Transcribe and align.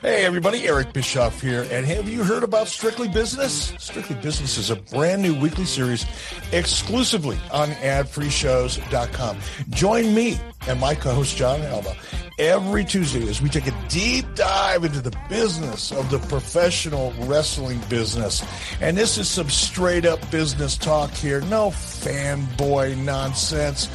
Hey, 0.00 0.24
everybody, 0.24 0.68
Eric 0.68 0.92
Bischoff 0.92 1.40
here. 1.40 1.66
And 1.72 1.84
have 1.84 2.08
you 2.08 2.22
heard 2.22 2.44
about 2.44 2.68
Strictly 2.68 3.08
Business? 3.08 3.74
Strictly 3.78 4.14
Business 4.16 4.56
is 4.56 4.70
a 4.70 4.76
brand 4.76 5.22
new 5.22 5.34
weekly 5.40 5.64
series 5.64 6.06
exclusively 6.52 7.36
on 7.50 7.70
adfreeshows.com. 7.70 9.38
Join 9.70 10.14
me 10.14 10.38
and 10.68 10.78
my 10.78 10.94
co 10.94 11.12
host, 11.12 11.36
Jon 11.36 11.60
Alba, 11.62 11.96
every 12.38 12.84
Tuesday 12.84 13.28
as 13.28 13.42
we 13.42 13.48
take 13.48 13.66
a 13.66 13.74
deep 13.88 14.24
dive 14.36 14.84
into 14.84 15.00
the 15.00 15.16
business 15.28 15.90
of 15.90 16.10
the 16.10 16.18
professional 16.20 17.12
wrestling 17.22 17.80
business. 17.88 18.44
And 18.80 18.96
this 18.96 19.18
is 19.18 19.28
some 19.28 19.50
straight 19.50 20.06
up 20.06 20.30
business 20.30 20.76
talk 20.76 21.10
here, 21.10 21.40
no 21.40 21.70
fanboy 21.70 22.96
nonsense. 22.98 23.88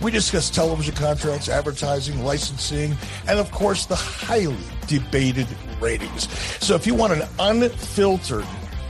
We 0.00 0.12
discuss 0.12 0.48
television 0.48 0.94
contracts, 0.94 1.48
advertising, 1.48 2.24
licensing, 2.24 2.96
and 3.26 3.38
of 3.38 3.50
course, 3.50 3.86
the 3.86 3.96
highly 3.96 4.56
debated 4.86 5.48
ratings. 5.80 6.30
So 6.64 6.74
if 6.76 6.86
you 6.86 6.94
want 6.94 7.14
an 7.14 7.28
unfiltered, 7.38 8.46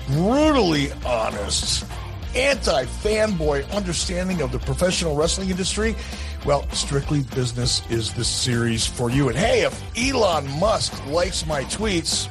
brutally 0.09 0.92
honest, 1.06 1.87
anti 2.34 2.84
fanboy 2.84 3.70
understanding 3.73 4.42
of 4.42 4.53
the 4.53 4.59
professional 4.59 5.17
wrestling 5.17 5.48
industry, 5.48 5.97
well, 6.45 6.69
Strictly 6.70 7.22
Business 7.34 7.83
is 7.91 8.12
the 8.12 8.25
series 8.25 8.87
for 8.87 9.11
you. 9.11 9.28
And 9.28 9.37
hey, 9.37 9.62
if 9.62 9.83
Elon 9.97 10.48
Musk 10.59 11.06
likes 11.06 11.47
my 11.47 11.65
tweets, 11.65 12.28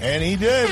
and 0.00 0.22
he 0.22 0.36
did, 0.36 0.70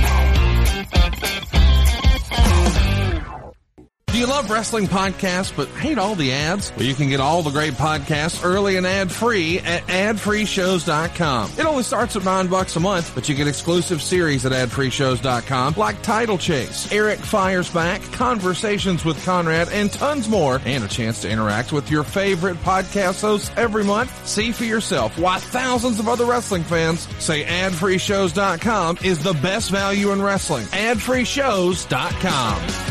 Do 4.11 4.17
you 4.19 4.27
love 4.27 4.51
wrestling 4.51 4.87
podcasts 4.87 5.55
but 5.55 5.69
hate 5.69 5.97
all 5.97 6.15
the 6.15 6.33
ads? 6.33 6.73
Well, 6.75 6.83
you 6.83 6.95
can 6.95 7.07
get 7.07 7.21
all 7.21 7.43
the 7.43 7.49
great 7.49 7.75
podcasts 7.75 8.43
early 8.43 8.75
and 8.75 8.85
ad-free 8.85 9.59
at 9.59 9.87
adfreeshows.com. 9.87 11.51
It 11.57 11.65
only 11.65 11.83
starts 11.83 12.17
at 12.17 12.25
nine 12.25 12.47
bucks 12.47 12.75
a 12.75 12.81
month, 12.81 13.15
but 13.15 13.29
you 13.29 13.35
get 13.35 13.47
exclusive 13.47 14.01
series 14.01 14.45
at 14.45 14.51
adfreeshows.com 14.51 15.75
like 15.77 16.01
Title 16.01 16.37
Chase, 16.37 16.91
Eric 16.91 17.19
Fires 17.19 17.69
Back, 17.69 18.01
Conversations 18.11 19.05
with 19.05 19.23
Conrad, 19.23 19.69
and 19.69 19.89
tons 19.93 20.27
more, 20.27 20.59
and 20.65 20.83
a 20.83 20.89
chance 20.89 21.21
to 21.21 21.29
interact 21.29 21.71
with 21.71 21.89
your 21.89 22.03
favorite 22.03 22.57
podcast 22.57 23.21
hosts 23.21 23.49
every 23.55 23.85
month. 23.85 24.27
See 24.27 24.51
for 24.51 24.65
yourself 24.65 25.17
why 25.17 25.39
thousands 25.39 26.01
of 26.01 26.09
other 26.09 26.25
wrestling 26.25 26.63
fans 26.63 27.07
say 27.23 27.45
adfreeshows.com 27.45 28.97
is 29.05 29.23
the 29.23 29.33
best 29.35 29.71
value 29.71 30.11
in 30.11 30.21
wrestling. 30.21 30.65
adfreeshows.com. 30.65 32.90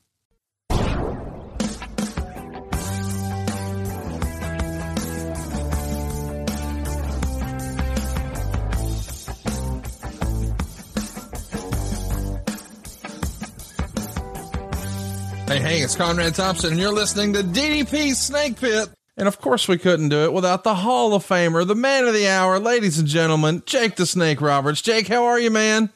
Hey, 15.51 15.59
hey, 15.59 15.79
it's 15.81 15.97
Conrad 15.97 16.33
Thompson, 16.33 16.71
and 16.71 16.79
you're 16.79 16.93
listening 16.93 17.33
to 17.33 17.43
DDP 17.43 18.15
Snake 18.15 18.57
Pit. 18.57 18.87
And 19.17 19.27
of 19.27 19.41
course, 19.41 19.67
we 19.67 19.77
couldn't 19.77 20.07
do 20.07 20.23
it 20.23 20.31
without 20.31 20.63
the 20.63 20.75
Hall 20.75 21.13
of 21.13 21.27
Famer, 21.27 21.67
the 21.67 21.75
man 21.75 22.07
of 22.07 22.13
the 22.13 22.29
hour, 22.29 22.57
ladies 22.57 22.97
and 22.97 23.05
gentlemen, 23.05 23.61
Jake 23.65 23.97
the 23.97 24.05
Snake 24.05 24.39
Roberts. 24.39 24.81
Jake, 24.81 25.09
how 25.09 25.25
are 25.25 25.37
you, 25.37 25.51
man? 25.51 25.89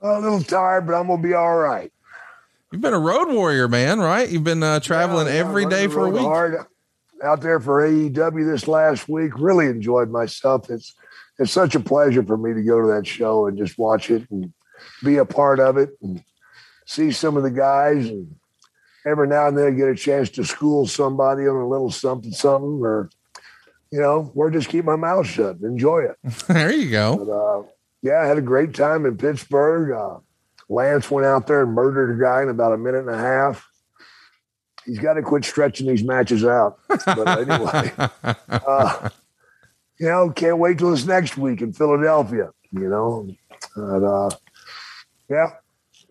A 0.00 0.20
little 0.20 0.44
tired, 0.44 0.86
but 0.86 0.94
I'm 0.94 1.08
gonna 1.08 1.20
be 1.20 1.34
all 1.34 1.56
right. 1.56 1.92
You've 2.70 2.80
been 2.80 2.94
a 2.94 3.00
road 3.00 3.32
warrior, 3.32 3.66
man, 3.66 3.98
right? 3.98 4.28
You've 4.28 4.44
been 4.44 4.62
uh, 4.62 4.78
traveling 4.78 5.26
Yeah, 5.26 5.32
every 5.32 5.64
I'm 5.64 5.70
day 5.70 5.88
running 5.88 5.90
for 5.90 6.06
a 6.06 6.10
the 6.10 6.16
week. 6.18 6.22
Hard. 6.22 6.66
Out 7.24 7.40
there 7.40 7.58
for 7.58 7.82
AEW 7.82 8.48
this 8.48 8.68
last 8.68 9.08
week, 9.08 9.32
really 9.36 9.66
enjoyed 9.66 10.08
myself. 10.08 10.70
It's 10.70 10.94
it's 11.40 11.50
such 11.50 11.74
a 11.74 11.80
pleasure 11.80 12.22
for 12.22 12.36
me 12.36 12.54
to 12.54 12.62
go 12.62 12.80
to 12.80 12.86
that 12.94 13.08
show 13.08 13.48
and 13.48 13.58
just 13.58 13.76
watch 13.76 14.08
it 14.08 14.30
and 14.30 14.52
be 15.02 15.16
a 15.16 15.24
part 15.24 15.58
of 15.58 15.78
it 15.78 15.90
and 16.00 16.22
see 16.86 17.10
some 17.10 17.36
of 17.36 17.42
the 17.42 17.50
guys 17.50 18.06
and 18.06 18.36
every 19.08 19.26
now 19.26 19.48
and 19.48 19.56
then 19.56 19.76
get 19.76 19.88
a 19.88 19.94
chance 19.94 20.30
to 20.30 20.44
school 20.44 20.86
somebody 20.86 21.42
on 21.42 21.56
a 21.56 21.68
little 21.68 21.90
something 21.90 22.32
something 22.32 22.80
or 22.82 23.10
you 23.90 24.00
know, 24.00 24.30
or 24.34 24.50
just 24.50 24.68
keep 24.68 24.84
my 24.84 24.96
mouth 24.96 25.26
shut 25.26 25.56
and 25.56 25.64
enjoy 25.64 26.00
it. 26.00 26.16
there 26.48 26.72
you 26.72 26.90
go. 26.90 27.16
But 27.16 27.32
uh, 27.32 27.62
yeah, 28.02 28.20
I 28.20 28.26
had 28.26 28.38
a 28.38 28.42
great 28.42 28.74
time 28.74 29.06
in 29.06 29.16
Pittsburgh. 29.16 29.92
Uh, 29.92 30.18
Lance 30.68 31.10
went 31.10 31.26
out 31.26 31.46
there 31.46 31.62
and 31.62 31.72
murdered 31.72 32.18
a 32.18 32.22
guy 32.22 32.42
in 32.42 32.48
about 32.48 32.74
a 32.74 32.78
minute 32.78 33.06
and 33.06 33.10
a 33.10 33.18
half. 33.18 33.66
He's 34.84 34.98
got 34.98 35.14
to 35.14 35.22
quit 35.22 35.44
stretching 35.44 35.86
these 35.86 36.04
matches 36.04 36.44
out. 36.44 36.78
But 36.88 37.48
anyway, 37.50 37.92
uh, 38.48 39.08
you 39.98 40.06
know, 40.06 40.30
can't 40.30 40.58
wait 40.58 40.78
till 40.78 40.90
this 40.90 41.04
next 41.04 41.36
week 41.36 41.60
in 41.60 41.72
Philadelphia. 41.72 42.50
You 42.70 42.88
know, 42.88 43.28
and, 43.76 44.04
uh, 44.04 44.30
yeah, 45.30 45.52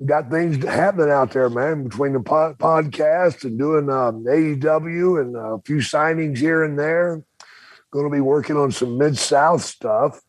got 0.05 0.29
things 0.29 0.63
happening 0.63 1.09
out 1.09 1.31
there, 1.31 1.49
man. 1.49 1.83
Between 1.83 2.13
the 2.13 2.19
pod- 2.19 2.57
podcast 2.57 3.43
and 3.43 3.57
doing 3.57 3.89
um, 3.89 4.23
AEW 4.25 5.21
and 5.21 5.35
a 5.35 5.61
few 5.65 5.77
signings 5.77 6.37
here 6.37 6.63
and 6.63 6.77
there. 6.77 7.23
Going 7.91 8.05
to 8.05 8.11
be 8.11 8.21
working 8.21 8.57
on 8.57 8.71
some 8.71 8.97
mid 8.97 9.17
South 9.17 9.63
stuff. 9.63 10.21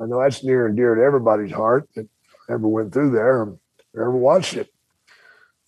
I 0.00 0.06
know 0.06 0.20
that's 0.20 0.42
near 0.42 0.66
and 0.66 0.76
dear 0.76 0.94
to 0.94 1.02
everybody's 1.02 1.52
heart 1.52 1.88
that 1.94 2.08
ever 2.48 2.66
went 2.66 2.92
through 2.92 3.10
there 3.10 3.42
or 3.42 3.58
ever 3.94 4.16
watched 4.16 4.54
it. 4.54 4.72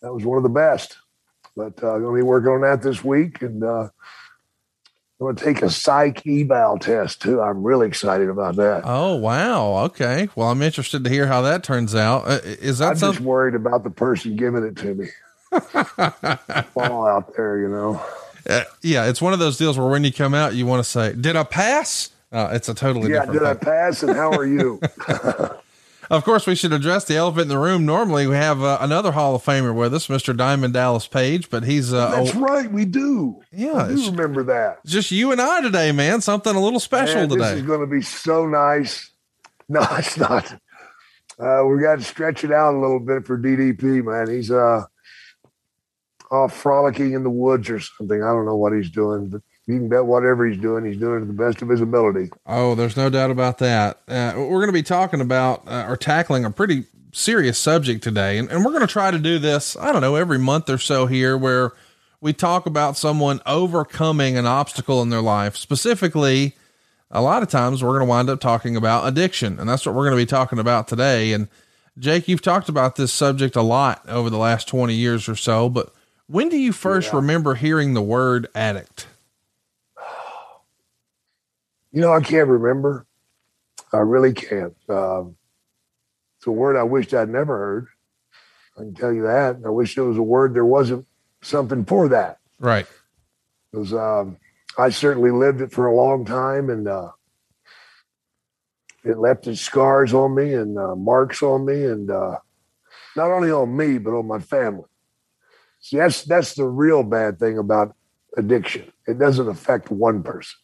That 0.01 0.15
was 0.15 0.25
one 0.25 0.39
of 0.39 0.43
the 0.43 0.49
best. 0.49 0.97
But 1.55 1.77
uh, 1.78 1.99
going 1.99 2.17
to 2.17 2.22
be 2.22 2.27
working 2.27 2.51
on 2.51 2.62
that 2.62 2.83
this 2.83 3.05
week, 3.05 3.43
and 3.43 3.62
uh, 3.62 3.83
I'm 3.83 3.91
going 5.22 5.37
to 5.37 5.44
take 5.44 5.62
a 5.62 5.71
psych 5.71 6.27
eval 6.27 6.78
test 6.78 7.22
too. 7.22 7.41
I'm 7.41 7.62
really 7.62 7.87
excited 7.87 8.28
about 8.28 8.56
that. 8.56 8.83
Oh, 8.84 9.16
wow. 9.16 9.84
Okay. 9.84 10.28
Well, 10.34 10.49
I'm 10.50 10.62
interested 10.62 11.05
to 11.05 11.10
hear 11.10 11.27
how 11.27 11.43
that 11.43 11.65
turns 11.65 11.94
out. 11.94 12.27
Uh, 12.27 12.41
is 12.44 12.78
that 12.78 12.93
I'm 12.93 12.99
just 12.99 13.21
worried 13.21 13.55
about 13.55 13.84
the 13.84 13.91
person 13.91 14.37
giving 14.37 14.65
it 14.65 14.77
to 14.77 14.94
me. 14.94 15.09
Fall 16.72 17.06
out 17.06 17.34
there, 17.37 17.59
you 17.59 17.69
know. 17.69 18.03
Uh, 18.49 18.65
yeah, 18.83 19.06
it's 19.06 19.22
one 19.22 19.33
of 19.33 19.38
those 19.38 19.56
deals 19.56 19.78
where 19.78 19.88
when 19.88 20.05
you 20.05 20.12
come 20.12 20.34
out, 20.34 20.55
you 20.55 20.66
want 20.66 20.83
to 20.83 20.88
say, 20.88 21.12
Did 21.12 21.37
I 21.37 21.44
pass? 21.44 22.10
Uh, 22.33 22.51
it's 22.53 22.69
a 22.69 22.74
totally 22.74 23.10
Yeah, 23.10 23.21
different 23.21 23.41
did 23.41 23.48
I 23.48 23.54
pass? 23.54 24.03
And 24.03 24.13
how 24.15 24.33
are 24.33 24.47
you? 24.47 24.80
Of 26.12 26.24
course, 26.24 26.47
we 26.47 26.54
should 26.54 26.74
address 26.74 27.06
the 27.06 27.16
elephant 27.16 27.44
in 27.44 27.48
the 27.48 27.59
room. 27.59 27.86
Normally, 27.86 28.26
we 28.26 28.36
have 28.36 28.62
uh, 28.62 28.76
another 28.82 29.12
Hall 29.12 29.34
of 29.34 29.42
Famer 29.42 29.74
with 29.74 29.94
us, 29.94 30.09
Mr. 30.09 30.36
Diamond 30.36 30.74
Dallas 30.74 31.06
Page, 31.06 31.48
but 31.48 31.64
he's 31.64 31.91
uh, 31.91 32.10
That's 32.10 32.36
oh, 32.36 32.41
right, 32.41 32.70
we 32.70 32.84
do. 32.84 33.41
Yeah, 33.50 33.84
I 33.84 33.88
do 33.88 34.10
remember 34.10 34.42
that. 34.42 34.84
just 34.84 35.10
you 35.10 35.32
and 35.32 35.41
I 35.41 35.62
today, 35.62 35.91
man. 35.91 36.20
Something 36.20 36.54
a 36.54 36.60
little 36.60 36.80
special 36.80 37.14
Man, 37.14 37.28
This 37.30 37.38
today. 37.38 37.53
is 37.54 37.62
going 37.62 37.80
to 37.80 37.86
be 37.86 38.03
so 38.03 38.47
nice. 38.47 39.09
No, 39.68 39.80
it's 39.92 40.18
not. 40.18 40.53
Uh, 41.38 41.64
we 41.64 41.80
got 41.80 41.97
to 41.97 42.04
stretch 42.04 42.44
it 42.44 42.53
out 42.53 42.74
a 42.74 42.78
little 42.78 43.00
bit 43.00 43.24
for 43.24 43.38
DDP, 43.38 44.04
man. 44.04 44.28
He's 44.28 44.50
uh, 44.50 44.82
off 46.30 46.54
frolicking 46.54 47.14
in 47.14 47.22
the 47.22 47.30
woods 47.30 47.70
or 47.70 47.80
something. 47.80 48.22
I 48.22 48.26
don't 48.26 48.44
know 48.44 48.56
what 48.56 48.74
he's 48.74 48.91
doing, 48.91 49.30
but 49.30 49.41
you 49.66 49.78
can 49.78 49.88
bet 49.88 50.04
whatever 50.04 50.47
he's 50.47 50.60
doing, 50.60 50.84
he's 50.84 50.97
doing 50.97 51.20
to 51.20 51.26
the 51.26 51.32
best 51.32 51.62
of 51.62 51.68
his 51.68 51.80
ability. 51.80 52.30
Oh, 52.47 52.74
there's 52.74 52.97
no 52.97 53.10
doubt 53.10 53.30
about 53.30 53.59
that. 53.59 54.00
Uh, 54.09 54.34
we're 54.36 54.59
going 54.59 54.66
to 54.66 54.72
be 54.72 54.82
talking 54.82 55.20
about 55.20 55.66
uh, 55.66 55.86
or 55.88 55.97
tackling 55.97 56.44
a 56.44 56.50
pretty 56.50 56.84
serious 57.12 57.59
subject 57.59 58.03
today, 58.03 58.38
and, 58.38 58.50
and 58.50 58.64
we're 58.64 58.72
going 58.72 58.86
to 58.86 58.92
try 58.92 59.10
to 59.10 59.18
do 59.18 59.38
this. 59.38 59.76
I 59.76 59.92
don't 59.92 60.00
know 60.00 60.16
every 60.16 60.38
month 60.38 60.68
or 60.68 60.78
so 60.78 61.06
here, 61.06 61.36
where 61.36 61.72
we 62.20 62.32
talk 62.32 62.66
about 62.66 62.97
someone 62.97 63.41
overcoming 63.47 64.36
an 64.36 64.47
obstacle 64.47 65.03
in 65.03 65.10
their 65.10 65.20
life, 65.20 65.56
specifically, 65.56 66.54
a 67.10 67.20
lot 67.20 67.42
of 67.42 67.48
times 67.48 67.82
we're 67.82 67.91
going 67.91 68.06
to 68.06 68.06
wind 68.06 68.30
up 68.30 68.41
talking 68.41 68.76
about 68.76 69.06
addiction. 69.06 69.60
And 69.60 69.68
that's 69.68 69.84
what 69.84 69.94
we're 69.94 70.04
going 70.04 70.16
to 70.16 70.22
be 70.22 70.26
talking 70.26 70.59
about 70.59 70.88
today. 70.88 71.32
And 71.32 71.48
Jake, 71.98 72.26
you've 72.28 72.41
talked 72.41 72.68
about 72.68 72.97
this 72.97 73.12
subject 73.12 73.54
a 73.54 73.62
lot 73.62 74.09
over 74.09 74.30
the 74.30 74.38
last 74.38 74.66
20 74.68 74.94
years 74.94 75.28
or 75.28 75.36
so, 75.36 75.68
but 75.68 75.92
when 76.26 76.48
do 76.48 76.56
you 76.56 76.72
first 76.72 77.12
yeah. 77.12 77.16
remember 77.16 77.54
hearing 77.54 77.92
the 77.92 78.00
word 78.00 78.48
addict? 78.54 79.09
You 81.92 82.00
know, 82.00 82.12
I 82.12 82.21
can't 82.21 82.48
remember. 82.48 83.06
I 83.92 83.98
really 83.98 84.33
can't. 84.33 84.74
Um, 84.89 85.36
it's 86.39 86.47
a 86.47 86.50
word 86.50 86.77
I 86.77 86.83
wished 86.83 87.15
I'd 87.15 87.28
never 87.28 87.56
heard. 87.56 87.89
I 88.77 88.80
can 88.80 88.94
tell 88.94 89.12
you 89.12 89.22
that. 89.22 89.56
I 89.65 89.68
wish 89.68 89.94
there 89.94 90.04
was 90.04 90.16
a 90.16 90.22
word 90.22 90.54
there 90.54 90.65
wasn't 90.65 91.06
something 91.42 91.84
for 91.84 92.09
that. 92.09 92.39
Right. 92.59 92.86
Because 93.71 93.92
um, 93.92 94.39
I 94.78 94.89
certainly 94.89 95.30
lived 95.30 95.60
it 95.60 95.72
for 95.72 95.86
a 95.86 95.94
long 95.94 96.24
time, 96.24 96.71
and 96.71 96.89
uh, 96.89 97.10
it 99.04 99.18
left 99.18 99.47
its 99.47 99.60
scars 99.60 100.15
on 100.15 100.34
me 100.34 100.54
and 100.54 100.78
uh, 100.78 100.95
marks 100.95 101.42
on 101.42 101.66
me, 101.66 101.84
and 101.84 102.10
uh, 102.10 102.38
not 103.16 103.30
only 103.30 103.50
on 103.50 103.77
me 103.77 103.98
but 103.98 104.16
on 104.16 104.27
my 104.27 104.38
family. 104.38 104.84
See, 105.80 105.97
that's 105.98 106.24
that's 106.24 106.54
the 106.54 106.65
real 106.65 107.03
bad 107.03 107.38
thing 107.38 107.59
about 107.59 107.95
addiction. 108.36 108.92
It 109.06 109.18
doesn't 109.18 109.48
affect 109.48 109.91
one 109.91 110.22
person; 110.22 110.59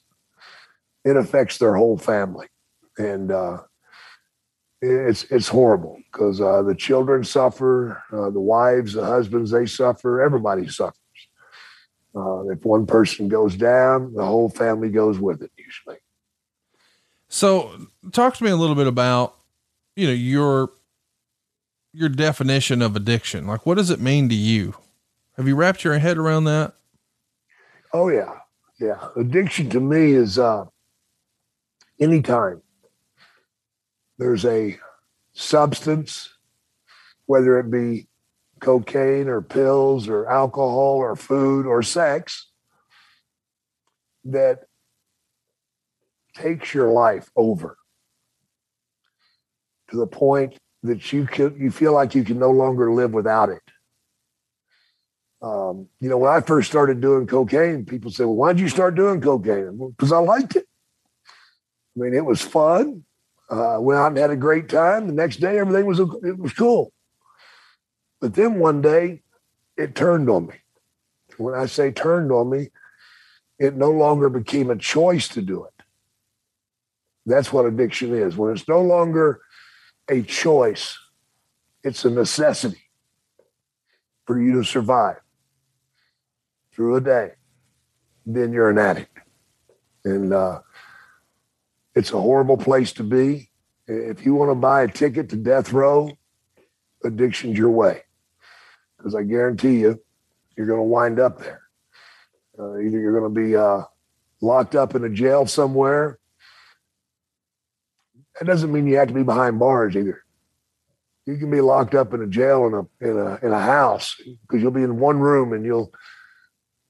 it 1.08 1.16
affects 1.16 1.58
their 1.58 1.74
whole 1.74 1.96
family, 1.96 2.46
and 2.98 3.32
uh, 3.32 3.58
it's 4.82 5.24
it's 5.24 5.48
horrible 5.48 5.98
because 6.12 6.40
uh, 6.40 6.62
the 6.62 6.74
children 6.74 7.24
suffer, 7.24 8.02
uh, 8.12 8.30
the 8.30 8.40
wives, 8.40 8.92
the 8.92 9.04
husbands, 9.04 9.50
they 9.50 9.66
suffer. 9.66 10.20
Everybody 10.20 10.68
suffers. 10.68 10.94
Uh, 12.14 12.48
if 12.48 12.64
one 12.64 12.86
person 12.86 13.28
goes 13.28 13.56
down, 13.56 14.12
the 14.14 14.24
whole 14.24 14.50
family 14.50 14.90
goes 14.90 15.18
with 15.18 15.42
it 15.42 15.52
usually. 15.56 15.96
So, 17.28 17.72
talk 18.12 18.36
to 18.36 18.44
me 18.44 18.50
a 18.50 18.56
little 18.56 18.76
bit 18.76 18.86
about 18.86 19.36
you 19.96 20.06
know 20.06 20.12
your 20.12 20.70
your 21.92 22.08
definition 22.08 22.82
of 22.82 22.96
addiction. 22.96 23.46
Like, 23.46 23.64
what 23.64 23.76
does 23.76 23.90
it 23.90 24.00
mean 24.00 24.28
to 24.28 24.34
you? 24.34 24.74
Have 25.36 25.48
you 25.48 25.54
wrapped 25.54 25.84
your 25.84 25.98
head 25.98 26.18
around 26.18 26.44
that? 26.44 26.74
Oh 27.94 28.08
yeah, 28.08 28.40
yeah. 28.78 29.08
Addiction 29.16 29.70
to 29.70 29.80
me 29.80 30.12
is 30.12 30.38
uh, 30.38 30.66
anytime 32.00 32.62
there's 34.18 34.44
a 34.44 34.78
substance, 35.32 36.34
whether 37.26 37.58
it 37.58 37.70
be 37.70 38.08
cocaine 38.60 39.28
or 39.28 39.40
pills 39.40 40.08
or 40.08 40.28
alcohol 40.28 40.96
or 40.96 41.14
food 41.14 41.66
or 41.66 41.82
sex, 41.82 42.48
that 44.24 44.64
takes 46.34 46.74
your 46.74 46.90
life 46.90 47.30
over 47.36 47.76
to 49.90 49.96
the 49.96 50.06
point 50.06 50.56
that 50.82 51.12
you 51.12 51.26
can 51.26 51.56
you 51.58 51.70
feel 51.70 51.92
like 51.92 52.14
you 52.14 52.22
can 52.22 52.38
no 52.38 52.50
longer 52.50 52.92
live 52.92 53.12
without 53.12 53.48
it. 53.48 53.62
Um, 55.40 55.88
you 56.00 56.08
know, 56.08 56.18
when 56.18 56.32
I 56.32 56.40
first 56.40 56.68
started 56.68 57.00
doing 57.00 57.26
cocaine, 57.26 57.84
people 57.84 58.10
say, 58.10 58.24
"Well, 58.24 58.34
why 58.34 58.52
did 58.52 58.60
you 58.60 58.68
start 58.68 58.94
doing 58.94 59.20
cocaine?" 59.20 59.92
Because 59.96 60.12
I 60.12 60.18
liked 60.18 60.56
it. 60.56 60.67
I 61.98 62.00
mean, 62.04 62.14
it 62.14 62.24
was 62.24 62.40
fun. 62.40 63.04
Uh, 63.50 63.78
went 63.80 63.98
out 63.98 64.08
and 64.08 64.18
had 64.18 64.30
a 64.30 64.36
great 64.36 64.68
time. 64.68 65.08
The 65.08 65.12
next 65.12 65.36
day, 65.36 65.58
everything 65.58 65.86
was 65.86 65.98
it 65.98 66.38
was 66.38 66.52
cool. 66.52 66.92
But 68.20 68.34
then 68.34 68.58
one 68.58 68.82
day, 68.82 69.22
it 69.76 69.94
turned 69.94 70.30
on 70.30 70.46
me. 70.46 70.54
When 71.38 71.54
I 71.54 71.66
say 71.66 71.90
turned 71.90 72.30
on 72.30 72.50
me, 72.50 72.70
it 73.58 73.74
no 73.74 73.90
longer 73.90 74.28
became 74.28 74.70
a 74.70 74.76
choice 74.76 75.28
to 75.28 75.42
do 75.42 75.64
it. 75.64 75.84
That's 77.26 77.52
what 77.52 77.66
addiction 77.66 78.14
is. 78.14 78.36
When 78.36 78.52
it's 78.52 78.68
no 78.68 78.80
longer 78.80 79.40
a 80.08 80.22
choice, 80.22 80.96
it's 81.82 82.04
a 82.04 82.10
necessity 82.10 82.82
for 84.26 84.40
you 84.40 84.52
to 84.54 84.64
survive 84.64 85.20
through 86.72 86.96
a 86.96 87.00
day. 87.00 87.32
Then 88.24 88.52
you're 88.52 88.70
an 88.70 88.78
addict. 88.78 89.18
And 90.04 90.32
uh, 90.32 90.60
it's 91.98 92.12
a 92.12 92.20
horrible 92.20 92.56
place 92.56 92.92
to 92.92 93.02
be. 93.02 93.50
If 93.88 94.24
you 94.24 94.36
want 94.36 94.52
to 94.52 94.54
buy 94.54 94.82
a 94.82 94.88
ticket 94.88 95.30
to 95.30 95.36
death 95.36 95.72
row, 95.72 96.12
addiction's 97.02 97.58
your 97.58 97.70
way. 97.70 98.02
Because 98.96 99.16
I 99.16 99.24
guarantee 99.24 99.80
you, 99.80 100.00
you're 100.56 100.68
going 100.68 100.78
to 100.78 100.84
wind 100.84 101.18
up 101.18 101.40
there. 101.40 101.62
Uh, 102.56 102.78
either 102.78 103.00
you're 103.00 103.18
going 103.18 103.34
to 103.34 103.40
be 103.40 103.56
uh, 103.56 103.82
locked 104.40 104.76
up 104.76 104.94
in 104.94 105.02
a 105.02 105.08
jail 105.08 105.46
somewhere. 105.46 106.20
That 108.38 108.46
doesn't 108.46 108.72
mean 108.72 108.86
you 108.86 108.96
have 108.98 109.08
to 109.08 109.14
be 109.14 109.24
behind 109.24 109.58
bars 109.58 109.96
either. 109.96 110.22
You 111.26 111.36
can 111.36 111.50
be 111.50 111.60
locked 111.60 111.96
up 111.96 112.14
in 112.14 112.22
a 112.22 112.28
jail 112.28 112.66
in 112.66 112.74
a 112.74 113.10
in 113.10 113.18
a 113.18 113.46
in 113.46 113.52
a 113.52 113.60
house 113.60 114.16
because 114.46 114.62
you'll 114.62 114.70
be 114.70 114.84
in 114.84 115.00
one 115.00 115.18
room 115.18 115.52
and 115.52 115.64
you'll 115.64 115.92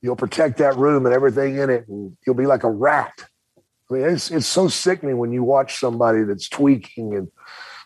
you'll 0.02 0.16
protect 0.16 0.58
that 0.58 0.76
room 0.76 1.06
and 1.06 1.14
everything 1.14 1.56
in 1.56 1.70
it, 1.70 1.88
and 1.88 2.16
you'll 2.24 2.36
be 2.36 2.46
like 2.46 2.62
a 2.62 2.70
rat 2.70 3.27
I 3.90 3.94
mean, 3.94 4.04
it's 4.04 4.30
it's 4.30 4.46
so 4.46 4.68
sickening 4.68 5.18
when 5.18 5.32
you 5.32 5.42
watch 5.42 5.78
somebody 5.78 6.24
that's 6.24 6.48
tweaking 6.48 7.14
and 7.14 7.30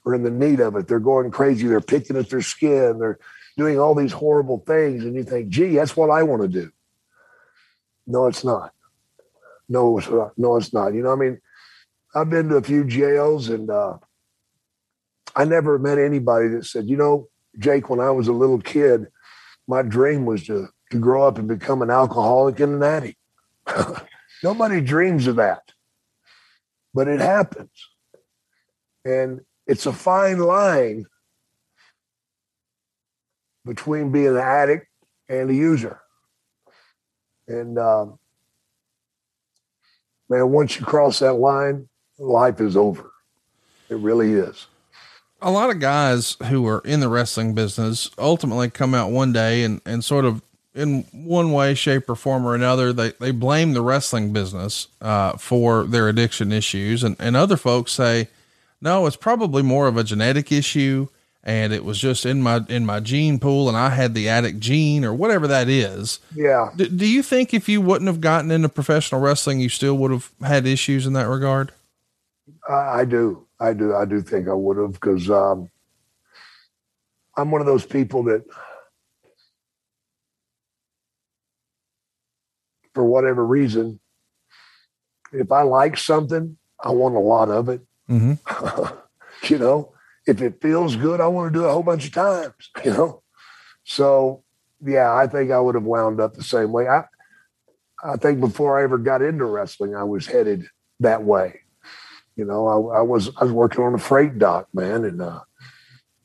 or 0.04 0.14
in 0.14 0.22
the 0.22 0.30
need 0.30 0.60
of 0.60 0.74
it. 0.76 0.88
They're 0.88 0.98
going 0.98 1.30
crazy. 1.30 1.68
They're 1.68 1.80
picking 1.80 2.16
at 2.16 2.28
their 2.28 2.42
skin. 2.42 2.98
They're 2.98 3.18
doing 3.56 3.78
all 3.78 3.94
these 3.94 4.12
horrible 4.12 4.64
things, 4.66 5.04
and 5.04 5.14
you 5.14 5.22
think, 5.22 5.48
"Gee, 5.48 5.76
that's 5.76 5.96
what 5.96 6.10
I 6.10 6.22
want 6.24 6.42
to 6.42 6.48
do." 6.48 6.70
No, 8.06 8.26
it's 8.26 8.44
not. 8.44 8.72
No, 9.68 9.98
it's 9.98 10.08
not. 10.08 10.36
No, 10.36 10.56
it's 10.56 10.72
not. 10.72 10.92
You 10.92 11.02
know, 11.02 11.12
I 11.12 11.16
mean, 11.16 11.40
I've 12.14 12.30
been 12.30 12.48
to 12.48 12.56
a 12.56 12.62
few 12.62 12.84
jails, 12.84 13.48
and 13.48 13.70
uh, 13.70 13.98
I 15.36 15.44
never 15.44 15.78
met 15.78 15.98
anybody 15.98 16.48
that 16.48 16.66
said, 16.66 16.88
"You 16.88 16.96
know, 16.96 17.28
Jake, 17.58 17.88
when 17.88 18.00
I 18.00 18.10
was 18.10 18.26
a 18.26 18.32
little 18.32 18.60
kid, 18.60 19.06
my 19.68 19.82
dream 19.82 20.26
was 20.26 20.44
to 20.46 20.68
to 20.90 20.98
grow 20.98 21.26
up 21.26 21.38
and 21.38 21.46
become 21.46 21.80
an 21.80 21.90
alcoholic 21.90 22.58
and 22.58 22.74
an 22.74 22.82
addict." 22.82 23.18
Nobody 24.42 24.80
dreams 24.80 25.28
of 25.28 25.36
that 25.36 25.71
but 26.94 27.08
it 27.08 27.20
happens. 27.20 27.70
And 29.04 29.40
it's 29.66 29.86
a 29.86 29.92
fine 29.92 30.38
line 30.38 31.06
between 33.64 34.10
being 34.10 34.28
an 34.28 34.36
addict 34.36 34.86
and 35.28 35.50
a 35.50 35.54
user. 35.54 36.00
And 37.48 37.78
um, 37.78 38.18
man, 40.28 40.50
once 40.50 40.78
you 40.78 40.86
cross 40.86 41.18
that 41.20 41.34
line, 41.34 41.88
life 42.18 42.60
is 42.60 42.76
over. 42.76 43.10
It 43.88 43.96
really 43.96 44.32
is. 44.32 44.66
A 45.40 45.50
lot 45.50 45.70
of 45.70 45.80
guys 45.80 46.36
who 46.48 46.66
are 46.66 46.80
in 46.84 47.00
the 47.00 47.08
wrestling 47.08 47.54
business 47.54 48.10
ultimately 48.16 48.70
come 48.70 48.94
out 48.94 49.10
one 49.10 49.32
day 49.32 49.64
and, 49.64 49.80
and 49.84 50.04
sort 50.04 50.24
of 50.24 50.40
in 50.74 51.02
one 51.12 51.52
way, 51.52 51.74
shape, 51.74 52.08
or 52.08 52.16
form 52.16 52.46
or 52.46 52.54
another, 52.54 52.92
they, 52.92 53.10
they 53.12 53.30
blame 53.30 53.72
the 53.72 53.82
wrestling 53.82 54.32
business 54.32 54.88
uh, 55.00 55.36
for 55.36 55.84
their 55.84 56.08
addiction 56.08 56.52
issues. 56.52 57.02
And, 57.02 57.16
and 57.18 57.36
other 57.36 57.56
folks 57.56 57.92
say, 57.92 58.28
no, 58.80 59.06
it's 59.06 59.16
probably 59.16 59.62
more 59.62 59.86
of 59.86 59.96
a 59.96 60.04
genetic 60.04 60.50
issue. 60.50 61.08
And 61.44 61.72
it 61.72 61.84
was 61.84 61.98
just 61.98 62.24
in 62.24 62.40
my, 62.40 62.64
in 62.68 62.86
my 62.86 63.00
gene 63.00 63.38
pool 63.38 63.68
and 63.68 63.76
I 63.76 63.90
had 63.90 64.14
the 64.14 64.28
addict 64.28 64.60
gene 64.60 65.04
or 65.04 65.12
whatever 65.12 65.46
that 65.48 65.68
is. 65.68 66.20
Yeah. 66.34 66.70
D- 66.76 66.88
do 66.88 67.06
you 67.06 67.22
think 67.22 67.52
if 67.52 67.68
you 67.68 67.80
wouldn't 67.80 68.06
have 68.06 68.20
gotten 68.20 68.50
into 68.50 68.68
professional 68.68 69.20
wrestling, 69.20 69.60
you 69.60 69.68
still 69.68 69.96
would 69.98 70.12
have 70.12 70.30
had 70.40 70.66
issues 70.66 71.04
in 71.04 71.12
that 71.14 71.28
regard? 71.28 71.72
I, 72.68 73.00
I 73.00 73.04
do. 73.04 73.44
I 73.58 73.72
do. 73.72 73.94
I 73.94 74.04
do 74.04 74.22
think 74.22 74.48
I 74.48 74.54
would 74.54 74.76
have 74.76 74.92
because 74.92 75.30
um, 75.30 75.68
I'm 77.36 77.50
one 77.50 77.60
of 77.60 77.66
those 77.66 77.86
people 77.86 78.22
that 78.24 78.44
for 82.94 83.04
whatever 83.04 83.44
reason, 83.44 84.00
if 85.32 85.50
I 85.50 85.62
like 85.62 85.96
something, 85.96 86.56
I 86.82 86.90
want 86.90 87.14
a 87.14 87.20
lot 87.20 87.48
of 87.48 87.68
it. 87.68 87.80
Mm-hmm. 88.08 88.96
you 89.52 89.58
know, 89.58 89.92
if 90.26 90.40
it 90.40 90.60
feels 90.60 90.96
good, 90.96 91.20
I 91.20 91.26
want 91.26 91.52
to 91.52 91.58
do 91.58 91.64
it 91.64 91.68
a 91.68 91.72
whole 91.72 91.82
bunch 91.82 92.06
of 92.06 92.12
times, 92.12 92.70
you 92.84 92.92
know? 92.92 93.22
So, 93.84 94.44
yeah, 94.84 95.14
I 95.14 95.26
think 95.26 95.50
I 95.50 95.60
would 95.60 95.74
have 95.74 95.84
wound 95.84 96.20
up 96.20 96.34
the 96.34 96.44
same 96.44 96.72
way. 96.72 96.88
I, 96.88 97.04
I 98.04 98.16
think 98.16 98.40
before 98.40 98.78
I 98.78 98.84
ever 98.84 98.98
got 98.98 99.22
into 99.22 99.44
wrestling, 99.44 99.94
I 99.94 100.04
was 100.04 100.26
headed 100.26 100.66
that 101.00 101.22
way. 101.22 101.60
You 102.36 102.44
know, 102.44 102.66
I, 102.66 102.98
I 102.98 103.02
was 103.02 103.30
I 103.36 103.44
was 103.44 103.52
working 103.52 103.84
on 103.84 103.94
a 103.94 103.98
freight 103.98 104.38
dock, 104.38 104.66
man, 104.72 105.04
and 105.04 105.20
uh, 105.20 105.40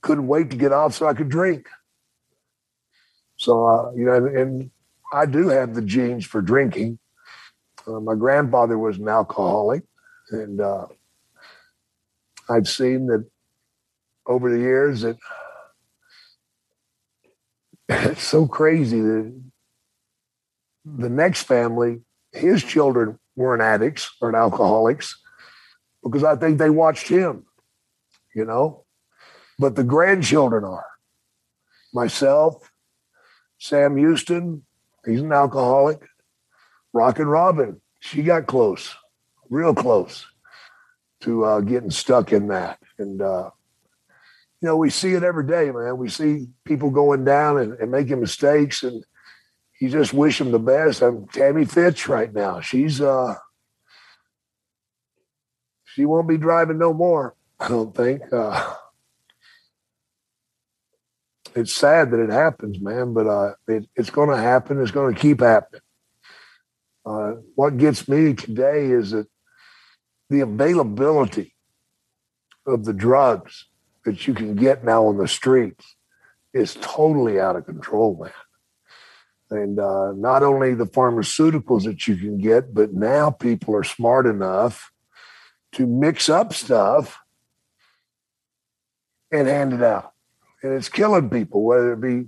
couldn't 0.02 0.28
wait 0.28 0.50
to 0.52 0.58
get 0.58 0.72
off 0.72 0.96
so 0.96 1.06
I 1.06 1.14
could 1.14 1.30
drink. 1.30 1.68
So, 3.36 3.66
uh, 3.68 3.92
you 3.94 4.06
know, 4.06 4.14
and, 4.14 4.38
and 4.38 4.72
I 5.14 5.26
do 5.26 5.48
have 5.48 5.74
the 5.74 5.82
genes 5.82 6.26
for 6.26 6.42
drinking. 6.42 7.00
Uh, 7.86 8.00
my 8.00 8.16
grandfather 8.16 8.78
was 8.78 8.98
an 8.98 9.08
alcoholic, 9.08 9.84
and 10.32 10.60
uh, 10.60 10.88
I've 12.50 12.68
seen 12.68 13.08
that 13.08 13.26
over 14.26 14.52
the 14.52 14.60
years 14.60 15.02
that 15.02 15.18
it's 17.90 18.24
so 18.24 18.46
crazy 18.46 19.00
that 19.00 19.42
the 20.86 21.10
next 21.10 21.44
family, 21.44 22.02
his 22.34 22.64
children 22.64 23.18
weren't 23.36 23.62
addicts 23.62 24.12
or 24.22 24.36
alcoholics 24.36 25.18
because 26.04 26.24
I 26.24 26.36
think 26.36 26.58
they 26.58 26.70
watched 26.70 27.08
him, 27.08 27.46
you 28.36 28.46
know. 28.46 28.84
But 29.60 29.76
the 29.76 29.84
grandchildren 29.84 30.64
are. 30.64 30.86
Myself, 31.94 32.72
Sam 33.58 33.98
Houston, 33.98 34.67
he's 35.06 35.22
an 35.22 35.32
alcoholic. 35.32 36.02
Rockin' 36.94 37.28
Robin, 37.28 37.82
she 38.00 38.24
got 38.24 38.48
close, 38.48 38.96
real 39.50 39.76
close 39.76 40.26
to 41.22 41.46
uh, 41.46 41.60
getting 41.62 41.92
stuck 41.92 42.32
in 42.32 42.48
that. 42.48 42.80
And, 42.98 43.22
uh, 43.22 43.50
you 44.62 44.68
know, 44.68 44.78
we 44.78 44.90
see 44.90 45.14
it 45.14 45.24
every 45.24 45.46
day, 45.46 45.72
man. 45.72 45.98
We 45.98 46.10
see 46.10 46.48
people 46.64 46.90
going 46.90 47.24
down 47.24 47.60
and, 47.60 47.74
and 47.74 47.92
making 47.92 48.20
mistakes, 48.20 48.84
and 48.84 49.04
you 49.80 49.90
just 49.90 50.14
wish 50.14 50.40
them 50.40 50.52
the 50.52 50.60
best. 50.60 51.02
I'm 51.02 51.28
Tammy 51.28 51.66
Sytch 51.66 52.08
right 52.08 52.34
now. 52.34 52.62
She's, 52.62 53.00
uh, 53.00 53.36
she 55.86 56.06
won't 56.06 56.28
be 56.28 56.38
driving 56.38 56.78
no 56.78 56.94
more, 56.94 57.36
I 57.60 57.68
don't 57.68 57.96
think. 57.96 58.22
Uh, 58.32 58.74
it's 61.58 61.74
sad 61.74 62.12
that 62.12 62.20
it 62.20 62.30
happens, 62.30 62.80
man, 62.80 63.14
but 63.14 63.26
uh, 63.26 63.54
it, 63.68 63.90
it's 63.96 64.12
going 64.12 64.30
to 64.30 64.38
happen. 64.38 64.80
It's 64.80 64.92
going 64.92 65.14
to 65.14 65.20
keep 65.20 65.40
happening. 65.40 65.82
Uh, 67.04 67.34
what 67.56 67.78
gets 67.78 68.08
me 68.08 68.36
today 68.36 68.92
is 68.92 69.12
that 69.12 69.28
the 70.30 70.42
availability 70.42 71.56
of 72.68 72.86
the 72.86 72.94
drugs 72.94 73.66
that 74.06 74.28
you 74.28 74.36
can 74.36 74.56
get 74.56 74.84
now 74.84 75.08
on 75.08 75.18
the 75.18 75.28
streets 75.28 75.96
is 76.54 76.78
totally 76.80 77.40
out 77.40 77.56
of 77.56 77.66
control, 77.66 78.20
man. 78.22 78.32
And 79.50 79.80
uh, 79.80 80.12
not 80.12 80.44
only 80.44 80.76
the 80.76 80.86
pharmaceuticals 80.86 81.86
that 81.86 82.08
you 82.08 82.18
can 82.18 82.38
get, 82.38 82.74
but 82.74 82.94
now 82.94 83.32
people 83.32 83.76
are 83.76 83.84
smart 83.84 84.28
enough 84.28 84.92
to 85.72 85.88
mix 85.88 86.30
up 86.30 86.54
stuff 86.54 87.18
and 89.32 89.48
hand 89.48 89.74
it 89.74 89.82
out. 89.82 90.14
And 90.64 90.74
it's 90.74 90.90
killing 90.90 91.30
people, 91.30 91.64
whether 91.64 91.94
it 91.94 92.02
be 92.02 92.28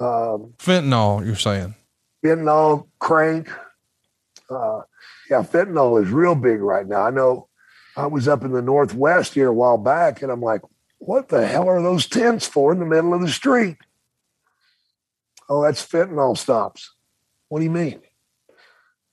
um, 0.00 0.54
fentanyl, 0.58 1.24
you're 1.24 1.36
saying 1.36 1.74
fentanyl, 2.24 2.88
crank. 2.98 3.48
Uh, 4.50 4.82
yeah, 5.30 5.42
fentanyl 5.42 6.02
is 6.02 6.10
real 6.10 6.34
big 6.34 6.60
right 6.60 6.86
now. 6.86 7.02
I 7.02 7.10
know 7.10 7.48
I 7.96 8.06
was 8.06 8.26
up 8.26 8.44
in 8.44 8.52
the 8.52 8.62
Northwest 8.62 9.34
here 9.34 9.48
a 9.48 9.54
while 9.54 9.78
back, 9.78 10.22
and 10.22 10.32
I'm 10.32 10.40
like, 10.40 10.62
what 10.98 11.28
the 11.28 11.46
hell 11.46 11.68
are 11.68 11.82
those 11.82 12.06
tents 12.06 12.46
for 12.46 12.72
in 12.72 12.78
the 12.78 12.86
middle 12.86 13.14
of 13.14 13.20
the 13.20 13.28
street? 13.28 13.76
Oh, 15.48 15.62
that's 15.62 15.84
fentanyl 15.86 16.36
stops. 16.36 16.94
What 17.48 17.58
do 17.58 17.64
you 17.64 17.70
mean? 17.70 18.00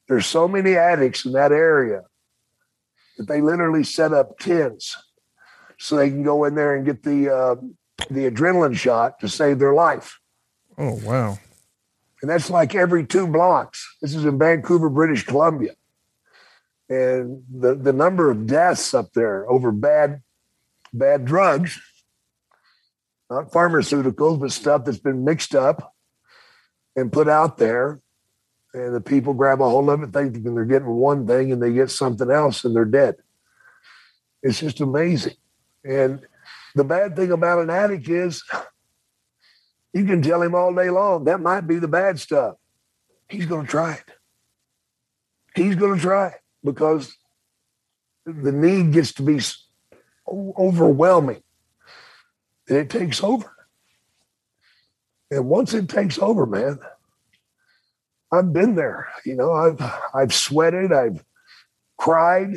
There's 0.08 0.26
so 0.26 0.48
many 0.48 0.76
addicts 0.76 1.26
in 1.26 1.34
that 1.34 1.52
area 1.52 2.04
that 3.18 3.28
they 3.28 3.42
literally 3.42 3.84
set 3.84 4.14
up 4.14 4.40
tents 4.40 4.98
so 5.78 5.96
they 5.96 6.10
can 6.10 6.24
go 6.24 6.46
in 6.46 6.56
there 6.56 6.76
and 6.76 6.86
get 6.86 7.04
the 7.04 7.34
uh, 7.34 7.56
the 8.10 8.30
adrenaline 8.30 8.76
shot 8.76 9.20
to 9.20 9.30
save 9.30 9.60
their 9.60 9.74
life. 9.74 10.20
Oh 10.78 11.00
wow! 11.04 11.38
And 12.22 12.30
that's 12.30 12.50
like 12.50 12.76
every 12.76 13.06
two 13.06 13.28
blocks. 13.28 13.98
This 14.02 14.16
is 14.16 14.26
in 14.26 14.38
Vancouver, 14.38 14.90
British 14.90 15.26
Columbia, 15.26 15.72
and 16.90 17.44
the 17.50 17.76
the 17.76 17.94
number 17.94 18.32
of 18.32 18.48
deaths 18.48 18.94
up 18.94 19.14
there 19.14 19.50
over 19.50 19.72
bad 19.72 20.22
bad 20.94 21.26
drugs, 21.26 21.80
not 23.30 23.52
pharmaceuticals, 23.52 24.40
but 24.40 24.52
stuff 24.52 24.86
that's 24.86 25.00
been 25.00 25.24
mixed 25.24 25.56
up 25.56 25.94
and 26.96 27.12
put 27.12 27.30
out 27.30 27.58
there. 27.58 28.02
And 28.74 28.96
the 28.96 29.02
people 29.02 29.34
grab 29.34 29.62
a 29.62 29.70
hold 29.70 29.90
of 29.90 30.02
it 30.02 30.14
thinking 30.14 30.56
they're 30.56 30.64
getting 30.64 30.88
one 30.88 31.28
thing 31.28 31.52
and 31.52 31.62
they 31.62 31.74
get 31.74 31.92
something 31.92 32.32
else 32.32 32.64
and 32.64 32.74
they're 32.74 32.86
dead. 32.86 33.16
It's 34.42 34.60
just 34.60 34.80
amazing. 34.80 35.36
And 35.84 36.26
the 36.76 36.84
bad 36.84 37.16
thing 37.16 37.32
about 37.32 37.60
an 37.60 37.70
addict 37.70 38.08
is 38.08 38.44
you 39.94 40.06
can 40.06 40.22
tell 40.22 40.42
him 40.42 40.56
all 40.56 40.74
day 40.74 40.90
long 40.90 41.26
that 41.26 41.42
might 41.42 41.68
be 41.68 41.80
the 41.80 41.88
bad 41.88 42.20
stuff. 42.20 42.56
He's 43.30 43.46
going 43.46 43.66
to 43.66 43.72
try 43.72 43.94
it. 43.94 44.12
He's 45.56 45.76
going 45.76 45.96
to 45.96 46.02
try 46.02 46.28
it 46.28 46.42
because 46.64 47.16
the 48.26 48.52
need 48.52 48.94
gets 48.94 49.14
to 49.14 49.24
be 49.24 49.40
overwhelming 50.28 51.42
and 52.68 52.78
it 52.78 52.90
takes 52.90 53.24
over. 53.24 53.52
And 55.30 55.48
once 55.48 55.74
it 55.74 55.90
takes 55.90 56.20
over, 56.20 56.46
man, 56.46 56.80
I've 58.32 58.54
been 58.54 58.76
there. 58.76 59.10
You 59.26 59.36
know, 59.36 59.52
I've 59.54 59.82
I've 60.14 60.34
sweated, 60.34 60.94
I've 60.94 61.24
cried, 61.98 62.56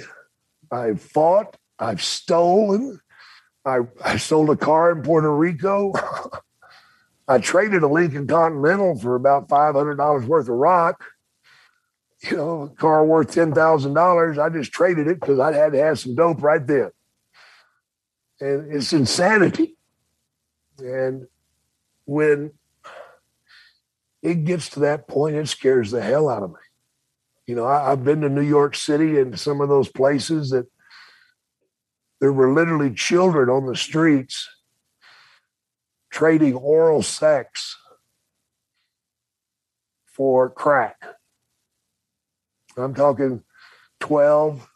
I've 0.71 1.01
fought, 1.01 1.57
I've 1.79 2.03
stolen. 2.03 3.01
I, 3.65 3.81
I 4.05 4.17
sold 4.19 4.51
a 4.51 4.57
car 4.57 4.93
in 4.93 5.03
Puerto 5.03 5.35
Rico. 5.35 5.93
I 7.29 7.39
traded 7.39 7.83
a 7.83 7.89
Lincoln 7.89 8.27
Continental 8.27 8.99
for 8.99 9.15
about 9.15 9.49
$500 9.49 10.27
worth 10.27 10.49
of 10.49 10.55
rock. 10.55 11.05
You 12.31 12.39
know, 12.39 12.63
a 12.63 12.69
car 12.71 13.05
worth 13.05 13.35
$10,000. 13.35 14.39
I 14.39 14.49
just 14.49 14.73
traded 14.73 15.09
it 15.09 15.21
because 15.21 15.39
I 15.39 15.53
had 15.53 15.73
to 15.73 15.79
have 15.79 15.99
some 15.99 16.15
dope 16.15 16.43
right 16.43 16.67
then 16.67 16.91
and 18.41 18.73
it's 18.75 18.93
insanity. 18.93 19.77
And 20.79 21.27
when 22.05 22.53
it 24.23 24.45
gets 24.45 24.69
to 24.71 24.81
that 24.81 25.09
point, 25.09 25.37
it 25.37 25.49
scares 25.49 25.91
the 25.91 26.03
hell 26.03 26.29
out 26.29 26.43
of 26.43 26.51
me. 26.51 26.57
You 27.47 27.55
know, 27.55 27.67
I, 27.67 27.91
have 27.91 28.05
been 28.05 28.23
to 28.23 28.29
New 28.29 28.43
York 28.43 28.75
City 28.75 29.19
and 29.19 29.39
some 29.39 29.61
of 29.61 29.69
those 29.69 29.89
places 29.89 30.51
that 30.51 30.67
there 32.25 32.33
were 32.33 32.55
literally 32.55 32.91
children 32.91 33.51
on 33.51 33.67
the 33.67 33.77
streets 33.77 34.49
trading 36.11 36.55
oral 36.55 37.03
sex 37.03 37.77
for 40.07 40.49
crack. 40.49 41.05
I'm 42.79 42.95
talking 42.95 43.43
12, 44.01 44.67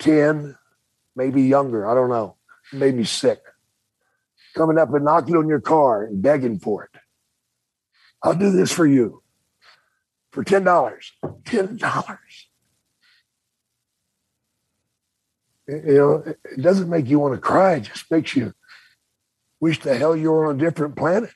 10, 0.00 0.56
maybe 1.14 1.42
younger. 1.42 1.86
I 1.86 1.92
don't 1.92 2.08
know 2.08 2.38
made 2.72 2.94
me 2.94 3.04
sick. 3.04 3.42
Coming 4.54 4.78
up 4.78 4.94
and 4.94 5.04
knocking 5.04 5.36
on 5.36 5.48
your 5.48 5.60
car 5.60 6.04
and 6.04 6.22
begging 6.22 6.58
for 6.58 6.84
it. 6.84 6.98
I'll 8.22 8.32
do 8.32 8.50
this 8.50 8.72
for 8.72 8.86
you 8.86 9.22
for 10.30 10.42
$10. 10.42 10.64
$10. 10.64 12.45
You 15.68 15.94
know, 15.94 16.34
it 16.44 16.62
doesn't 16.62 16.88
make 16.88 17.06
you 17.08 17.18
want 17.18 17.34
to 17.34 17.40
cry. 17.40 17.74
It 17.74 17.84
just 17.84 18.10
makes 18.10 18.36
you 18.36 18.54
wish 19.60 19.80
the 19.80 19.96
hell 19.96 20.14
you 20.14 20.30
were 20.30 20.46
on 20.46 20.56
a 20.56 20.58
different 20.58 20.96
planet 20.96 21.30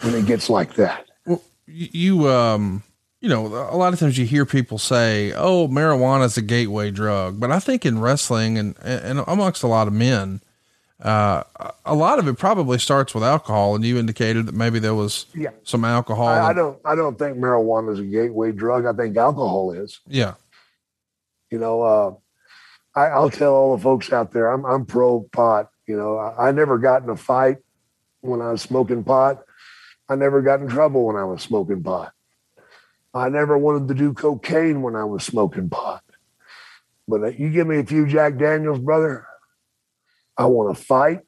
when 0.00 0.14
it 0.14 0.26
gets 0.26 0.48
like 0.48 0.74
that. 0.74 1.06
Well, 1.26 1.42
you, 1.66 2.28
um, 2.28 2.82
you 3.20 3.28
know, 3.28 3.46
a 3.46 3.76
lot 3.76 3.92
of 3.92 3.98
times 3.98 4.16
you 4.16 4.24
hear 4.24 4.46
people 4.46 4.78
say, 4.78 5.32
"Oh, 5.34 5.68
marijuana 5.68 6.24
is 6.24 6.38
a 6.38 6.42
gateway 6.42 6.90
drug," 6.90 7.38
but 7.38 7.50
I 7.50 7.60
think 7.60 7.84
in 7.84 8.00
wrestling 8.00 8.56
and 8.56 8.74
and 8.82 9.22
amongst 9.26 9.62
a 9.62 9.66
lot 9.66 9.86
of 9.86 9.92
men, 9.92 10.40
uh, 11.02 11.44
a 11.84 11.94
lot 11.94 12.18
of 12.18 12.26
it 12.26 12.38
probably 12.38 12.78
starts 12.78 13.14
with 13.14 13.22
alcohol. 13.22 13.74
And 13.74 13.84
you 13.84 13.98
indicated 13.98 14.46
that 14.46 14.54
maybe 14.54 14.78
there 14.78 14.94
was 14.94 15.26
yeah. 15.34 15.50
some 15.64 15.84
alcohol. 15.84 16.28
I, 16.28 16.48
I 16.48 16.52
don't. 16.54 16.78
I 16.84 16.94
don't 16.94 17.18
think 17.18 17.36
marijuana 17.36 17.92
is 17.92 17.98
a 17.98 18.04
gateway 18.04 18.52
drug. 18.52 18.86
I 18.86 18.94
think 18.94 19.14
alcohol 19.18 19.72
is. 19.72 20.00
Yeah. 20.06 20.34
You 21.50 21.58
know, 21.58 21.82
uh, 21.82 22.14
I, 22.94 23.18
will 23.18 23.30
tell 23.30 23.54
all 23.54 23.76
the 23.76 23.82
folks 23.82 24.12
out 24.12 24.32
there, 24.32 24.50
I'm 24.50 24.64
I'm 24.64 24.84
pro 24.84 25.20
pot. 25.32 25.70
You 25.86 25.96
know, 25.96 26.16
I, 26.18 26.48
I 26.48 26.52
never 26.52 26.78
got 26.78 27.02
in 27.02 27.10
a 27.10 27.16
fight 27.16 27.58
when 28.20 28.40
I 28.40 28.52
was 28.52 28.62
smoking 28.62 29.04
pot. 29.04 29.42
I 30.08 30.16
never 30.16 30.42
got 30.42 30.60
in 30.60 30.68
trouble 30.68 31.06
when 31.06 31.16
I 31.16 31.24
was 31.24 31.42
smoking 31.42 31.82
pot. 31.82 32.12
I 33.14 33.28
never 33.28 33.56
wanted 33.56 33.88
to 33.88 33.94
do 33.94 34.12
cocaine 34.12 34.82
when 34.82 34.96
I 34.96 35.04
was 35.04 35.24
smoking 35.24 35.68
pot. 35.68 36.02
But 37.08 37.22
uh, 37.22 37.26
you 37.28 37.50
give 37.50 37.66
me 37.66 37.78
a 37.78 37.84
few 37.84 38.06
Jack 38.06 38.36
Daniels, 38.36 38.78
brother, 38.78 39.26
I 40.36 40.46
want 40.46 40.76
to 40.76 40.82
fight, 40.82 41.20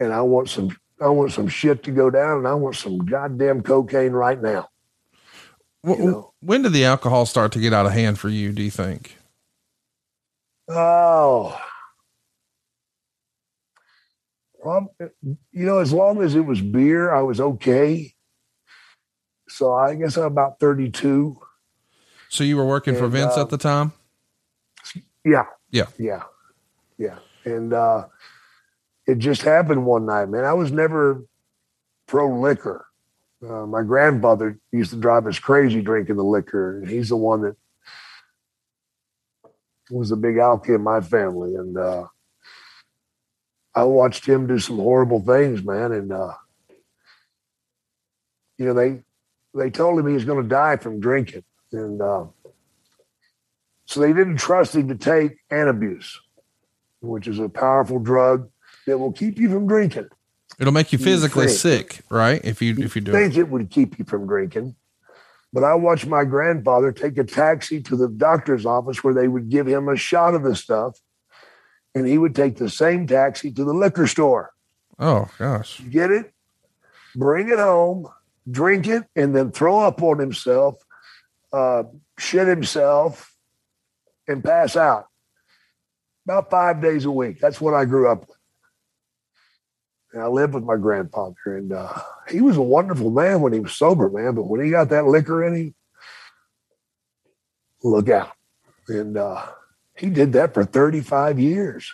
and 0.00 0.12
I 0.12 0.22
want 0.22 0.48
some. 0.48 0.76
I 1.00 1.08
want 1.08 1.32
some 1.32 1.48
shit 1.48 1.82
to 1.84 1.90
go 1.90 2.10
down, 2.10 2.38
and 2.38 2.46
I 2.46 2.54
want 2.54 2.76
some 2.76 2.98
goddamn 2.98 3.62
cocaine 3.62 4.12
right 4.12 4.40
now. 4.40 4.68
Well, 5.82 5.98
you 5.98 6.04
know? 6.04 6.32
When 6.40 6.62
did 6.62 6.72
the 6.72 6.84
alcohol 6.84 7.26
start 7.26 7.50
to 7.52 7.58
get 7.58 7.72
out 7.72 7.86
of 7.86 7.92
hand 7.92 8.20
for 8.20 8.28
you? 8.28 8.52
Do 8.52 8.62
you 8.62 8.70
think? 8.70 9.16
Oh, 10.74 11.58
um, 14.64 14.88
you 15.20 15.66
know, 15.66 15.78
as 15.78 15.92
long 15.92 16.22
as 16.22 16.34
it 16.34 16.40
was 16.40 16.60
beer, 16.60 17.12
I 17.12 17.22
was 17.22 17.40
okay. 17.40 18.14
So 19.48 19.74
I 19.74 19.94
guess 19.94 20.16
I'm 20.16 20.24
about 20.24 20.60
32. 20.60 21.38
So 22.28 22.44
you 22.44 22.56
were 22.56 22.64
working 22.64 22.94
and, 22.94 23.00
for 23.00 23.08
Vince 23.08 23.36
uh, 23.36 23.42
at 23.42 23.50
the 23.50 23.58
time? 23.58 23.92
Yeah. 25.24 25.44
Yeah. 25.70 25.86
Yeah. 25.98 26.22
Yeah. 26.96 27.18
And 27.44 27.72
uh, 27.72 28.06
it 29.06 29.18
just 29.18 29.42
happened 29.42 29.84
one 29.84 30.06
night, 30.06 30.26
man. 30.26 30.44
I 30.44 30.52
was 30.52 30.70
never 30.70 31.24
pro 32.06 32.40
liquor. 32.40 32.86
Uh, 33.46 33.66
my 33.66 33.82
grandfather 33.82 34.58
used 34.70 34.90
to 34.90 34.96
drive 34.96 35.26
us 35.26 35.38
crazy 35.40 35.82
drinking 35.82 36.16
the 36.16 36.24
liquor, 36.24 36.78
and 36.78 36.88
he's 36.88 37.08
the 37.08 37.16
one 37.16 37.42
that 37.42 37.56
was 39.92 40.10
a 40.10 40.16
big 40.16 40.36
alky 40.36 40.74
in 40.74 40.82
my 40.82 41.00
family. 41.00 41.54
And 41.54 41.76
uh, 41.76 42.06
I 43.74 43.84
watched 43.84 44.26
him 44.26 44.46
do 44.46 44.58
some 44.58 44.76
horrible 44.76 45.20
things, 45.20 45.62
man. 45.62 45.92
And 45.92 46.12
uh, 46.12 46.34
you 48.58 48.66
know, 48.66 48.74
they 48.74 49.02
they 49.54 49.70
told 49.70 49.98
him 49.98 50.06
he 50.06 50.14
was 50.14 50.24
going 50.24 50.42
to 50.42 50.48
die 50.48 50.76
from 50.76 51.00
drinking, 51.00 51.44
and 51.72 52.00
uh, 52.00 52.24
so 53.86 54.00
they 54.00 54.12
didn't 54.12 54.36
trust 54.36 54.74
him 54.74 54.88
to 54.88 54.94
take 54.94 55.32
Antabuse, 55.50 56.16
which 57.00 57.26
is 57.26 57.38
a 57.38 57.48
powerful 57.48 57.98
drug 57.98 58.48
that 58.86 58.98
will 58.98 59.12
keep 59.12 59.38
you 59.38 59.50
from 59.50 59.66
drinking. 59.66 60.08
It'll 60.58 60.72
make 60.72 60.92
you 60.92 60.98
physically 60.98 61.48
sick, 61.48 62.00
right? 62.10 62.40
If 62.44 62.62
you 62.62 62.76
if 62.78 62.94
you 62.94 63.02
do 63.02 63.12
think 63.12 63.36
it. 63.36 63.40
it 63.40 63.48
would 63.48 63.70
keep 63.70 63.98
you 63.98 64.04
from 64.04 64.26
drinking. 64.26 64.76
But 65.52 65.64
I 65.64 65.74
watched 65.74 66.06
my 66.06 66.24
grandfather 66.24 66.92
take 66.92 67.18
a 67.18 67.24
taxi 67.24 67.82
to 67.82 67.96
the 67.96 68.08
doctor's 68.08 68.64
office 68.64 69.04
where 69.04 69.12
they 69.12 69.28
would 69.28 69.50
give 69.50 69.66
him 69.66 69.88
a 69.88 69.96
shot 69.96 70.34
of 70.34 70.42
the 70.42 70.56
stuff, 70.56 70.98
and 71.94 72.06
he 72.06 72.16
would 72.16 72.34
take 72.34 72.56
the 72.56 72.70
same 72.70 73.06
taxi 73.06 73.52
to 73.52 73.64
the 73.64 73.74
liquor 73.74 74.06
store. 74.06 74.52
Oh 74.98 75.28
gosh! 75.38 75.80
Get 75.90 76.10
it? 76.10 76.32
Bring 77.14 77.50
it 77.50 77.58
home, 77.58 78.08
drink 78.50 78.86
it, 78.86 79.04
and 79.14 79.36
then 79.36 79.52
throw 79.52 79.80
up 79.80 80.02
on 80.02 80.18
himself, 80.18 80.76
uh, 81.52 81.84
shit 82.18 82.48
himself, 82.48 83.36
and 84.26 84.42
pass 84.42 84.76
out. 84.76 85.06
About 86.24 86.50
five 86.50 86.80
days 86.80 87.04
a 87.04 87.10
week. 87.10 87.40
That's 87.40 87.60
what 87.60 87.74
I 87.74 87.84
grew 87.84 88.08
up 88.08 88.20
with. 88.20 88.38
And 90.12 90.22
I 90.22 90.26
lived 90.26 90.54
with 90.54 90.64
my 90.64 90.76
grandfather, 90.76 91.56
and 91.56 91.72
uh, 91.72 91.92
he 92.30 92.40
was 92.42 92.56
a 92.56 92.62
wonderful 92.62 93.10
man 93.10 93.40
when 93.40 93.52
he 93.52 93.60
was 93.60 93.74
sober, 93.74 94.10
man. 94.10 94.34
But 94.34 94.44
when 94.44 94.62
he 94.62 94.70
got 94.70 94.90
that 94.90 95.06
liquor 95.06 95.42
in 95.42 95.54
him, 95.54 95.74
look 97.82 98.08
out. 98.10 98.32
And 98.88 99.16
uh, 99.16 99.46
he 99.96 100.10
did 100.10 100.34
that 100.34 100.52
for 100.52 100.64
35 100.64 101.38
years, 101.38 101.92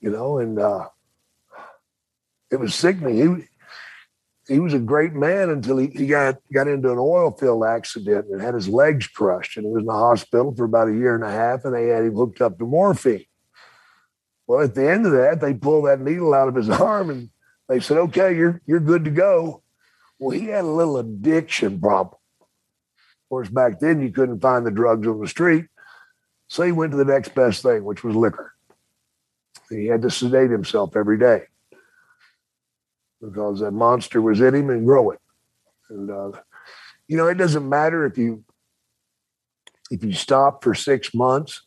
you 0.00 0.10
know, 0.10 0.38
and 0.38 0.58
uh, 0.58 0.88
it 2.50 2.56
was 2.56 2.74
sickening. 2.74 3.16
He, 3.38 3.44
he 4.54 4.60
was 4.60 4.74
a 4.74 4.78
great 4.78 5.12
man 5.12 5.50
until 5.50 5.76
he, 5.76 5.88
he 5.88 6.06
got 6.06 6.38
got 6.52 6.68
into 6.68 6.90
an 6.90 6.98
oil 6.98 7.30
field 7.30 7.64
accident 7.64 8.26
and 8.30 8.40
had 8.40 8.54
his 8.54 8.68
legs 8.68 9.06
crushed 9.06 9.58
and 9.58 9.66
he 9.66 9.72
was 9.72 9.82
in 9.82 9.86
the 9.86 9.92
hospital 9.92 10.54
for 10.54 10.64
about 10.64 10.88
a 10.88 10.94
year 10.94 11.14
and 11.14 11.24
a 11.24 11.30
half 11.30 11.64
and 11.64 11.74
they 11.74 11.88
had 11.88 12.04
him 12.04 12.14
hooked 12.14 12.40
up 12.40 12.58
to 12.58 12.64
morphine. 12.64 13.26
Well, 14.48 14.64
at 14.64 14.74
the 14.74 14.90
end 14.90 15.04
of 15.04 15.12
that, 15.12 15.40
they 15.40 15.52
pulled 15.52 15.86
that 15.86 16.00
needle 16.00 16.32
out 16.32 16.48
of 16.48 16.54
his 16.54 16.70
arm 16.70 17.10
and 17.10 17.30
they 17.68 17.80
said, 17.80 17.98
"Okay, 17.98 18.34
you're 18.34 18.60
you're 18.66 18.80
good 18.80 19.04
to 19.04 19.10
go." 19.10 19.62
Well, 20.18 20.30
he 20.30 20.46
had 20.46 20.64
a 20.64 20.68
little 20.68 20.96
addiction 20.96 21.78
problem. 21.78 22.18
Of 22.40 23.28
course, 23.28 23.48
back 23.50 23.78
then 23.78 24.00
you 24.00 24.10
couldn't 24.10 24.40
find 24.40 24.66
the 24.66 24.70
drugs 24.70 25.06
on 25.06 25.20
the 25.20 25.28
street, 25.28 25.66
so 26.48 26.62
he 26.62 26.72
went 26.72 26.92
to 26.92 26.96
the 26.96 27.04
next 27.04 27.34
best 27.34 27.62
thing, 27.62 27.84
which 27.84 28.02
was 28.02 28.16
liquor. 28.16 28.54
He 29.68 29.86
had 29.86 30.00
to 30.00 30.10
sedate 30.10 30.50
himself 30.50 30.96
every 30.96 31.18
day 31.18 31.42
because 33.20 33.60
that 33.60 33.72
monster 33.72 34.22
was 34.22 34.40
in 34.40 34.54
him 34.54 34.70
and 34.70 34.86
growing. 34.86 35.18
And 35.90 36.10
uh, 36.10 36.32
you 37.06 37.18
know, 37.18 37.26
it 37.26 37.34
doesn't 37.36 37.68
matter 37.68 38.06
if 38.06 38.16
you 38.16 38.44
if 39.90 40.02
you 40.02 40.14
stop 40.14 40.64
for 40.64 40.74
six 40.74 41.12
months, 41.12 41.66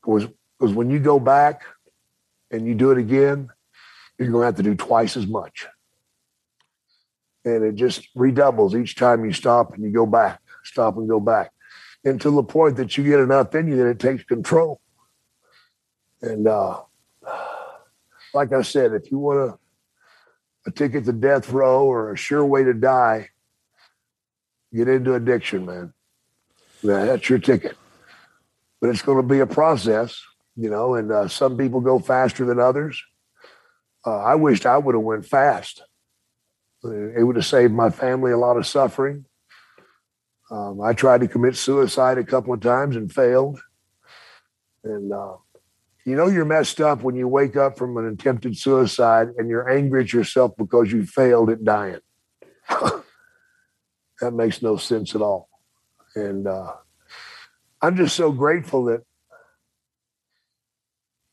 because 0.00 0.28
because 0.58 0.72
when 0.74 0.90
you 0.90 1.00
go 1.00 1.18
back 1.18 1.64
and 2.50 2.66
you 2.66 2.74
do 2.74 2.90
it 2.90 2.98
again, 2.98 3.48
you're 4.18 4.30
going 4.30 4.42
to 4.42 4.46
have 4.46 4.56
to 4.56 4.62
do 4.62 4.74
twice 4.74 5.16
as 5.16 5.26
much. 5.26 5.66
And 7.44 7.64
it 7.64 7.76
just 7.76 8.08
redoubles 8.14 8.74
each 8.74 8.96
time 8.96 9.24
you 9.24 9.32
stop 9.32 9.74
and 9.74 9.84
you 9.84 9.90
go 9.90 10.06
back, 10.06 10.40
stop 10.64 10.96
and 10.96 11.08
go 11.08 11.20
back, 11.20 11.52
until 12.04 12.36
the 12.36 12.42
point 12.42 12.76
that 12.76 12.96
you 12.96 13.04
get 13.04 13.20
enough 13.20 13.54
in 13.54 13.68
you 13.68 13.76
that 13.76 13.88
it 13.88 13.98
takes 13.98 14.24
control. 14.24 14.80
And 16.20 16.48
uh, 16.48 16.80
like 18.34 18.52
I 18.52 18.62
said, 18.62 18.92
if 18.92 19.10
you 19.10 19.18
want 19.18 19.52
to 19.52 19.58
a 20.66 20.70
ticket 20.70 21.04
to 21.06 21.12
death 21.12 21.50
row 21.50 21.84
or 21.86 22.12
a 22.12 22.16
sure 22.16 22.44
way 22.44 22.62
to 22.62 22.74
die, 22.74 23.30
get 24.74 24.88
into 24.88 25.14
addiction, 25.14 25.64
man. 25.64 25.94
That's 26.82 27.28
your 27.28 27.38
ticket. 27.38 27.76
But 28.80 28.90
it's 28.90 29.02
going 29.02 29.16
to 29.16 29.26
be 29.26 29.40
a 29.40 29.46
process, 29.46 30.22
you 30.58 30.68
know, 30.68 30.96
and 30.96 31.12
uh, 31.12 31.28
some 31.28 31.56
people 31.56 31.80
go 31.80 32.00
faster 32.00 32.44
than 32.44 32.58
others. 32.58 33.00
Uh, 34.04 34.18
I 34.18 34.34
wished 34.34 34.66
I 34.66 34.76
would 34.76 34.96
have 34.96 35.04
went 35.04 35.24
fast. 35.24 35.82
It 36.82 37.24
would 37.24 37.36
have 37.36 37.46
saved 37.46 37.72
my 37.72 37.90
family 37.90 38.32
a 38.32 38.38
lot 38.38 38.56
of 38.56 38.66
suffering. 38.66 39.24
Um, 40.50 40.80
I 40.80 40.94
tried 40.94 41.20
to 41.20 41.28
commit 41.28 41.56
suicide 41.56 42.18
a 42.18 42.24
couple 42.24 42.52
of 42.52 42.60
times 42.60 42.96
and 42.96 43.12
failed. 43.12 43.60
And 44.82 45.12
uh, 45.12 45.36
you 46.04 46.16
know 46.16 46.26
you're 46.26 46.44
messed 46.44 46.80
up 46.80 47.02
when 47.02 47.14
you 47.14 47.28
wake 47.28 47.56
up 47.56 47.78
from 47.78 47.96
an 47.96 48.06
attempted 48.06 48.56
suicide 48.56 49.28
and 49.36 49.48
you're 49.48 49.68
angry 49.68 50.02
at 50.02 50.12
yourself 50.12 50.56
because 50.56 50.90
you 50.90 51.06
failed 51.06 51.50
at 51.50 51.62
dying. 51.62 52.00
that 52.68 54.32
makes 54.32 54.60
no 54.60 54.76
sense 54.76 55.14
at 55.14 55.22
all. 55.22 55.48
And 56.16 56.48
uh, 56.48 56.72
I'm 57.80 57.96
just 57.96 58.16
so 58.16 58.32
grateful 58.32 58.86
that 58.86 59.02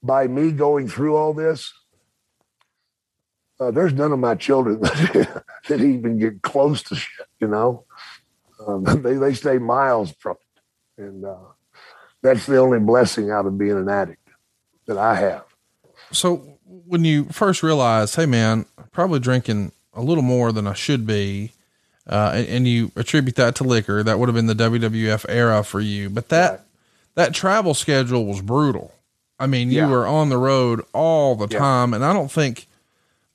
by 0.05 0.27
me 0.27 0.51
going 0.51 0.87
through 0.87 1.15
all 1.15 1.33
this, 1.33 1.73
uh, 3.59 3.71
there's 3.71 3.93
none 3.93 4.11
of 4.11 4.19
my 4.19 4.35
children 4.35 4.79
that, 4.81 5.43
that 5.67 5.81
even 5.81 6.19
get 6.19 6.41
close 6.41 6.83
to 6.83 6.95
shit, 6.95 7.27
you 7.39 7.47
know. 7.47 7.85
Um, 8.65 8.83
they, 9.03 9.15
they 9.15 9.33
stay 9.33 9.57
miles 9.57 10.11
from 10.19 10.37
it. 10.97 11.03
And 11.03 11.25
uh, 11.25 11.35
that's 12.21 12.45
the 12.45 12.57
only 12.57 12.79
blessing 12.79 13.31
out 13.31 13.45
of 13.45 13.57
being 13.57 13.77
an 13.77 13.89
addict 13.89 14.27
that 14.87 14.97
I 14.97 15.15
have. 15.15 15.43
So 16.11 16.57
when 16.65 17.03
you 17.03 17.25
first 17.25 17.63
realized, 17.63 18.15
hey 18.15 18.25
man, 18.25 18.65
probably 18.91 19.19
drinking 19.19 19.71
a 19.93 20.01
little 20.01 20.23
more 20.23 20.51
than 20.51 20.67
I 20.67 20.73
should 20.73 21.05
be, 21.05 21.51
uh, 22.07 22.33
and, 22.35 22.47
and, 22.47 22.67
you 22.67 22.91
attribute 22.95 23.35
that 23.37 23.55
to 23.55 23.63
liquor, 23.63 24.03
that 24.03 24.19
would 24.19 24.29
have 24.29 24.35
been 24.35 24.45
the 24.45 24.53
WWF 24.53 25.25
era 25.27 25.63
for 25.63 25.79
you. 25.79 26.07
But 26.07 26.29
that 26.29 26.51
right. 26.51 26.59
that 27.15 27.33
travel 27.33 27.73
schedule 27.73 28.27
was 28.27 28.41
brutal. 28.41 28.93
I 29.39 29.47
mean, 29.47 29.69
you 29.69 29.81
yeah. 29.81 29.89
were 29.89 30.07
on 30.07 30.29
the 30.29 30.37
road 30.37 30.81
all 30.93 31.35
the 31.35 31.47
yeah. 31.49 31.59
time, 31.59 31.93
and 31.93 32.05
I 32.05 32.13
don't 32.13 32.31
think 32.31 32.67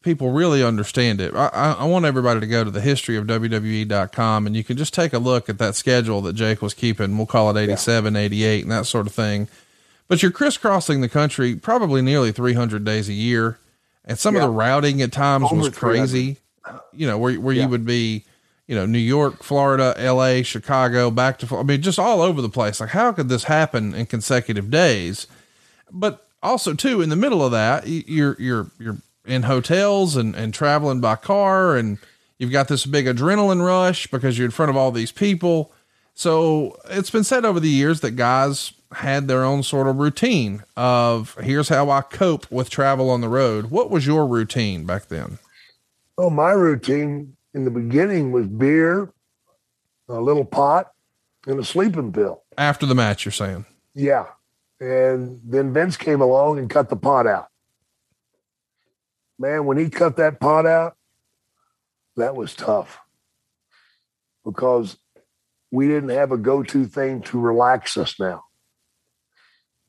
people 0.03 0.31
really 0.31 0.65
understand 0.65 1.21
it. 1.21 1.35
I, 1.35 1.49
I, 1.49 1.73
I, 1.81 1.85
want 1.85 2.05
everybody 2.05 2.41
to 2.41 2.47
go 2.47 2.65
to 2.65 2.71
the 2.71 2.81
history 2.81 3.17
of 3.17 3.27
WWE.com 3.27 4.47
and 4.47 4.57
you 4.57 4.65
can 4.65 4.77
just 4.77 4.95
take 4.95 5.13
a 5.13 5.19
look 5.19 5.49
at 5.49 5.59
that 5.59 5.77
schedule 5.77 6.23
that 6.23 6.33
Jake 6.33 6.63
was 6.63 6.73
keeping. 6.75 7.17
We'll 7.17 7.27
call 7.27 7.55
it 7.55 7.61
87, 7.61 8.15
yeah. 8.15 8.21
88, 8.21 8.63
and 8.63 8.73
that 8.73 8.87
sort 8.87 9.07
of 9.07 9.13
thing. 9.13 9.49
But 10.09 10.23
you're 10.23 10.33
crisscrossing 10.33 11.03
the 11.03 11.09
country 11.09 11.55
probably 11.55 12.03
nearly 12.03 12.33
300 12.33 12.85
days 12.85 13.09
a 13.09 13.13
year. 13.13 13.59
And 14.05 14.19
some 14.19 14.35
yeah. 14.35 14.43
of 14.43 14.49
the 14.49 14.57
routing 14.57 15.03
at 15.03 15.13
times 15.13 15.45
Over 15.45 15.57
was 15.57 15.69
crazy, 15.77 16.39
you 16.93 17.07
know, 17.07 17.19
where, 17.19 17.39
where 17.39 17.55
you 17.55 17.69
would 17.69 17.85
be, 17.85 18.25
you 18.67 18.75
know, 18.75 18.87
New 18.87 18.99
York, 18.99 19.43
Florida, 19.43 19.95
LA, 19.99 20.43
Chicago, 20.43 21.11
back 21.11 21.39
to, 21.41 21.57
I 21.57 21.63
mean, 21.63 21.83
just 21.83 21.99
all 21.99 22.23
over 22.23 22.41
the 22.41 22.49
place. 22.49 22.81
Like, 22.81 22.91
how 22.91 23.13
could 23.13 23.29
this 23.29 23.45
happen 23.45 23.95
in 23.95 24.07
consecutive 24.07 24.71
days? 24.71 25.27
But 25.93 26.27
also 26.43 26.75
too, 26.75 27.03
in 27.03 27.09
the 27.09 27.17
middle 27.17 27.45
of 27.45 27.53
that, 27.53 27.87
you're, 27.87 28.37
you're, 28.39 28.71
you're 28.79 28.99
in 29.25 29.45
hotels 29.45 30.17
and, 30.17 30.35
and 30.35 30.53
traveling 30.55 31.01
by 31.01 31.17
car 31.17 31.77
and 31.77 31.99
you've 32.39 32.53
got 32.53 32.69
this 32.69 32.87
big 32.87 33.07
adrenaline 33.07 33.65
rush 33.65 34.07
because 34.07 34.39
you're 34.39 34.47
in 34.47 34.51
front 34.51 34.71
of 34.71 34.77
all 34.77 34.91
these 34.91 35.13
people. 35.13 35.73
So 36.15 36.79
it's 36.91 37.11
been 37.11 37.25
said 37.25 37.45
over 37.45 37.61
the 37.61 37.69
years 37.69 38.01
that 38.01 38.13
guys 38.13 38.73
had 38.93 39.29
their 39.29 39.45
own 39.45 39.63
sort 39.63 39.87
of 39.87 39.97
routine 39.97 40.65
of 40.77 41.37
here's 41.41 41.69
how 41.69 41.91
I 41.91 42.01
cope 42.03 42.51
with 42.51 42.71
travel 42.71 43.09
on 43.11 43.21
the 43.21 43.29
road. 43.29 43.67
What 43.67 43.91
was 43.91 44.07
your 44.07 44.27
routine 44.27 44.85
back 44.85 45.07
then? 45.07 45.39
Oh, 46.19 46.31
my 46.31 46.51
routine 46.51 47.37
in 47.55 47.65
the 47.65 47.71
beginning 47.71 48.33
was 48.33 48.47
beer, 48.47 49.13
a 50.09 50.21
little 50.21 50.45
pot, 50.45 50.93
and 51.47 51.59
a 51.59 51.65
sleeping 51.65 52.13
pill. 52.13 52.43
After 52.59 52.85
the 52.85 52.95
match, 52.95 53.25
you're 53.25 53.33
saying? 53.33 53.65
Yeah. 53.95 54.27
And 54.81 55.41
then 55.45 55.75
Vince 55.75 55.97
came 55.97 56.21
along 56.21 56.59
and 56.59 56.71
cut 56.71 56.89
the 56.89 56.97
pot 56.97 57.27
out. 57.27 57.49
Man, 59.39 59.67
when 59.67 59.77
he 59.77 59.91
cut 59.91 60.17
that 60.17 60.41
pot 60.41 60.67
out, 60.67 60.97
that 62.17 62.35
was 62.35 62.55
tough 62.55 62.99
because 64.45 64.97
we 65.71 65.87
didn't 65.87 66.11
have 66.11 66.33
a 66.33 66.37
go 66.37 66.63
to 66.63 66.85
thing 66.87 67.23
to 67.23 67.39
relax 67.39 67.97
us 67.97 68.19
now. 68.19 68.45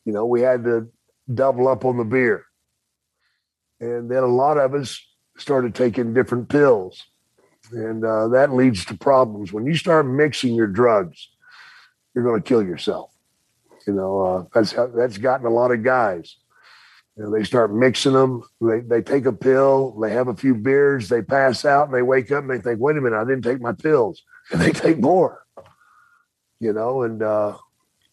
You 0.06 0.14
know, 0.14 0.26
we 0.26 0.42
had 0.42 0.64
to 0.66 0.90
double 1.34 1.68
up 1.68 1.86
on 1.86 1.98
the 1.98 2.04
beer. 2.04 2.46
And 3.80 4.10
then 4.12 4.24
a 4.24 4.28
lot 4.28 4.58
of 4.58 4.74
us 4.74 5.02
started 5.38 5.74
taking 5.74 6.14
different 6.14 6.50
pills. 6.50 7.04
And 7.72 8.04
uh, 8.04 8.28
that 8.30 8.54
leads 8.54 8.86
to 8.86 8.98
problems. 8.98 9.54
When 9.54 9.66
you 9.66 9.76
start 9.76 10.06
mixing 10.06 10.54
your 10.54 10.68
drugs, 10.68 11.30
you're 12.14 12.24
going 12.24 12.42
to 12.42 12.48
kill 12.48 12.64
yourself. 12.64 13.11
You 13.88 13.94
know, 13.94 14.22
uh, 14.22 14.46
that's 14.54 14.74
that's 14.96 15.18
gotten 15.18 15.46
a 15.46 15.50
lot 15.50 15.72
of 15.72 15.84
guys. 15.84 16.38
You 17.18 17.24
know, 17.24 17.32
they 17.32 17.44
start 17.44 17.74
mixing 17.74 18.14
them. 18.14 18.44
They, 18.62 18.80
they 18.80 19.02
take 19.02 19.26
a 19.26 19.34
pill, 19.34 20.00
they 20.00 20.12
have 20.12 20.28
a 20.28 20.36
few 20.36 20.56
beers, 20.56 21.10
they 21.10 21.22
pass 21.22 21.66
out, 21.66 21.88
and 21.88 21.94
they 21.94 22.02
wake 22.02 22.32
up 22.32 22.44
and 22.44 22.50
they 22.50 22.60
think, 22.60 22.80
wait 22.80 22.98
a 22.98 23.02
minute, 23.02 23.20
I 23.20 23.26
didn't 23.26 23.44
take 23.44 23.60
my 23.60 23.74
pills. 23.74 24.24
And 24.52 24.62
they 24.62 24.72
take 24.72 25.00
more, 25.00 25.46
you 26.60 26.74
know, 26.74 27.04
and 27.04 27.22
uh, 27.22 27.58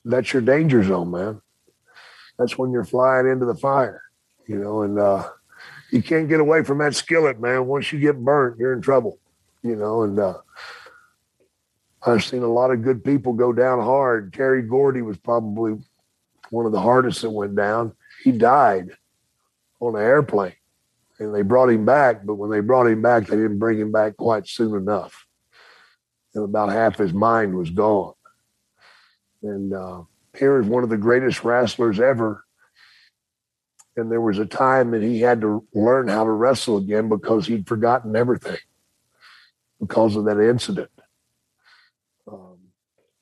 that's 0.04 0.32
your 0.32 0.42
danger 0.42 0.82
zone, 0.82 1.10
man. 1.10 1.40
That's 2.38 2.58
when 2.58 2.72
you're 2.72 2.84
flying 2.84 3.28
into 3.28 3.46
the 3.46 3.54
fire, 3.54 4.02
you 4.46 4.56
know, 4.56 4.82
and 4.82 4.98
uh, 4.98 5.28
you 5.90 6.02
can't 6.02 6.28
get 6.28 6.40
away 6.40 6.64
from 6.64 6.78
that 6.78 6.94
skillet, 6.94 7.40
man. 7.40 7.66
Once 7.66 7.92
you 7.92 8.00
get 8.00 8.22
burnt, 8.22 8.58
you're 8.58 8.72
in 8.72 8.82
trouble, 8.82 9.18
you 9.62 9.76
know, 9.76 10.02
and 10.02 10.18
uh, 10.18 10.38
I've 12.08 12.24
seen 12.24 12.42
a 12.42 12.48
lot 12.48 12.70
of 12.70 12.82
good 12.82 13.04
people 13.04 13.32
go 13.32 13.52
down 13.52 13.80
hard. 13.80 14.32
Terry 14.32 14.62
Gordy 14.62 15.02
was 15.02 15.16
probably 15.18 15.78
one 16.50 16.66
of 16.66 16.72
the 16.72 16.80
hardest 16.80 17.22
that 17.22 17.30
went 17.30 17.54
down. 17.54 17.94
He 18.22 18.32
died 18.32 18.90
on 19.80 19.94
an 19.94 20.02
airplane 20.02 20.54
and 21.18 21.34
they 21.34 21.42
brought 21.42 21.70
him 21.70 21.84
back. 21.84 22.24
But 22.24 22.34
when 22.34 22.50
they 22.50 22.60
brought 22.60 22.86
him 22.86 23.02
back, 23.02 23.26
they 23.26 23.36
didn't 23.36 23.58
bring 23.58 23.78
him 23.78 23.92
back 23.92 24.16
quite 24.16 24.48
soon 24.48 24.74
enough. 24.74 25.26
And 26.34 26.44
about 26.44 26.70
half 26.70 26.96
his 26.96 27.12
mind 27.12 27.54
was 27.54 27.70
gone. 27.70 28.14
And 29.42 29.72
uh, 29.72 30.02
here 30.36 30.60
is 30.60 30.66
one 30.66 30.84
of 30.84 30.90
the 30.90 30.96
greatest 30.96 31.44
wrestlers 31.44 32.00
ever. 32.00 32.44
And 33.96 34.10
there 34.12 34.20
was 34.20 34.38
a 34.38 34.46
time 34.46 34.92
that 34.92 35.02
he 35.02 35.20
had 35.20 35.40
to 35.40 35.66
learn 35.74 36.06
how 36.08 36.24
to 36.24 36.30
wrestle 36.30 36.76
again 36.76 37.08
because 37.08 37.46
he'd 37.46 37.66
forgotten 37.66 38.14
everything 38.14 38.58
because 39.80 40.14
of 40.16 40.24
that 40.26 40.40
incident. 40.40 40.90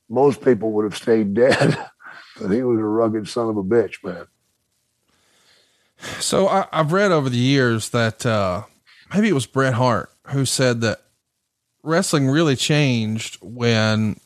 Most 0.09 0.43
people 0.43 0.73
would 0.73 0.85
have 0.85 0.97
stayed 0.97 1.35
dead, 1.35 1.79
but 2.41 2.51
he 2.51 2.63
was 2.63 2.79
a 2.79 2.85
rugged 2.85 3.29
son 3.29 3.49
of 3.49 3.57
a 3.57 3.63
bitch, 3.63 4.05
man. 4.05 4.27
So 6.21 6.49
I, 6.49 6.67
have 6.73 6.93
read 6.93 7.11
over 7.11 7.29
the 7.29 7.39
years 7.39 7.91
that 7.91 8.25
uh, 8.27 8.65
maybe 9.15 9.29
it 9.29 9.35
was 9.35 9.47
Bret 9.47 9.75
Hart 9.75 10.11
who 10.29 10.45
said 10.45 10.81
that 10.83 11.03
wrestling 11.83 12.29
really 12.29 12.57
changed 12.57 13.39
when 13.41 14.21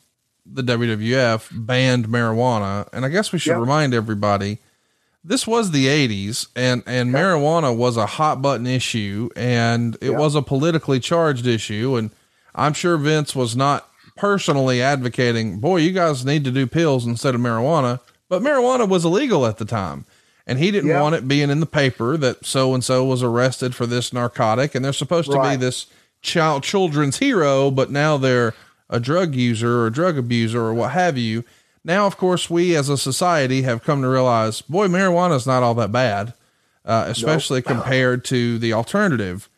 the 0.45 0.63
WWF 0.63 1.49
banned 1.51 2.07
marijuana. 2.07 2.87
And 2.91 3.05
I 3.05 3.09
guess 3.09 3.31
we 3.31 3.39
should 3.39 3.57
remind 3.57 3.93
everybody 3.93 4.59
this 5.23 5.45
was 5.45 5.71
the 5.71 5.85
80s 5.85 6.47
and 6.55 6.83
and 6.87 7.13
marijuana 7.13 7.75
was 7.75 7.95
a 7.95 8.05
hot 8.07 8.41
button 8.41 8.65
issue 8.65 9.29
and 9.35 9.95
it 10.01 10.15
was 10.15 10.33
a 10.33 10.41
politically 10.41 10.99
charged 10.99 11.45
issue 11.45 11.95
and 11.95 12.09
I'm 12.55 12.73
sure 12.73 12.97
Vince 12.97 13.35
was 13.35 13.55
not 13.55 13.87
personally 14.15 14.81
advocating, 14.81 15.59
boy, 15.59 15.77
you 15.77 15.91
guys 15.91 16.25
need 16.25 16.43
to 16.43 16.51
do 16.51 16.67
pills 16.67 17.05
instead 17.05 17.35
of 17.35 17.41
marijuana, 17.41 17.99
but 18.29 18.41
marijuana 18.41 18.87
was 18.87 19.05
illegal 19.05 19.45
at 19.45 19.57
the 19.57 19.65
time. 19.65 20.05
And 20.47 20.59
he 20.59 20.71
didn't 20.71 20.99
want 20.99 21.15
it 21.15 21.27
being 21.27 21.49
in 21.49 21.59
the 21.59 21.65
paper 21.65 22.17
that 22.17 22.45
so 22.45 22.73
and 22.73 22.83
so 22.83 23.05
was 23.05 23.23
arrested 23.23 23.75
for 23.75 23.85
this 23.85 24.11
narcotic 24.11 24.73
and 24.73 24.83
they're 24.83 24.91
supposed 24.91 25.31
right. 25.31 25.43
to 25.43 25.49
be 25.51 25.55
this 25.55 25.85
child 26.21 26.63
children's 26.63 27.19
hero, 27.19 27.71
but 27.71 27.91
now 27.91 28.17
they're 28.17 28.53
a 28.89 28.99
drug 28.99 29.35
user 29.35 29.83
or 29.83 29.89
drug 29.89 30.17
abuser 30.17 30.61
or 30.61 30.73
what 30.73 30.91
have 30.91 31.17
you. 31.17 31.43
Now, 31.83 32.05
of 32.05 32.17
course, 32.17 32.49
we 32.49 32.75
as 32.75 32.89
a 32.89 32.97
society 32.97 33.63
have 33.63 33.83
come 33.83 34.01
to 34.01 34.07
realize, 34.07 34.61
boy, 34.61 34.87
marijuana 34.87 35.35
is 35.35 35.47
not 35.47 35.63
all 35.63 35.73
that 35.75 35.91
bad, 35.91 36.33
uh, 36.85 37.05
especially 37.07 37.59
nope. 37.59 37.65
compared 37.65 38.25
to 38.25 38.59
the 38.59 38.73
alternative. 38.73 39.49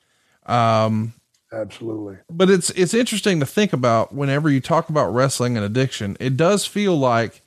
Um, 0.45 1.13
Absolutely. 1.53 2.17
But 2.29 2.49
it's 2.49 2.71
it's 2.71 2.93
interesting 2.93 3.39
to 3.39 3.45
think 3.45 3.73
about 3.73 4.13
whenever 4.13 4.49
you 4.49 4.59
talk 4.59 4.89
about 4.89 5.13
wrestling 5.13 5.55
and 5.55 5.65
addiction. 5.65 6.17
It 6.19 6.35
does 6.35 6.65
feel 6.65 6.97
like 6.97 7.41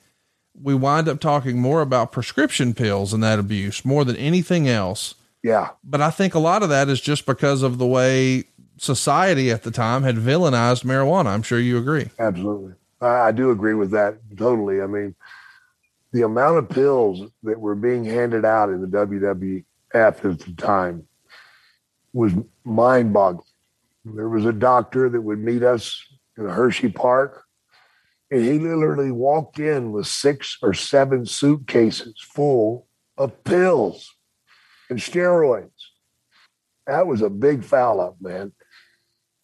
we 0.59 0.73
wind 0.73 1.07
up 1.07 1.19
talking 1.19 1.59
more 1.59 1.81
about 1.81 2.11
prescription 2.11 2.73
pills 2.73 3.13
and 3.13 3.21
that 3.23 3.37
abuse 3.37 3.85
more 3.85 4.05
than 4.05 4.15
anything 4.15 4.67
else. 4.67 5.15
Yeah. 5.43 5.69
But 5.83 6.01
I 6.01 6.09
think 6.09 6.33
a 6.33 6.39
lot 6.39 6.63
of 6.63 6.69
that 6.69 6.89
is 6.89 6.99
just 6.99 7.25
because 7.25 7.61
of 7.63 7.77
the 7.77 7.85
way 7.85 8.45
society 8.77 9.51
at 9.51 9.63
the 9.63 9.71
time 9.71 10.03
had 10.03 10.15
villainized 10.15 10.83
marijuana. 10.83 11.27
I'm 11.27 11.43
sure 11.43 11.59
you 11.59 11.77
agree. 11.77 12.09
Absolutely. 12.17 12.73
I, 13.01 13.27
I 13.27 13.31
do 13.31 13.51
agree 13.51 13.73
with 13.73 13.91
that 13.91 14.17
totally. 14.37 14.81
I 14.81 14.87
mean, 14.87 15.15
the 16.11 16.23
amount 16.23 16.57
of 16.57 16.69
pills 16.69 17.29
that 17.43 17.59
were 17.59 17.75
being 17.75 18.05
handed 18.05 18.45
out 18.45 18.69
in 18.69 18.81
the 18.81 18.87
WWF 18.87 19.63
at 19.93 20.17
the 20.21 20.53
time 20.57 21.07
was 22.13 22.33
mind 22.63 23.13
boggling. 23.13 23.43
There 24.15 24.29
was 24.29 24.45
a 24.45 24.53
doctor 24.53 25.09
that 25.09 25.21
would 25.21 25.39
meet 25.39 25.63
us 25.63 26.01
in 26.37 26.47
Hershey 26.47 26.89
Park, 26.89 27.43
and 28.31 28.41
he 28.41 28.59
literally 28.59 29.11
walked 29.11 29.59
in 29.59 29.91
with 29.91 30.07
six 30.07 30.57
or 30.61 30.73
seven 30.73 31.25
suitcases 31.25 32.15
full 32.21 32.87
of 33.17 33.43
pills 33.43 34.15
and 34.89 34.99
steroids. 34.99 35.71
That 36.85 37.07
was 37.07 37.21
a 37.21 37.29
big 37.29 37.63
foul 37.63 37.99
up, 37.99 38.15
man. 38.21 38.53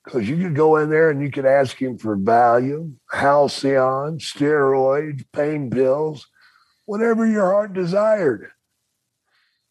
Because 0.04 0.28
you 0.30 0.38
could 0.38 0.56
go 0.56 0.78
in 0.78 0.89
there 0.89 1.10
and 1.10 1.21
you 1.21 1.32
could 1.32 1.45
ask 1.45 1.82
him 1.82 1.97
for 1.97 2.17
Valium, 2.17 2.95
Halcion, 3.12 4.17
steroids, 4.19 5.26
pain 5.32 5.69
pills, 5.69 6.28
whatever 6.86 7.26
your 7.26 7.52
heart 7.52 7.73
desired. 7.73 8.52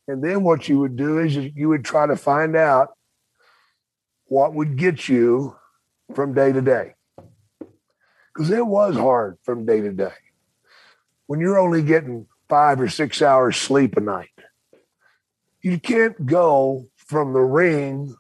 And 0.09 0.25
then 0.25 0.43
what 0.43 0.69
you 0.69 0.79
would 0.81 0.97
do 0.97 1.19
is 1.19 1.37
you 1.37 1.69
would 1.69 1.85
try 1.85 2.07
to 2.07 2.17
find 2.17 2.57
out 2.57 2.91
what 4.33 4.55
would 4.55 4.77
get 4.77 5.11
you 5.11 5.55
from 6.15 6.33
day 6.33 6.51
to 6.53 6.63
day. 6.63 6.95
Because 8.33 8.49
it 8.49 8.67
was 8.67 8.97
hard 8.97 9.37
from 9.43 9.67
day 9.67 9.83
to 9.83 9.93
day. 9.93 10.15
When 11.27 11.39
you're 11.39 11.59
only 11.59 11.83
getting 11.83 12.27
five 12.49 12.81
or 12.81 12.89
six 12.89 13.21
hours 13.21 13.59
sleep 13.59 13.95
a 13.99 14.01
night, 14.01 14.31
you 15.61 15.79
can't 15.79 16.25
go 16.25 16.87
from 16.97 17.35
the 17.35 17.41
ring 17.41 18.17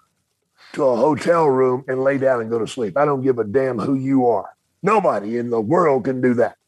to 0.75 0.85
a 0.85 0.97
hotel 0.97 1.47
room 1.47 1.83
and 1.89 2.05
lay 2.05 2.19
down 2.19 2.43
and 2.43 2.51
go 2.51 2.59
to 2.59 2.67
sleep. 2.67 2.99
I 2.99 3.07
don't 3.07 3.23
give 3.23 3.39
a 3.39 3.45
damn 3.45 3.79
who 3.79 3.95
you 3.95 4.27
are. 4.27 4.51
Nobody 4.83 5.39
in 5.39 5.49
the 5.49 5.63
world 5.63 6.05
can 6.05 6.21
do 6.21 6.35
that 6.35 6.59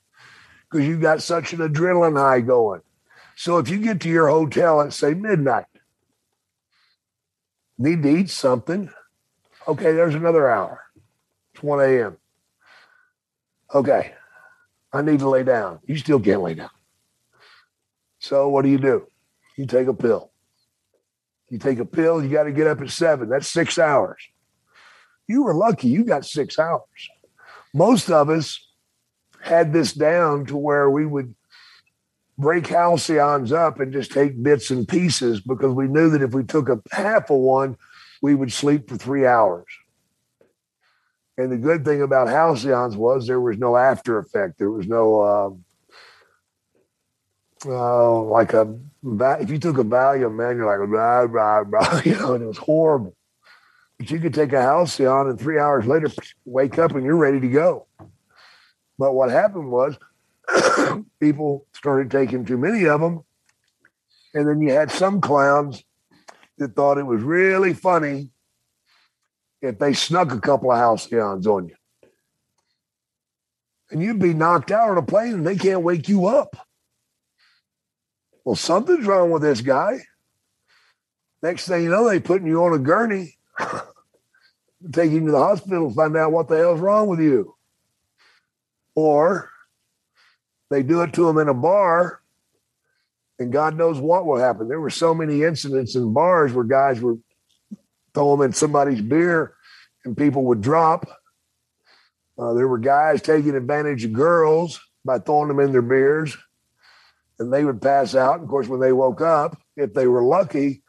because 0.70 0.88
you've 0.88 1.02
got 1.02 1.22
such 1.22 1.52
an 1.52 1.58
adrenaline 1.58 2.18
high 2.18 2.40
going. 2.40 2.80
So 3.36 3.58
if 3.58 3.68
you 3.68 3.76
get 3.76 4.00
to 4.00 4.08
your 4.08 4.28
hotel 4.28 4.80
at 4.80 4.94
say 4.94 5.12
midnight, 5.12 5.66
need 7.76 8.02
to 8.04 8.08
eat 8.08 8.30
something, 8.30 8.90
Okay, 9.66 9.92
there's 9.92 10.14
another 10.14 10.50
hour. 10.50 10.82
It's 11.54 11.62
1 11.62 11.80
a.m. 11.80 12.16
Okay, 13.74 14.14
I 14.92 15.02
need 15.02 15.20
to 15.20 15.28
lay 15.28 15.42
down. 15.42 15.80
You 15.86 15.96
still 15.96 16.20
can't 16.20 16.42
lay 16.42 16.54
down. 16.54 16.70
So 18.18 18.48
what 18.48 18.62
do 18.62 18.68
you 18.68 18.78
do? 18.78 19.06
You 19.56 19.66
take 19.66 19.88
a 19.88 19.94
pill. 19.94 20.30
You 21.48 21.58
take 21.58 21.78
a 21.78 21.84
pill, 21.84 22.22
you 22.22 22.30
got 22.30 22.44
to 22.44 22.52
get 22.52 22.66
up 22.66 22.80
at 22.80 22.90
seven. 22.90 23.28
That's 23.28 23.48
six 23.48 23.78
hours. 23.78 24.20
You 25.26 25.44
were 25.44 25.54
lucky, 25.54 25.88
you 25.88 26.04
got 26.04 26.24
six 26.24 26.58
hours. 26.58 26.82
Most 27.72 28.10
of 28.10 28.28
us 28.30 28.66
had 29.40 29.72
this 29.72 29.92
down 29.92 30.46
to 30.46 30.56
where 30.56 30.90
we 30.90 31.06
would 31.06 31.34
break 32.36 32.64
Halcions 32.64 33.52
up 33.52 33.78
and 33.78 33.92
just 33.92 34.10
take 34.10 34.42
bits 34.42 34.70
and 34.70 34.88
pieces 34.88 35.40
because 35.40 35.72
we 35.72 35.86
knew 35.86 36.10
that 36.10 36.22
if 36.22 36.34
we 36.34 36.44
took 36.44 36.68
a 36.68 36.80
half 36.92 37.30
of 37.30 37.38
one, 37.38 37.76
we 38.24 38.34
would 38.34 38.50
sleep 38.50 38.88
for 38.88 38.96
three 38.96 39.26
hours. 39.26 39.66
And 41.36 41.52
the 41.52 41.58
good 41.58 41.84
thing 41.84 42.00
about 42.00 42.28
Halcions 42.28 42.96
was 42.96 43.26
there 43.26 43.38
was 43.38 43.58
no 43.58 43.76
after 43.76 44.16
effect. 44.16 44.56
There 44.56 44.70
was 44.70 44.86
no, 44.86 45.22
um, 45.22 45.64
uh, 47.66 48.22
like 48.22 48.54
a, 48.54 48.78
if 49.42 49.50
you 49.50 49.58
took 49.58 49.76
a 49.76 49.84
Valium, 49.84 50.36
man, 50.36 50.56
you're 50.56 50.64
like, 50.64 50.88
blah, 50.88 51.26
blah, 51.64 51.64
blah, 51.64 52.00
you 52.02 52.16
know, 52.16 52.32
and 52.32 52.42
it 52.42 52.46
was 52.46 52.56
horrible. 52.56 53.14
But 53.98 54.10
you 54.10 54.18
could 54.18 54.32
take 54.32 54.54
a 54.54 54.62
Halcion 54.62 55.28
and 55.28 55.38
three 55.38 55.58
hours 55.58 55.84
later, 55.84 56.08
wake 56.46 56.78
up 56.78 56.92
and 56.92 57.04
you're 57.04 57.16
ready 57.16 57.40
to 57.40 57.48
go. 57.48 57.86
But 58.98 59.12
what 59.12 59.30
happened 59.30 59.70
was 59.70 59.98
people 61.20 61.66
started 61.74 62.10
taking 62.10 62.46
too 62.46 62.56
many 62.56 62.86
of 62.86 63.02
them. 63.02 63.22
And 64.32 64.48
then 64.48 64.62
you 64.62 64.72
had 64.72 64.90
some 64.90 65.20
clowns 65.20 65.84
that 66.58 66.74
thought 66.76 66.98
it 66.98 67.06
was 67.06 67.22
really 67.22 67.74
funny 67.74 68.30
if 69.60 69.78
they 69.78 69.92
snuck 69.92 70.32
a 70.32 70.40
couple 70.40 70.70
of 70.70 70.78
house 70.78 71.06
Halcions 71.06 71.46
on 71.46 71.68
you. 71.68 71.76
And 73.90 74.02
you'd 74.02 74.18
be 74.18 74.34
knocked 74.34 74.70
out 74.70 74.90
on 74.90 74.98
a 74.98 75.02
plane 75.02 75.34
and 75.34 75.46
they 75.46 75.56
can't 75.56 75.82
wake 75.82 76.08
you 76.08 76.26
up. 76.26 76.56
Well, 78.44 78.56
something's 78.56 79.06
wrong 79.06 79.30
with 79.30 79.42
this 79.42 79.60
guy. 79.60 80.00
Next 81.42 81.66
thing 81.66 81.84
you 81.84 81.90
know, 81.90 82.08
they 82.08 82.20
putting 82.20 82.46
you 82.46 82.62
on 82.64 82.74
a 82.74 82.78
gurney, 82.78 83.36
take 84.92 85.10
you 85.10 85.20
to 85.26 85.30
the 85.30 85.38
hospital, 85.38 85.90
find 85.90 86.16
out 86.16 86.32
what 86.32 86.48
the 86.48 86.56
hell's 86.56 86.80
wrong 86.80 87.08
with 87.08 87.20
you. 87.20 87.54
Or 88.94 89.50
they 90.70 90.82
do 90.82 91.02
it 91.02 91.12
to 91.14 91.26
them 91.26 91.38
in 91.38 91.48
a 91.48 91.54
bar 91.54 92.20
and 93.38 93.52
God 93.52 93.76
knows 93.76 93.98
what 93.98 94.26
will 94.26 94.38
happen. 94.38 94.68
There 94.68 94.80
were 94.80 94.90
so 94.90 95.14
many 95.14 95.42
incidents 95.42 95.94
in 95.94 96.12
bars 96.12 96.52
where 96.52 96.64
guys 96.64 97.00
were 97.00 97.16
throwing 98.14 98.42
in 98.42 98.52
somebody's 98.52 99.00
beer 99.00 99.54
and 100.04 100.16
people 100.16 100.44
would 100.44 100.60
drop. 100.60 101.06
Uh, 102.38 102.54
there 102.54 102.68
were 102.68 102.78
guys 102.78 103.22
taking 103.22 103.54
advantage 103.54 104.04
of 104.04 104.12
girls 104.12 104.80
by 105.04 105.18
throwing 105.18 105.48
them 105.48 105.60
in 105.60 105.72
their 105.72 105.82
beers. 105.82 106.36
and 107.38 107.52
they 107.52 107.64
would 107.64 107.82
pass 107.82 108.14
out. 108.14 108.40
Of 108.40 108.48
course, 108.48 108.68
when 108.68 108.80
they 108.80 108.92
woke 108.92 109.20
up, 109.20 109.58
if 109.76 109.92
they 109.92 110.06
were 110.06 110.22
lucky, 110.22 110.82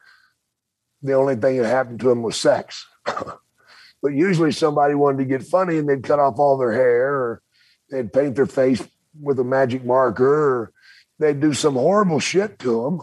the 1.02 1.14
only 1.14 1.36
thing 1.36 1.58
that 1.58 1.68
happened 1.68 2.00
to 2.00 2.08
them 2.08 2.22
was 2.22 2.36
sex. 2.36 2.86
but 3.04 4.12
usually 4.12 4.52
somebody 4.52 4.94
wanted 4.94 5.18
to 5.18 5.24
get 5.24 5.42
funny 5.42 5.78
and 5.78 5.88
they'd 5.88 6.04
cut 6.04 6.20
off 6.20 6.38
all 6.38 6.56
their 6.56 6.72
hair 6.72 7.14
or 7.14 7.42
they'd 7.90 8.12
paint 8.12 8.36
their 8.36 8.46
face 8.46 8.82
with 9.20 9.38
a 9.40 9.44
magic 9.44 9.84
marker 9.84 10.24
or 10.26 10.72
they'd 11.18 11.40
do 11.40 11.54
some 11.54 11.74
horrible 11.74 12.20
shit 12.20 12.58
to 12.60 12.82
them, 12.82 13.00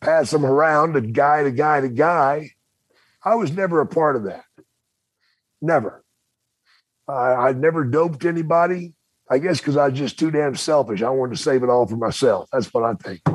pass 0.00 0.30
them 0.30 0.44
around 0.44 0.94
to 0.94 1.00
guy 1.00 1.42
to 1.42 1.50
guy 1.50 1.80
to 1.80 1.88
guy. 1.88 2.50
I 3.24 3.34
was 3.34 3.52
never 3.52 3.80
a 3.80 3.86
part 3.86 4.16
of 4.16 4.24
that. 4.24 4.44
Never. 5.60 6.04
I, 7.08 7.48
I 7.48 7.52
never 7.52 7.84
doped 7.84 8.24
anybody. 8.24 8.94
I 9.30 9.38
guess 9.38 9.58
because 9.58 9.76
I 9.76 9.88
was 9.88 9.98
just 9.98 10.18
too 10.18 10.30
damn 10.30 10.56
selfish. 10.56 11.02
I 11.02 11.10
wanted 11.10 11.36
to 11.36 11.42
save 11.42 11.62
it 11.62 11.68
all 11.68 11.86
for 11.86 11.96
myself. 11.96 12.48
That's 12.52 12.72
what 12.72 12.84
I 12.84 12.94
think. 12.94 13.20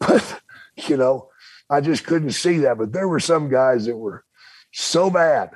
But, 0.00 0.42
you 0.86 0.98
know, 0.98 1.30
I 1.70 1.80
just 1.80 2.04
couldn't 2.04 2.32
see 2.32 2.58
that. 2.58 2.76
But 2.76 2.92
there 2.92 3.08
were 3.08 3.20
some 3.20 3.48
guys 3.48 3.86
that 3.86 3.96
were 3.96 4.22
so 4.70 5.08
bad. 5.08 5.50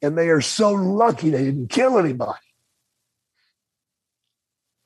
And 0.00 0.16
they 0.16 0.28
are 0.28 0.40
so 0.40 0.72
lucky 0.72 1.30
they 1.30 1.44
didn't 1.44 1.70
kill 1.70 1.98
anybody. 1.98 2.38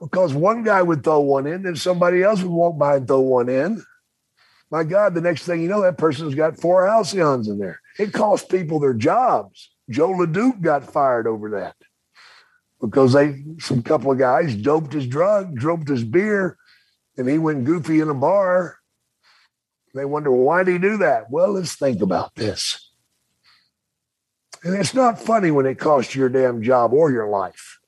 Because 0.04 0.34
one 0.34 0.62
guy 0.64 0.82
would 0.82 1.02
throw 1.02 1.20
one 1.20 1.46
in, 1.46 1.62
then 1.62 1.76
somebody 1.76 2.22
else 2.22 2.42
would 2.42 2.52
walk 2.52 2.76
by 2.76 2.96
and 2.96 3.08
throw 3.08 3.20
one 3.20 3.48
in. 3.48 3.82
My 4.70 4.84
God, 4.84 5.14
the 5.14 5.22
next 5.22 5.44
thing 5.44 5.62
you 5.62 5.68
know, 5.68 5.80
that 5.80 5.96
person's 5.96 6.34
got 6.34 6.60
four 6.60 6.86
Halcions 6.86 7.48
in 7.48 7.58
there. 7.58 7.80
It 7.98 8.12
cost 8.12 8.50
people 8.50 8.78
their 8.78 8.92
jobs. 8.92 9.70
Joe 9.88 10.10
LeDuc 10.10 10.60
got 10.60 10.84
fired 10.84 11.26
over 11.26 11.50
that 11.52 11.76
because 12.82 13.14
they 13.14 13.42
some 13.60 13.82
couple 13.82 14.12
of 14.12 14.18
guys 14.18 14.54
doped 14.54 14.92
his 14.92 15.06
drug, 15.06 15.58
doped 15.58 15.88
his 15.88 16.04
beer, 16.04 16.58
and 17.16 17.26
he 17.26 17.38
went 17.38 17.64
goofy 17.64 18.00
in 18.00 18.10
a 18.10 18.14
bar. 18.14 18.78
They 19.94 20.04
wonder, 20.04 20.30
well, 20.30 20.40
why 20.40 20.64
did 20.64 20.72
he 20.72 20.78
do 20.78 20.98
that? 20.98 21.30
Well, 21.30 21.52
let's 21.52 21.76
think 21.76 22.02
about 22.02 22.34
this. 22.34 22.90
And 24.62 24.74
it's 24.74 24.92
not 24.92 25.18
funny 25.18 25.50
when 25.50 25.66
it 25.66 25.78
costs 25.78 26.14
you 26.14 26.20
your 26.20 26.28
damn 26.28 26.62
job 26.62 26.92
or 26.92 27.10
your 27.10 27.28
life. 27.28 27.78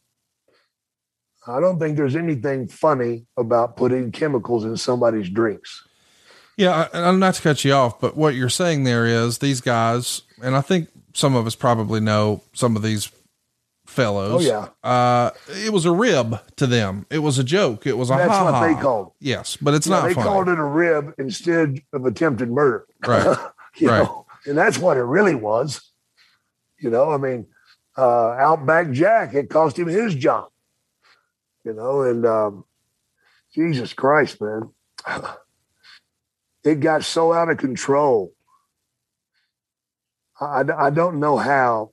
I 1.46 1.60
don't 1.60 1.78
think 1.78 1.96
there's 1.96 2.16
anything 2.16 2.68
funny 2.68 3.26
about 3.36 3.76
putting 3.76 4.10
chemicals 4.12 4.64
in 4.64 4.76
somebody's 4.76 5.28
drinks. 5.30 5.86
Yeah, 6.56 6.88
I'm 6.92 7.18
not 7.18 7.34
to 7.34 7.42
cut 7.42 7.64
you 7.64 7.72
off, 7.72 8.00
but 8.00 8.16
what 8.16 8.34
you're 8.34 8.48
saying 8.48 8.84
there 8.84 9.06
is 9.06 9.38
these 9.38 9.60
guys, 9.60 10.22
and 10.42 10.56
I 10.56 10.60
think 10.62 10.88
some 11.12 11.34
of 11.36 11.46
us 11.46 11.54
probably 11.54 12.00
know 12.00 12.42
some 12.54 12.76
of 12.76 12.82
these 12.82 13.10
fellows. 13.86 14.46
Oh 14.46 14.68
yeah. 14.84 14.88
Uh, 14.90 15.30
it 15.48 15.72
was 15.72 15.84
a 15.84 15.92
rib 15.92 16.40
to 16.56 16.66
them. 16.66 17.06
It 17.10 17.18
was 17.20 17.38
a 17.38 17.44
joke. 17.44 17.86
It 17.86 17.96
was 17.96 18.10
a 18.10 18.14
That's 18.16 18.30
ha 18.32 18.50
what 18.50 18.66
they 18.66 18.80
called. 18.80 19.12
Yes, 19.20 19.56
but 19.56 19.74
it's 19.74 19.86
Yeah, 19.86 19.96
not 20.00 20.08
they 20.08 20.14
funny. 20.14 20.26
called 20.26 20.48
it 20.48 20.58
a 20.58 20.64
rib 20.64 21.14
instead 21.18 21.80
of 21.92 22.04
attempted 22.06 22.50
murder. 22.50 22.86
Right. 23.06 23.36
you 23.76 23.88
Right. 23.88 24.02
know, 24.04 24.26
and 24.46 24.56
that's 24.58 24.78
what 24.78 24.96
it 24.96 25.02
really 25.02 25.34
was. 25.34 25.80
You 26.78 26.90
know, 26.90 27.10
I 27.10 27.16
mean, 27.18 27.46
uh, 27.96 28.30
Outback 28.30 28.90
Jack, 28.92 29.34
it 29.34 29.48
cost 29.50 29.78
him 29.78 29.88
his 29.88 30.14
job. 30.14 30.48
You 31.66 31.74
know, 31.74 32.02
and 32.02 32.24
um, 32.24 32.64
Jesus 33.52 33.92
Christ, 33.92 34.40
man, 34.40 34.70
it 36.62 36.78
got 36.78 37.02
so 37.02 37.32
out 37.32 37.50
of 37.50 37.58
control. 37.58 38.32
I, 40.40 40.62
I 40.78 40.90
don't 40.90 41.18
know 41.18 41.36
how 41.36 41.90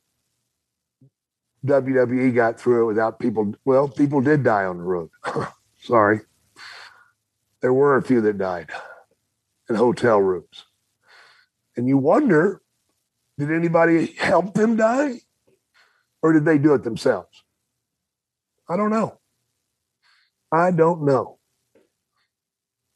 WWE 1.65 2.36
got 2.36 2.59
through 2.59 2.83
it 2.83 2.86
without 2.86 3.17
people. 3.17 3.55
Well, 3.65 3.88
people 3.88 4.21
did 4.21 4.43
die 4.43 4.65
on 4.65 4.77
the 4.77 4.83
road. 4.83 5.09
Sorry. 5.81 6.19
There 7.62 7.73
were 7.73 7.97
a 7.97 8.03
few 8.03 8.21
that 8.21 8.38
died 8.38 8.69
in 9.69 9.75
hotel 9.75 10.19
rooms. 10.19 10.65
And 11.75 11.88
you 11.88 11.97
wonder 11.97 12.62
did 13.39 13.51
anybody 13.51 14.13
help 14.19 14.53
them 14.53 14.75
die? 14.75 15.21
Or 16.21 16.31
did 16.31 16.45
they 16.45 16.59
do 16.59 16.75
it 16.75 16.83
themselves? 16.83 17.43
I 18.69 18.77
don't 18.77 18.91
know. 18.91 19.17
I 20.53 20.71
don't 20.71 21.03
know. 21.03 21.39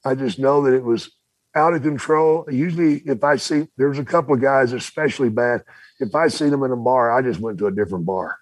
I 0.06 0.16
just 0.16 0.38
know 0.40 0.62
that 0.64 0.74
it 0.74 0.84
was 0.84 1.10
out 1.56 1.74
of 1.74 1.82
control. 1.82 2.46
Usually, 2.50 2.98
if 3.00 3.24
I 3.24 3.38
see 3.38 3.68
there's 3.78 3.98
a 3.98 4.06
couple 4.06 4.36
of 4.36 4.42
guys 4.42 4.74
especially 4.74 5.30
bad, 5.30 5.64
if 6.00 6.14
I 6.14 6.28
see 6.28 6.50
them 6.50 6.64
in 6.64 6.72
a 6.72 6.78
bar, 6.78 7.12
I 7.12 7.24
just 7.24 7.40
went 7.40 7.58
to 7.58 7.68
a 7.68 7.72
different 7.72 8.06
bar. 8.06 8.38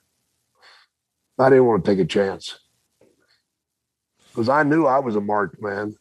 I 1.39 1.49
didn't 1.49 1.65
want 1.65 1.86
to 1.86 1.91
take 1.91 1.99
a 1.99 2.06
chance 2.06 2.60
because 4.32 4.49
I 4.49 4.63
knew 4.63 4.86
I 4.86 4.99
was 4.99 5.15
a 5.15 5.21
marked 5.21 5.62
man. 5.62 5.95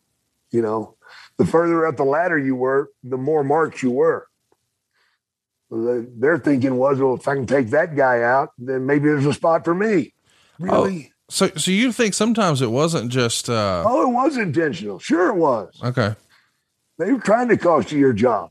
You 0.50 0.62
know, 0.62 0.96
the 1.38 1.46
further 1.46 1.86
up 1.86 1.96
the 1.96 2.04
ladder 2.04 2.38
you 2.38 2.56
were, 2.56 2.90
the 3.02 3.16
more 3.16 3.44
marked 3.44 3.82
you 3.82 3.90
were. 3.92 4.26
The- 5.70 6.08
Their 6.16 6.38
thinking 6.38 6.76
was, 6.76 6.98
well, 6.98 7.14
if 7.14 7.26
I 7.26 7.34
can 7.34 7.46
take 7.46 7.70
that 7.70 7.96
guy 7.96 8.22
out, 8.22 8.50
then 8.58 8.86
maybe 8.86 9.08
there's 9.08 9.26
a 9.26 9.32
spot 9.32 9.64
for 9.64 9.74
me. 9.74 10.14
Oh, 10.60 10.84
really? 10.84 11.13
So, 11.30 11.48
so 11.56 11.70
you 11.70 11.90
think 11.92 12.12
sometimes 12.14 12.60
it 12.60 12.70
wasn't 12.70 13.10
just, 13.10 13.48
uh, 13.48 13.82
Oh, 13.86 14.08
it 14.08 14.12
was 14.12 14.36
intentional. 14.36 14.98
Sure, 14.98 15.28
it 15.28 15.36
was. 15.36 15.78
okay. 15.82 16.14
They 16.98 17.12
were 17.12 17.20
trying 17.20 17.48
to 17.48 17.56
cost 17.56 17.90
you 17.92 17.98
your 17.98 18.12
job. 18.12 18.50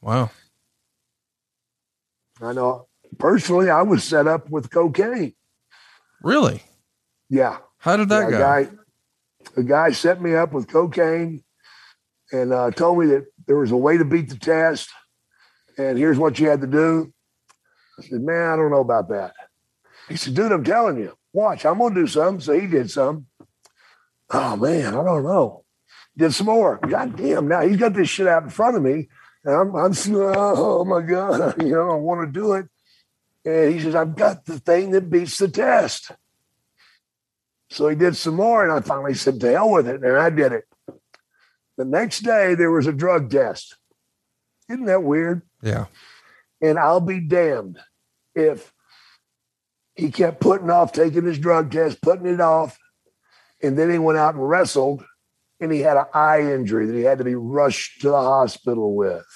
Wow. 0.00 0.30
I 2.40 2.52
know. 2.52 2.86
Personally, 3.18 3.70
I 3.70 3.82
was 3.82 4.02
set 4.02 4.26
up 4.26 4.48
with 4.50 4.70
cocaine. 4.70 5.34
Really? 6.22 6.62
Yeah. 7.28 7.58
How 7.78 7.96
did 7.96 8.08
that 8.08 8.30
Yeah, 8.30 8.30
go? 8.30 8.36
a 8.36 8.40
guy, 8.64 8.70
a 9.58 9.62
guy 9.62 9.90
set 9.92 10.20
me 10.22 10.34
up 10.34 10.52
with 10.52 10.68
cocaine 10.68 11.42
and 12.32 12.52
uh, 12.52 12.70
told 12.70 12.98
me 12.98 13.06
that 13.06 13.26
there 13.46 13.56
was 13.56 13.70
a 13.72 13.76
way 13.76 13.98
to 13.98 14.04
beat 14.04 14.28
the 14.28 14.36
test, 14.38 14.88
and 15.76 15.98
here's 15.98 16.18
what 16.18 16.38
you 16.38 16.48
had 16.48 16.60
to 16.60 16.66
do. 16.66 17.12
I 17.98 18.02
said, 18.02 18.20
"Man, 18.22 18.50
I 18.50 18.56
don't 18.56 18.70
know 18.70 18.80
about 18.80 19.08
that." 19.08 19.34
He 20.08 20.16
said, 20.16 20.34
"Dude, 20.34 20.52
I'm 20.52 20.62
telling 20.64 20.98
you, 20.98 21.16
watch. 21.32 21.64
I'm 21.64 21.78
gonna 21.78 21.94
do 21.94 22.06
some." 22.06 22.40
So 22.40 22.58
he 22.58 22.66
did 22.66 22.90
some. 22.90 23.26
Oh 24.30 24.56
man, 24.56 24.94
I 24.94 25.04
don't 25.04 25.24
know. 25.24 25.64
Did 26.16 26.34
some 26.34 26.46
more. 26.46 26.78
God 26.78 27.16
damn! 27.16 27.48
Now 27.48 27.62
he's 27.62 27.76
got 27.76 27.94
this 27.94 28.08
shit 28.08 28.26
out 28.26 28.42
in 28.42 28.50
front 28.50 28.76
of 28.76 28.82
me, 28.82 29.08
and 29.44 29.54
I'm, 29.54 29.74
I'm 29.74 29.92
oh, 30.14 30.80
oh 30.80 30.84
my 30.84 31.02
god, 31.02 31.62
you 31.62 31.70
know, 31.70 31.90
I 31.90 31.94
want 31.94 32.26
to 32.26 32.40
do 32.40 32.54
it. 32.54 32.66
And 33.44 33.72
he 33.72 33.80
says, 33.80 33.94
"I've 33.94 34.16
got 34.16 34.44
the 34.44 34.58
thing 34.58 34.90
that 34.90 35.10
beats 35.10 35.38
the 35.38 35.48
test." 35.48 36.12
So 37.70 37.88
he 37.88 37.94
did 37.94 38.16
some 38.16 38.34
more, 38.34 38.64
and 38.64 38.72
I 38.72 38.80
finally 38.80 39.14
said, 39.14 39.40
to 39.40 39.52
hell 39.52 39.70
with 39.70 39.88
it. 39.88 40.02
And 40.02 40.16
I 40.16 40.28
did 40.28 40.52
it. 40.52 40.64
The 41.76 41.84
next 41.84 42.20
day, 42.20 42.56
there 42.56 42.70
was 42.70 42.88
a 42.88 42.92
drug 42.92 43.30
test. 43.30 43.76
Isn't 44.68 44.86
that 44.86 45.02
weird? 45.02 45.42
yeah. 45.62 45.86
And 46.62 46.78
I'll 46.78 47.00
be 47.00 47.20
damned 47.20 47.78
if 48.34 48.70
he 50.00 50.10
kept 50.10 50.40
putting 50.40 50.70
off 50.70 50.92
taking 50.92 51.26
his 51.26 51.38
drug 51.38 51.70
test, 51.70 52.00
putting 52.00 52.26
it 52.26 52.40
off. 52.40 52.78
And 53.62 53.78
then 53.78 53.90
he 53.90 53.98
went 53.98 54.18
out 54.18 54.34
and 54.34 54.48
wrestled, 54.48 55.04
and 55.60 55.70
he 55.70 55.80
had 55.80 55.98
an 55.98 56.06
eye 56.14 56.40
injury 56.40 56.86
that 56.86 56.96
he 56.96 57.02
had 57.02 57.18
to 57.18 57.24
be 57.24 57.34
rushed 57.34 58.00
to 58.00 58.08
the 58.08 58.20
hospital 58.20 58.96
with. 58.96 59.26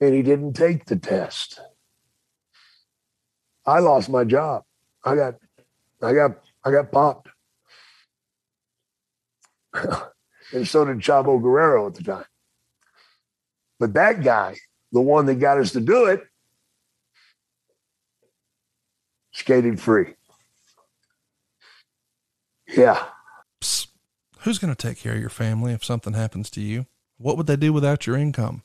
And 0.00 0.14
he 0.14 0.22
didn't 0.22 0.52
take 0.52 0.84
the 0.84 0.94
test. 0.94 1.60
I 3.66 3.80
lost 3.80 4.08
my 4.08 4.22
job. 4.22 4.62
I 5.02 5.16
got, 5.16 5.34
I 6.00 6.12
got, 6.14 6.38
I 6.64 6.70
got 6.70 6.92
popped. 6.92 7.28
and 10.52 10.68
so 10.68 10.84
did 10.84 10.98
Chavo 10.98 11.42
Guerrero 11.42 11.88
at 11.88 11.94
the 11.94 12.04
time. 12.04 12.26
But 13.80 13.94
that 13.94 14.22
guy, 14.22 14.54
the 14.92 15.00
one 15.00 15.26
that 15.26 15.36
got 15.36 15.58
us 15.58 15.72
to 15.72 15.80
do 15.80 16.04
it, 16.04 16.22
skated 19.34 19.78
free. 19.80 20.14
Yeah. 22.68 23.04
Psst. 23.60 23.88
Who's 24.40 24.58
going 24.58 24.74
to 24.74 24.88
take 24.88 24.98
care 24.98 25.14
of 25.14 25.20
your 25.20 25.30
family 25.30 25.72
if 25.72 25.84
something 25.84 26.14
happens 26.14 26.50
to 26.50 26.60
you? 26.60 26.86
What 27.18 27.36
would 27.36 27.46
they 27.46 27.56
do 27.56 27.72
without 27.72 28.06
your 28.06 28.16
income? 28.16 28.62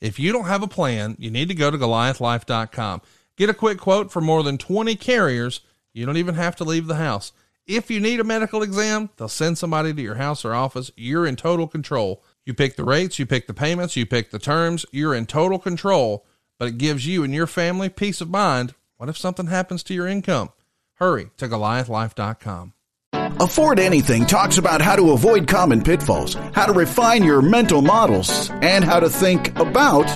If 0.00 0.18
you 0.18 0.32
don't 0.32 0.46
have 0.46 0.62
a 0.62 0.68
plan, 0.68 1.16
you 1.18 1.30
need 1.30 1.48
to 1.48 1.54
go 1.54 1.70
to 1.70 1.78
goliathlife.com. 1.78 3.02
Get 3.36 3.50
a 3.50 3.54
quick 3.54 3.78
quote 3.78 4.10
for 4.10 4.20
more 4.20 4.42
than 4.42 4.58
20 4.58 4.94
carriers. 4.96 5.60
You 5.92 6.06
don't 6.06 6.16
even 6.16 6.34
have 6.34 6.56
to 6.56 6.64
leave 6.64 6.86
the 6.86 6.96
house. 6.96 7.32
If 7.66 7.90
you 7.90 8.00
need 8.00 8.20
a 8.20 8.24
medical 8.24 8.62
exam, 8.62 9.10
they'll 9.16 9.28
send 9.28 9.58
somebody 9.58 9.92
to 9.92 10.02
your 10.02 10.14
house 10.14 10.44
or 10.44 10.54
office. 10.54 10.90
You're 10.96 11.26
in 11.26 11.36
total 11.36 11.68
control. 11.68 12.22
You 12.46 12.54
pick 12.54 12.76
the 12.76 12.84
rates, 12.84 13.18
you 13.18 13.26
pick 13.26 13.46
the 13.46 13.54
payments, 13.54 13.96
you 13.96 14.06
pick 14.06 14.30
the 14.30 14.38
terms. 14.38 14.86
You're 14.90 15.14
in 15.14 15.26
total 15.26 15.58
control, 15.58 16.24
but 16.58 16.68
it 16.68 16.78
gives 16.78 17.06
you 17.06 17.22
and 17.22 17.34
your 17.34 17.46
family 17.46 17.90
peace 17.90 18.22
of 18.22 18.30
mind. 18.30 18.74
What 18.98 19.08
if 19.08 19.16
something 19.16 19.46
happens 19.46 19.84
to 19.84 19.94
your 19.94 20.08
income? 20.08 20.50
Hurry 20.94 21.30
to 21.36 21.46
goliathlife.com. 21.46 22.72
Afford 23.12 23.78
Anything 23.78 24.26
talks 24.26 24.58
about 24.58 24.82
how 24.82 24.96
to 24.96 25.12
avoid 25.12 25.46
common 25.46 25.82
pitfalls, 25.82 26.34
how 26.52 26.66
to 26.66 26.72
refine 26.72 27.22
your 27.22 27.40
mental 27.40 27.80
models, 27.80 28.50
and 28.60 28.84
how 28.84 28.98
to 28.98 29.08
think 29.08 29.56
about 29.56 30.06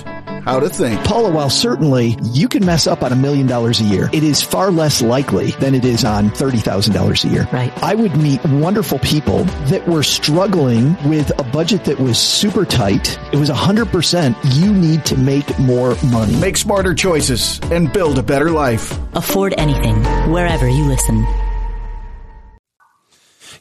how 0.43 0.59
to 0.59 0.69
think. 0.69 1.03
Paula, 1.03 1.31
while 1.31 1.49
certainly 1.49 2.17
you 2.21 2.47
can 2.47 2.65
mess 2.65 2.87
up 2.87 3.03
on 3.03 3.11
a 3.11 3.15
million 3.15 3.47
dollars 3.47 3.79
a 3.79 3.83
year, 3.83 4.09
it 4.13 4.23
is 4.23 4.41
far 4.41 4.71
less 4.71 5.01
likely 5.01 5.51
than 5.51 5.75
it 5.75 5.85
is 5.85 6.03
on 6.03 6.29
$30,000 6.29 7.23
a 7.23 7.27
year. 7.27 7.47
Right. 7.51 7.71
I 7.83 7.95
would 7.95 8.15
meet 8.17 8.43
wonderful 8.45 8.99
people 8.99 9.43
that 9.69 9.87
were 9.87 10.03
struggling 10.03 10.95
with 11.09 11.31
a 11.39 11.43
budget 11.43 11.85
that 11.85 11.99
was 11.99 12.17
super 12.17 12.65
tight. 12.65 13.17
It 13.31 13.37
was 13.37 13.49
100% 13.49 14.35
you 14.55 14.73
need 14.73 15.05
to 15.05 15.17
make 15.17 15.57
more 15.59 15.95
money. 16.05 16.35
Make 16.39 16.57
smarter 16.57 16.93
choices 16.93 17.59
and 17.71 17.91
build 17.91 18.17
a 18.17 18.23
better 18.23 18.51
life. 18.51 18.97
Afford 19.13 19.53
anything, 19.57 20.03
wherever 20.31 20.67
you 20.67 20.85
listen. 20.85 21.25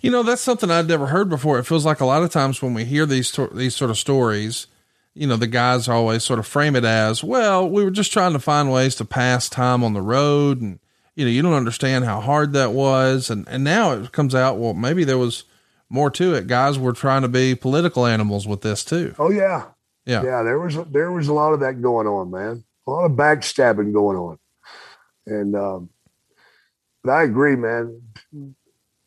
You 0.02 0.10
know, 0.10 0.24
that's 0.24 0.42
something 0.42 0.68
I'd 0.68 0.88
never 0.88 1.06
heard 1.06 1.28
before. 1.28 1.60
It 1.60 1.64
feels 1.64 1.86
like 1.86 2.00
a 2.00 2.04
lot 2.04 2.24
of 2.24 2.30
times 2.30 2.60
when 2.60 2.74
we 2.74 2.84
hear 2.84 3.06
these 3.06 3.38
these 3.52 3.76
sort 3.76 3.90
of 3.90 3.96
stories, 3.96 4.66
you 5.14 5.27
know, 5.27 5.37
the 5.37 5.46
guys 5.46 5.88
always 5.88 6.25
sort 6.25 6.38
of 6.38 6.46
frame 6.46 6.75
it 6.77 6.85
as, 6.85 7.22
well, 7.22 7.68
we 7.68 7.85
were 7.85 7.90
just 7.90 8.12
trying 8.12 8.33
to 8.33 8.38
find 8.38 8.72
ways 8.72 8.94
to 8.96 9.05
pass 9.05 9.48
time 9.48 9.85
on 9.85 9.92
the 9.92 10.01
road 10.03 10.61
and 10.61 10.79
you 11.14 11.27
know, 11.27 11.31
you 11.31 11.42
don't 11.42 11.53
understand 11.53 12.07
how 12.07 12.20
hard 12.20 12.55
that 12.55 12.72
was 12.72 13.29
and 13.29 13.46
and 13.48 13.62
now 13.62 13.92
it 13.92 14.12
comes 14.12 14.35
out, 14.35 14.57
well, 14.59 14.72
maybe 14.75 15.05
there 15.05 15.18
was 15.18 15.44
more 15.90 16.11
to 16.11 16.33
it. 16.35 16.46
Guys 16.46 16.79
were 16.79 16.94
trying 16.94 17.20
to 17.20 17.29
be 17.29 17.55
political 17.55 18.07
animals 18.07 18.48
with 18.48 18.62
this 18.62 18.83
too. 18.83 19.14
Oh 19.18 19.31
yeah, 19.31 19.66
Yeah. 20.07 20.22
yeah. 20.25 20.42
There 20.42 20.59
was 20.59 20.77
there 20.90 21.12
was 21.12 21.29
a 21.29 21.35
lot 21.35 21.53
of 21.53 21.61
that 21.61 21.83
going 21.83 22.07
on, 22.07 22.31
man. 22.31 22.64
A 22.87 22.90
lot 22.90 23.05
of 23.05 23.12
backstabbing 23.12 23.92
going 23.92 24.16
on, 24.16 24.38
and 25.27 25.55
um, 25.55 25.90
but 27.05 27.12
I 27.12 27.22
agree, 27.25 27.57
man. 27.57 28.01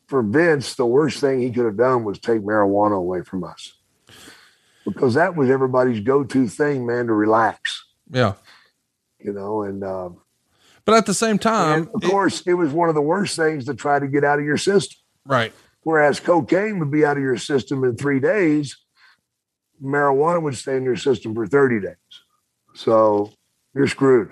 For 0.08 0.22
Vince, 0.22 0.76
the 0.76 0.86
worst 0.86 1.20
thing 1.20 1.41
he 1.41 1.50
could 1.50 1.65
have 1.65 1.76
done 1.78 2.04
was 2.04 2.20
take 2.20 2.41
marijuana 2.41 2.96
away 2.96 3.24
from 3.24 3.44
us, 3.44 3.74
because 4.86 5.15
that 5.15 5.36
was 5.36 5.50
everybody's 5.50 6.00
go-to 6.00 6.48
thing, 6.48 6.86
man, 6.86 7.08
to 7.08 7.13
relax, 7.13 7.84
Yeah. 8.10 8.34
you 9.19 9.34
know. 9.34 9.63
And, 9.63 9.84
um, 9.84 10.17
But 10.86 10.95
at 10.95 11.06
the 11.08 11.13
same 11.13 11.39
time, 11.39 11.89
of 11.95 12.04
it- 12.04 12.10
course, 12.10 12.43
it 12.45 12.54
was 12.54 12.71
one 12.71 12.89
of 12.89 12.95
the 12.95 13.02
worst 13.02 13.36
things 13.36 13.65
to 13.65 13.74
try 13.74 13.98
to 14.00 14.08
get 14.08 14.24
out 14.24 14.39
of 14.39 14.45
your 14.45 14.58
system. 14.58 14.98
right. 15.26 15.54
Whereas 15.82 16.19
cocaine 16.19 16.80
would 16.80 16.89
be 16.89 17.06
out 17.06 17.15
of 17.17 17.21
your 17.21 17.38
system 17.38 17.84
in 17.84 17.95
three 17.95 18.19
days, 18.19 18.76
marijuana 19.84 20.41
would 20.41 20.56
stay 20.56 20.78
in 20.78 20.84
your 20.84 20.95
system 20.95 21.36
for 21.36 21.45
30 21.45 21.80
days. 21.80 21.95
So 22.74 23.32
you're 23.76 23.88
screwed. 23.88 24.32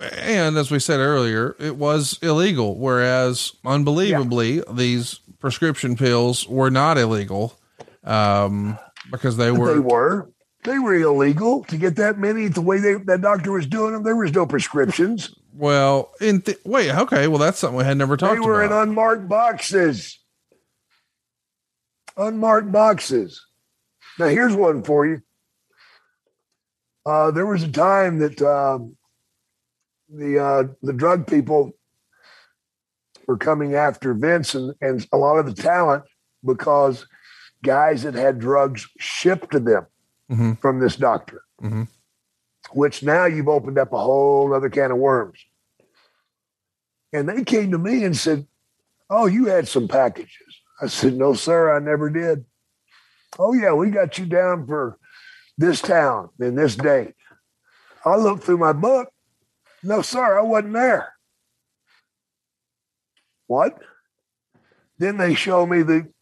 And 0.00 0.56
as 0.58 0.70
we 0.70 0.78
said 0.78 1.00
earlier, 1.00 1.56
it 1.58 1.76
was 1.76 2.18
illegal, 2.22 2.76
whereas 2.78 3.52
unbelievably, 3.64 4.62
these 4.70 5.20
prescription 5.40 5.96
pills 5.96 6.46
were 6.46 6.70
not 6.70 6.98
illegal 6.98 7.58
um, 8.06 8.78
because 9.10 9.36
they 9.36 9.50
were. 9.50 9.74
they 9.74 9.80
were. 9.80 10.30
They 10.64 10.80
were 10.80 10.94
illegal 10.96 11.62
to 11.64 11.76
get 11.76 11.94
that 11.96 12.18
many 12.18 12.48
the 12.48 12.60
way 12.60 12.78
they, 12.78 12.94
that 12.94 13.20
doctor 13.20 13.52
was 13.52 13.68
doing 13.68 13.92
them. 13.92 14.02
There 14.02 14.16
was 14.16 14.32
no 14.32 14.46
prescriptions. 14.46 15.32
Well, 15.52 16.12
in 16.20 16.42
th- 16.42 16.58
wait, 16.64 16.92
okay, 16.92 17.28
well 17.28 17.38
that's 17.38 17.58
something 17.60 17.78
we 17.78 17.84
had 17.84 17.96
never 17.96 18.16
talked. 18.16 18.32
About. 18.32 18.42
They 18.42 18.48
were 18.48 18.62
about. 18.64 18.82
in 18.82 18.88
unmarked 18.88 19.28
boxes. 19.28 20.18
Unmarked 22.16 22.72
boxes. 22.72 23.46
Now 24.18 24.26
here's 24.26 24.56
one 24.56 24.82
for 24.82 25.06
you. 25.06 25.22
Uh, 27.04 27.30
there 27.30 27.46
was 27.46 27.62
a 27.62 27.70
time 27.70 28.18
that 28.18 28.42
um, 28.42 28.96
the 30.08 30.38
uh, 30.38 30.64
the 30.82 30.92
drug 30.92 31.26
people 31.26 31.70
were 33.28 33.36
coming 33.36 33.74
after 33.74 34.14
Vince 34.14 34.54
and, 34.54 34.74
and 34.80 35.06
a 35.12 35.16
lot 35.16 35.38
of 35.38 35.46
the 35.46 35.62
talent 35.62 36.04
because 36.44 37.06
guys 37.62 38.02
that 38.02 38.14
had 38.14 38.38
drugs 38.38 38.86
shipped 38.98 39.50
to 39.52 39.60
them 39.60 39.86
Mhm. 40.30 40.60
from 40.60 40.78
this 40.80 40.96
doctor, 40.96 41.42
Mhm. 41.62 41.88
which 42.72 43.02
now 43.02 43.24
you've 43.24 43.48
opened 43.48 43.78
up 43.78 43.92
a 43.92 43.98
whole 43.98 44.52
other 44.54 44.68
can 44.70 44.90
of 44.90 44.98
worms. 44.98 45.44
And 47.12 47.28
they 47.28 47.44
came 47.44 47.70
to 47.70 47.78
me 47.78 48.04
and 48.04 48.16
said, 48.16 48.46
Oh, 49.08 49.26
you 49.26 49.46
had 49.46 49.68
some 49.68 49.86
packages. 49.88 50.60
I 50.80 50.88
said, 50.88 51.14
No, 51.14 51.32
sir, 51.34 51.74
I 51.74 51.78
never 51.78 52.10
did. 52.10 52.44
Oh, 53.38 53.52
yeah, 53.52 53.72
we 53.72 53.90
got 53.90 54.18
you 54.18 54.26
down 54.26 54.66
for 54.66 54.98
this 55.56 55.80
town 55.80 56.30
and 56.40 56.58
this 56.58 56.76
date. 56.76 57.14
I 58.04 58.16
looked 58.16 58.44
through 58.44 58.58
my 58.58 58.72
book. 58.72 59.10
No, 59.82 60.02
sir, 60.02 60.38
I 60.38 60.42
wasn't 60.42 60.72
there. 60.74 61.14
What? 63.46 63.80
Then 64.98 65.16
they 65.18 65.34
show 65.34 65.66
me 65.66 65.82
the 65.82 66.12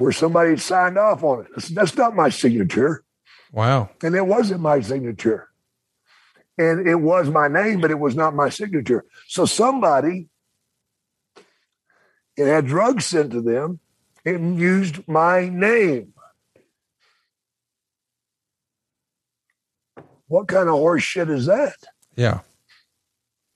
where 0.00 0.12
somebody 0.12 0.50
had 0.50 0.60
signed 0.60 0.98
off 0.98 1.22
on 1.22 1.46
it. 1.46 1.62
Said, 1.62 1.76
That's 1.76 1.96
not 1.96 2.16
my 2.16 2.28
signature. 2.28 3.04
wow. 3.52 3.90
And 4.02 4.14
it 4.14 4.26
wasn't 4.26 4.60
my 4.60 4.80
signature. 4.80 5.48
And 6.58 6.86
it 6.86 6.96
was 6.96 7.28
my 7.30 7.48
name, 7.48 7.80
but 7.80 7.90
it 7.90 7.98
was 7.98 8.14
not 8.14 8.34
my 8.34 8.48
signature. 8.48 9.04
So 9.28 9.46
somebody 9.46 10.28
it 12.36 12.46
had 12.46 12.66
drugs 12.66 13.04
sent 13.06 13.32
to 13.32 13.42
them 13.42 13.80
and 14.24 14.58
used 14.58 15.06
my 15.06 15.48
name. 15.48 16.14
What 20.26 20.48
kind 20.48 20.68
of 20.68 20.74
horse 20.76 21.02
shit 21.02 21.28
is 21.28 21.46
that? 21.46 21.76
Yeah. 22.16 22.40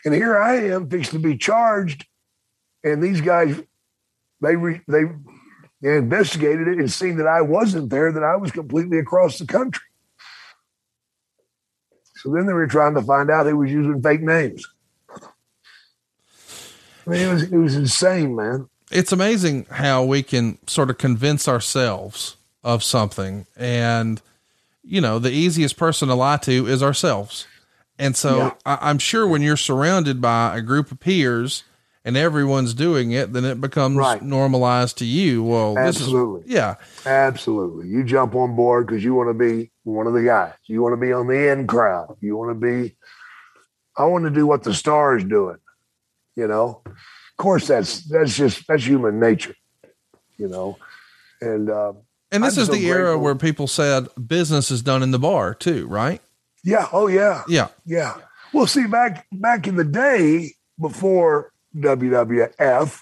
And 0.04 0.12
here 0.12 0.36
I 0.36 0.56
am 0.66 0.90
fixed 0.90 1.12
to 1.12 1.18
be 1.18 1.36
charged. 1.38 2.04
And 2.82 3.02
these 3.02 3.20
guys, 3.20 3.58
they 4.42 4.56
re, 4.56 4.80
they 4.86 5.04
investigated 5.92 6.68
it 6.68 6.78
and 6.78 6.90
seen 6.90 7.16
that 7.18 7.26
I 7.26 7.42
wasn't 7.42 7.90
there, 7.90 8.10
that 8.12 8.22
I 8.22 8.36
was 8.36 8.50
completely 8.50 8.98
across 8.98 9.38
the 9.38 9.46
country. 9.46 9.84
So 12.16 12.32
then 12.32 12.46
they 12.46 12.54
were 12.54 12.66
trying 12.66 12.94
to 12.94 13.02
find 13.02 13.30
out 13.30 13.46
who 13.46 13.58
was 13.58 13.70
using 13.70 14.02
fake 14.02 14.22
names. 14.22 14.66
I 17.06 17.10
mean, 17.10 17.20
it 17.20 17.32
was 17.32 17.42
it 17.42 17.56
was 17.56 17.76
insane, 17.76 18.34
man. 18.34 18.68
It's 18.90 19.12
amazing 19.12 19.66
how 19.70 20.04
we 20.04 20.22
can 20.22 20.58
sort 20.66 20.88
of 20.88 20.96
convince 20.96 21.48
ourselves 21.48 22.36
of 22.62 22.82
something. 22.82 23.46
And, 23.56 24.22
you 24.82 25.00
know, 25.00 25.18
the 25.18 25.30
easiest 25.30 25.76
person 25.76 26.08
to 26.08 26.14
lie 26.14 26.38
to 26.38 26.66
is 26.66 26.82
ourselves. 26.82 27.46
And 27.98 28.16
so 28.16 28.38
Yeah. 28.38 28.50
I, 28.64 28.78
I'm 28.80 28.98
sure 28.98 29.26
when 29.26 29.42
you're 29.42 29.56
surrounded 29.56 30.20
by 30.20 30.56
a 30.56 30.62
group 30.62 30.90
of 30.92 31.00
peers 31.00 31.64
and 32.04 32.16
everyone's 32.16 32.74
doing 32.74 33.12
it, 33.12 33.32
then 33.32 33.44
it 33.44 33.60
becomes 33.60 33.96
Right. 33.96 34.20
normalized 34.22 34.98
to 34.98 35.04
you. 35.06 35.42
Well, 35.42 35.78
Absolutely. 35.78 36.42
this 36.42 36.50
is, 36.50 36.54
yeah. 36.54 36.74
Absolutely. 37.06 37.88
You 37.88 38.04
jump 38.04 38.34
on 38.34 38.54
board 38.56 38.86
because 38.86 39.02
you 39.02 39.14
want 39.14 39.30
to 39.30 39.34
be 39.34 39.70
one 39.84 40.06
of 40.06 40.12
the 40.12 40.22
guys. 40.22 40.52
You 40.66 40.82
want 40.82 40.92
to 40.92 40.96
be 41.00 41.12
on 41.12 41.26
the 41.26 41.50
in 41.50 41.66
crowd. 41.66 42.16
You 42.20 42.36
want 42.36 42.50
to 42.50 42.54
be, 42.66 42.94
I 43.96 44.04
want 44.04 44.24
to 44.24 44.30
do 44.30 44.46
what 44.46 44.62
the 44.64 44.74
star 44.74 45.16
is 45.16 45.24
doing, 45.24 45.58
you 46.36 46.46
know? 46.46 46.82
Of 46.86 47.36
course, 47.38 47.66
that's, 47.68 48.00
that's 48.08 48.36
just, 48.36 48.66
that's 48.66 48.84
human 48.86 49.18
nature, 49.18 49.54
you 50.36 50.48
know? 50.48 50.76
And, 51.40 51.70
uh, 51.70 51.94
And 52.30 52.44
this 52.44 52.56
I'm 52.56 52.62
is 52.62 52.66
so 52.68 52.72
the 52.74 52.86
era 52.86 53.18
where 53.18 53.34
people 53.34 53.66
said 53.66 54.08
business 54.26 54.70
is 54.70 54.82
done 54.82 55.02
in 55.02 55.10
the 55.10 55.18
bar 55.18 55.54
too, 55.54 55.86
right? 55.86 56.20
yeah, 56.66 56.88
oh, 56.92 57.06
yeah. 57.08 57.42
Yeah. 57.48 57.68
Yeah. 57.84 58.14
Well, 58.52 58.66
see, 58.66 58.86
back 58.86 59.26
back 59.32 59.66
in 59.66 59.76
the 59.76 59.84
day 59.84 60.52
before 60.80 61.52
WWF, 61.76 63.00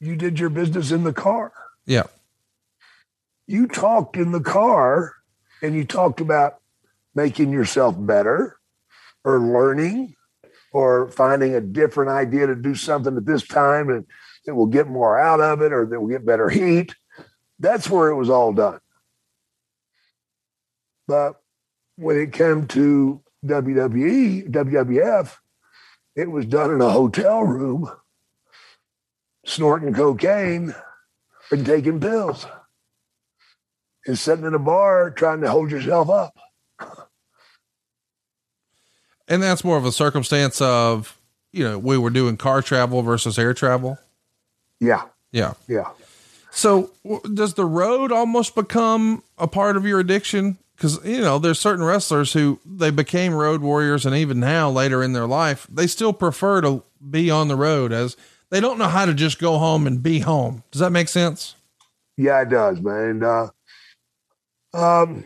you 0.00 0.16
did 0.16 0.38
your 0.38 0.50
business 0.50 0.90
in 0.90 1.04
the 1.04 1.12
car. 1.12 1.52
Yeah. 1.86 2.04
You 3.46 3.66
talked 3.66 4.16
in 4.16 4.32
the 4.32 4.40
car 4.40 5.14
and 5.62 5.74
you 5.74 5.84
talked 5.84 6.20
about 6.20 6.56
making 7.14 7.50
yourself 7.50 7.94
better 7.98 8.58
or 9.24 9.38
learning 9.38 10.14
or 10.72 11.08
finding 11.08 11.54
a 11.54 11.60
different 11.60 12.10
idea 12.10 12.46
to 12.46 12.54
do 12.54 12.74
something 12.74 13.16
at 13.16 13.24
this 13.24 13.46
time 13.46 13.88
and 13.88 14.04
that 14.44 14.54
will 14.54 14.66
get 14.66 14.88
more 14.88 15.18
out 15.18 15.40
of 15.40 15.62
it 15.62 15.72
or 15.72 15.86
that 15.86 16.00
will 16.00 16.08
get 16.08 16.26
better 16.26 16.48
heat. 16.48 16.94
That's 17.58 17.88
where 17.88 18.08
it 18.08 18.16
was 18.16 18.30
all 18.30 18.52
done. 18.52 18.80
But 21.08 21.40
when 21.96 22.18
it 22.18 22.32
came 22.32 22.66
to 22.68 23.22
WWE, 23.44 24.50
WWF, 24.50 25.36
it 26.16 26.30
was 26.30 26.46
done 26.46 26.72
in 26.72 26.80
a 26.80 26.90
hotel 26.90 27.42
room, 27.42 27.90
snorting 29.44 29.94
cocaine 29.94 30.74
and 31.50 31.64
taking 31.66 32.00
pills 32.00 32.46
and 34.06 34.18
sitting 34.18 34.44
in 34.46 34.54
a 34.54 34.58
bar 34.58 35.10
trying 35.10 35.40
to 35.42 35.50
hold 35.50 35.70
yourself 35.70 36.08
up. 36.08 36.34
And 39.28 39.42
that's 39.42 39.64
more 39.64 39.76
of 39.76 39.84
a 39.84 39.92
circumstance 39.92 40.60
of, 40.60 41.18
you 41.52 41.64
know, 41.64 41.78
we 41.78 41.98
were 41.98 42.10
doing 42.10 42.36
car 42.36 42.62
travel 42.62 43.02
versus 43.02 43.38
air 43.38 43.54
travel. 43.54 43.98
Yeah, 44.80 45.02
Yeah. 45.32 45.54
yeah. 45.68 45.90
So 46.50 46.90
w- 47.04 47.34
does 47.34 47.54
the 47.54 47.64
road 47.64 48.12
almost 48.12 48.54
become 48.54 49.22
a 49.36 49.48
part 49.48 49.76
of 49.76 49.84
your 49.84 49.98
addiction? 50.00 50.58
Cause 50.78 51.04
you 51.06 51.20
know, 51.20 51.38
there's 51.38 51.58
certain 51.58 51.84
wrestlers 51.84 52.34
who 52.34 52.60
they 52.64 52.90
became 52.90 53.32
road 53.34 53.62
warriors. 53.62 54.04
And 54.04 54.14
even 54.14 54.40
now 54.40 54.70
later 54.70 55.02
in 55.02 55.14
their 55.14 55.26
life, 55.26 55.66
they 55.70 55.86
still 55.86 56.12
prefer 56.12 56.60
to 56.60 56.82
be 57.10 57.30
on 57.30 57.48
the 57.48 57.56
road 57.56 57.92
as 57.92 58.16
they 58.50 58.60
don't 58.60 58.78
know 58.78 58.88
how 58.88 59.06
to 59.06 59.14
just 59.14 59.38
go 59.38 59.58
home 59.58 59.86
and 59.86 60.02
be 60.02 60.20
home. 60.20 60.62
Does 60.70 60.80
that 60.80 60.90
make 60.90 61.08
sense? 61.08 61.56
Yeah, 62.16 62.42
it 62.42 62.50
does, 62.50 62.80
man. 62.80 63.10
And, 63.10 63.24
uh, 63.24 63.48
um, 64.74 65.24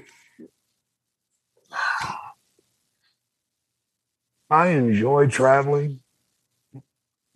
I 4.51 4.69
enjoy 4.69 5.29
traveling, 5.29 6.01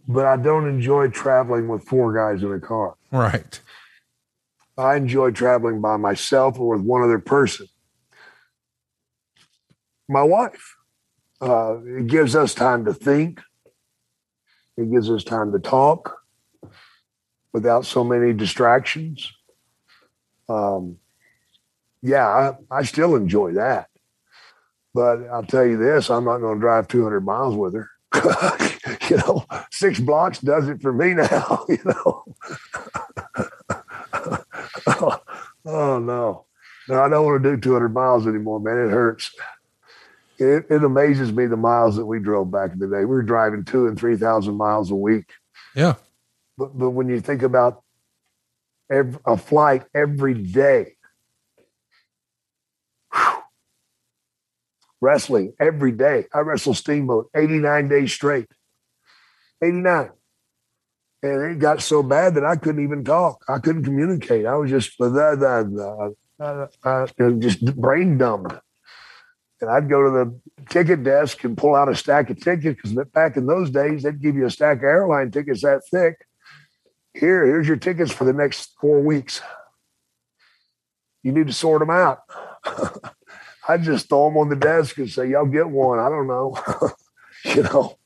but 0.08 0.26
I 0.26 0.36
don't 0.36 0.68
enjoy 0.68 1.08
traveling 1.08 1.68
with 1.68 1.84
four 1.84 2.12
guys 2.12 2.42
in 2.42 2.52
a 2.52 2.60
car. 2.60 2.94
Right. 3.12 3.60
I 4.76 4.96
enjoy 4.96 5.30
traveling 5.30 5.80
by 5.80 5.96
myself 5.96 6.58
or 6.58 6.76
with 6.76 6.84
one 6.84 7.02
other 7.02 7.20
person. 7.20 7.66
My 10.09 10.22
wife. 10.22 10.76
Uh, 11.40 11.78
it 11.84 12.07
gives 12.07 12.34
us 12.36 12.55
time 12.55 12.84
to 12.84 12.94
think. 12.94 13.40
It 14.76 14.90
gives 14.90 15.11
us 15.11 15.24
time 15.24 15.52
to 15.52 15.59
talk 15.59 16.16
without 17.52 17.86
so 17.86 18.02
many 18.02 18.32
distractions. 18.32 19.32
Um, 20.48 20.98
yeah, 22.02 22.26
I, 22.70 22.78
I 22.78 22.82
still 22.82 23.14
enjoy 23.16 23.52
that. 23.52 23.88
But 24.92 25.26
I'll 25.28 25.44
tell 25.44 25.66
you 25.66 25.76
this 25.76 26.11
I'm 26.11 26.24
not 26.24 26.38
going 26.38 26.57
to 26.57 26.61
drive 26.61 26.88
200 26.88 27.20
miles 27.20 27.57
with 27.57 27.74
her. 27.74 27.90
you 29.11 29.16
know, 29.16 29.44
six 29.70 29.98
blocks 29.98 30.38
does 30.38 30.68
it 30.68 30.80
for 30.80 30.92
me 30.92 31.14
now, 31.14 31.64
you 31.68 31.78
know. 31.84 32.24
oh, 34.86 35.20
oh, 35.66 35.98
no. 35.98 36.46
No, 36.86 37.02
I 37.02 37.09
don't 37.09 37.24
want 37.24 37.42
to 37.42 37.57
do 37.57 37.61
200 37.61 37.88
miles 37.88 38.26
anymore, 38.26 38.61
man. 38.61 38.76
It 38.76 38.90
hurts. 38.90 39.34
It, 40.39 40.66
it 40.70 40.85
amazes 40.85 41.32
me 41.32 41.47
the 41.47 41.57
miles 41.57 41.97
that 41.97 42.07
we 42.07 42.18
drove 42.20 42.51
back 42.51 42.72
in 42.72 42.78
the 42.78 42.89
day. 42.89 43.01
We 43.01 43.07
were 43.07 43.22
driving 43.22 43.64
two 43.64 43.87
and 43.87 43.99
3,000 43.99 44.55
miles 44.55 44.91
a 44.91 44.97
week. 44.97 45.30
Yeah. 45.74 45.95
But, 46.59 46.76
but 46.76 46.91
when 46.91 47.09
you 47.09 47.20
think 47.20 47.43
about 47.43 47.82
every, 48.91 49.18
a 49.26 49.37
flight 49.37 49.85
every 49.95 50.35
day, 50.35 50.95
whew, 53.12 53.43
wrestling 55.01 55.53
every 55.61 55.93
day. 55.93 56.26
I 56.32 56.41
wrestled 56.41 56.76
Steamboat 56.76 57.30
89 57.37 57.89
days 57.89 58.12
straight. 58.12 58.49
89. 59.62 60.11
And 61.22 61.53
it 61.53 61.59
got 61.59 61.80
so 61.80 62.03
bad 62.03 62.35
that 62.35 62.45
I 62.45 62.57
couldn't 62.57 62.82
even 62.82 63.05
talk. 63.05 63.45
I 63.49 63.59
couldn't 63.59 63.85
communicate. 63.85 64.47
I 64.47 64.57
was 64.57 64.70
just 64.70 65.01
uh, 65.01 66.16
uh, 66.41 67.07
just 67.39 67.64
brain 67.76 68.18
dumbed. 68.18 68.61
And 69.64 69.72
I'd 69.72 69.88
go 69.88 70.02
to 70.02 70.10
the 70.10 70.64
ticket 70.68 71.02
desk 71.02 71.42
and 71.42 71.56
pull 71.56 71.74
out 71.74 71.88
a 71.88 71.94
stack 71.94 72.28
of 72.28 72.38
tickets 72.38 72.82
because 72.82 72.92
back 73.12 73.38
in 73.38 73.46
those 73.46 73.70
days, 73.70 74.02
they'd 74.02 74.20
give 74.20 74.36
you 74.36 74.44
a 74.44 74.50
stack 74.50 74.78
of 74.78 74.84
airline 74.84 75.30
tickets 75.30 75.62
that 75.62 75.80
thick. 75.90 76.26
Here, 77.14 77.46
here's 77.46 77.66
your 77.66 77.78
tickets 77.78 78.12
for 78.12 78.24
the 78.24 78.34
next 78.34 78.74
four 78.78 79.00
weeks. 79.00 79.40
You 81.22 81.32
need 81.32 81.46
to 81.46 81.54
sort 81.54 81.80
them 81.80 81.88
out. 81.88 82.18
I'd 83.68 83.84
just 83.84 84.10
throw 84.10 84.28
them 84.28 84.36
on 84.36 84.50
the 84.50 84.56
desk 84.56 84.98
and 84.98 85.08
say, 85.08 85.30
"Y'all 85.30 85.46
get 85.46 85.70
one." 85.70 85.98
I 85.98 86.10
don't 86.10 86.26
know, 86.26 86.58
you 87.46 87.62
know, 87.62 87.96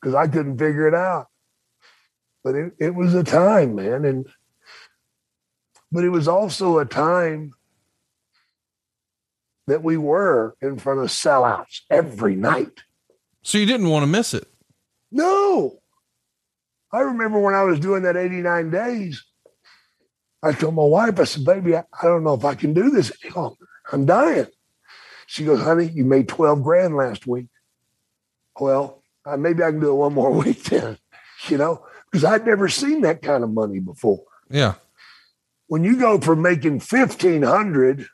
because 0.00 0.16
I 0.16 0.26
couldn't 0.26 0.58
figure 0.58 0.88
it 0.88 0.94
out. 0.94 1.28
But 2.42 2.56
it, 2.56 2.72
it 2.80 2.94
was 2.96 3.14
a 3.14 3.22
time, 3.22 3.76
man, 3.76 4.04
and 4.04 4.26
but 5.92 6.02
it 6.02 6.08
was 6.08 6.26
also 6.26 6.80
a 6.80 6.84
time 6.84 7.52
that 9.66 9.82
we 9.82 9.96
were 9.96 10.54
in 10.60 10.78
front 10.78 11.00
of 11.00 11.08
sellouts 11.08 11.80
every 11.90 12.36
night. 12.36 12.82
So 13.42 13.58
you 13.58 13.66
didn't 13.66 13.88
want 13.88 14.02
to 14.02 14.06
miss 14.06 14.34
it. 14.34 14.48
No, 15.10 15.78
I 16.92 17.00
remember 17.00 17.40
when 17.40 17.54
I 17.54 17.64
was 17.64 17.80
doing 17.80 18.04
that 18.04 18.16
89 18.16 18.70
days. 18.70 19.24
I 20.42 20.52
told 20.52 20.74
my 20.74 20.84
wife, 20.84 21.18
I 21.18 21.24
said, 21.24 21.44
baby, 21.44 21.76
I, 21.76 21.84
I 22.00 22.04
don't 22.04 22.22
know 22.22 22.34
if 22.34 22.44
I 22.44 22.54
can 22.54 22.74
do 22.74 22.90
this 22.90 23.10
any 23.22 23.32
longer. 23.34 23.66
I'm 23.90 24.06
dying. 24.06 24.46
She 25.26 25.44
goes, 25.44 25.60
honey, 25.60 25.86
you 25.86 26.04
made 26.04 26.28
12 26.28 26.62
grand 26.62 26.96
last 26.96 27.26
week. 27.26 27.48
Well, 28.60 29.02
uh, 29.26 29.36
maybe 29.36 29.62
I 29.62 29.70
can 29.70 29.80
do 29.80 29.90
it 29.90 29.94
one 29.94 30.14
more 30.14 30.30
week 30.44 30.62
then, 30.64 30.98
you 31.48 31.58
know, 31.58 31.84
because 32.10 32.24
I'd 32.24 32.46
never 32.46 32.68
seen 32.68 33.00
that 33.00 33.22
kind 33.22 33.42
of 33.42 33.50
money 33.50 33.80
before. 33.80 34.22
Yeah. 34.50 34.74
When 35.66 35.82
you 35.82 35.96
go 35.96 36.20
from 36.20 36.42
making 36.42 36.74
1500 36.74 38.06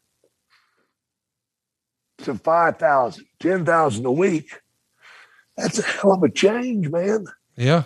to 2.24 2.34
5,000, 2.34 3.24
10,000 3.40 4.06
a 4.06 4.12
week, 4.12 4.60
that's 5.56 5.78
a 5.78 5.82
hell 5.82 6.12
of 6.12 6.22
a 6.22 6.30
change, 6.30 6.88
man. 6.88 7.26
Yeah. 7.56 7.84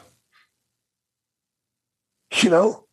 You 2.43 2.51
know, 2.51 2.87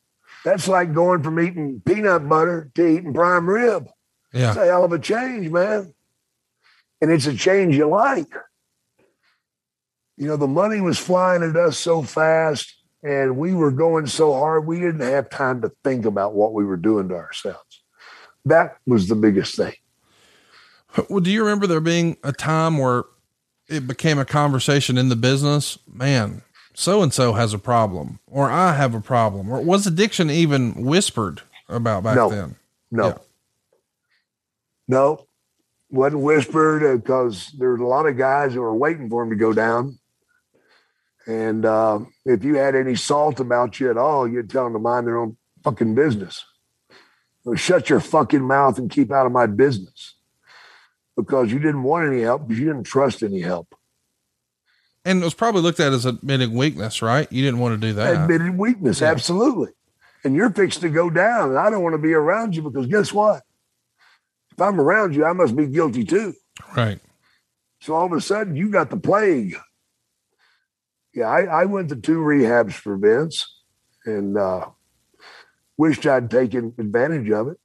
that's 0.44 0.68
like 0.68 0.94
going 0.94 1.24
from 1.24 1.40
eating 1.40 1.82
peanut 1.86 2.28
butter 2.28 2.72
to 2.76 2.88
eating 2.88 3.14
prime 3.14 3.50
rib. 3.50 3.90
Yeah. 4.34 4.50
It's 4.50 4.58
a 4.58 4.66
hell 4.66 4.86
of 4.86 4.92
a 4.94 5.00
change, 5.00 5.50
man. 5.50 5.94
And 7.02 7.12
it's 7.12 7.26
a 7.26 7.36
change 7.36 7.76
you 7.76 7.88
like. 7.88 8.32
You 10.18 10.28
know, 10.28 10.38
the 10.38 10.48
money 10.48 10.82
was 10.82 11.00
flying 11.00 11.44
at 11.44 11.56
us 11.56 11.78
so 11.78 12.04
fast 12.04 12.76
and 13.04 13.38
we 13.38 13.54
were 13.54 13.72
going 13.72 14.06
so 14.06 14.34
hard, 14.34 14.68
we 14.68 14.80
didn't 14.80 15.02
have 15.02 15.30
time 15.30 15.62
to 15.62 15.72
think 15.84 16.06
about 16.06 16.36
what 16.36 16.54
we 16.54 16.64
were 16.64 16.78
doing 16.78 17.10
to 17.10 17.16
ourselves. 17.16 17.84
That 18.46 18.78
was 18.86 19.08
the 19.08 19.16
biggest 19.16 19.56
thing. 19.56 19.74
Well, 21.10 21.22
do 21.22 21.32
you 21.32 21.42
remember 21.44 21.68
there 21.68 21.80
being 21.80 22.18
a 22.24 22.34
time 22.34 22.78
where 22.78 23.06
it 23.68 23.88
became 23.88 24.20
a 24.20 24.26
conversation 24.26 24.98
in 24.98 25.10
the 25.10 25.16
business? 25.16 25.78
Man, 25.92 26.42
so 26.74 27.02
and 27.02 27.14
so 27.14 27.34
has 27.34 27.54
a 27.54 27.60
problem, 27.60 28.20
or 28.28 28.50
I 28.50 28.74
have 28.74 28.94
a 28.94 29.02
problem, 29.02 29.50
or 29.52 29.62
was 29.62 29.88
addiction 29.88 30.30
even 30.30 30.84
whispered 30.84 31.42
about 31.70 32.04
back 32.04 32.16
No. 32.16 32.30
then? 32.30 32.56
No. 32.92 33.08
Yeah. 33.08 33.18
No, 34.88 35.28
wasn't 35.90 36.22
whispered 36.22 37.02
because 37.02 37.52
there 37.58 37.72
was 37.72 37.80
a 37.80 37.86
lot 37.86 38.08
of 38.08 38.18
guys 38.18 38.54
that 38.54 38.60
were 38.62 38.76
waiting 38.76 39.10
for 39.10 39.24
him 39.24 39.30
to 39.30 39.38
go 39.38 39.54
down. 39.54 39.98
And 41.28 41.66
uh, 41.66 42.00
if 42.26 42.44
you 42.44 42.56
had 42.56 42.76
any 42.76 42.96
salt 42.96 43.40
about 43.40 43.80
you 43.80 43.90
at 43.90 43.98
all, 43.98 44.28
you'd 44.28 44.50
tell 44.50 44.66
them 44.66 44.74
to 44.74 44.80
mind 44.80 45.08
their 45.08 45.18
own 45.18 45.38
fucking 45.64 45.96
business. 45.96 46.44
Or 47.46 47.56
shut 47.56 47.90
your 47.90 48.02
fucking 48.02 48.42
mouth 48.42 48.78
and 48.78 48.92
keep 48.92 49.12
out 49.12 49.26
of 49.26 49.32
my 49.32 49.46
business 49.46 50.16
because 51.24 51.52
you 51.52 51.60
didn't 51.60 51.84
want 51.84 52.08
any 52.08 52.22
help 52.22 52.48
because 52.48 52.60
you 52.60 52.66
didn't 52.66 52.84
trust 52.84 53.24
any 53.24 53.42
help. 53.42 53.76
And 55.04 55.22
it 55.22 55.24
was 55.24 55.34
probably 55.34 55.62
looked 55.62 55.80
at 55.80 55.94
as 55.94 56.06
admitting 56.06 56.54
weakness, 56.54 57.02
right? 57.02 57.32
You 57.32 57.44
didn't 57.44 57.60
want 57.60 57.80
to 57.80 57.88
do 57.88 57.94
that. 57.94 58.24
Admitted 58.24 58.58
weakness, 58.58 59.02
absolutely. 59.02 59.70
And 60.24 60.36
you're 60.36 60.52
fixed 60.52 60.82
to 60.82 60.90
go 60.90 61.10
down, 61.10 61.50
and 61.50 61.58
I 61.58 61.70
don't 61.72 61.82
want 61.82 61.94
to 61.94 62.02
be 62.02 62.14
around 62.14 62.56
you 62.56 62.62
because 62.62 62.86
guess 62.86 63.12
what? 63.12 63.42
If 64.52 64.62
I'm 64.62 64.80
around 64.80 65.16
you, 65.16 65.26
I 65.26 65.34
must 65.34 65.56
be 65.56 65.68
guilty 65.68 66.04
too. 66.04 66.34
right. 66.76 67.00
So 67.80 67.96
all 67.96 68.06
of 68.06 68.12
a 68.12 68.22
sudden, 68.22 68.56
you 68.56 68.70
got 68.70 68.92
the 68.92 68.98
plague. 68.98 69.56
Yeah, 71.16 71.26
I, 71.26 71.46
I 71.46 71.66
went 71.66 71.90
to 71.90 71.96
two 71.96 72.20
rehabs 72.20 72.74
for 72.74 72.96
Vince 72.96 73.52
and 74.06 74.38
uh, 74.38 74.68
wished 75.78 76.06
I'd 76.06 76.30
taken 76.30 76.76
advantage 76.78 77.30
of 77.32 77.48
it, 77.48 77.58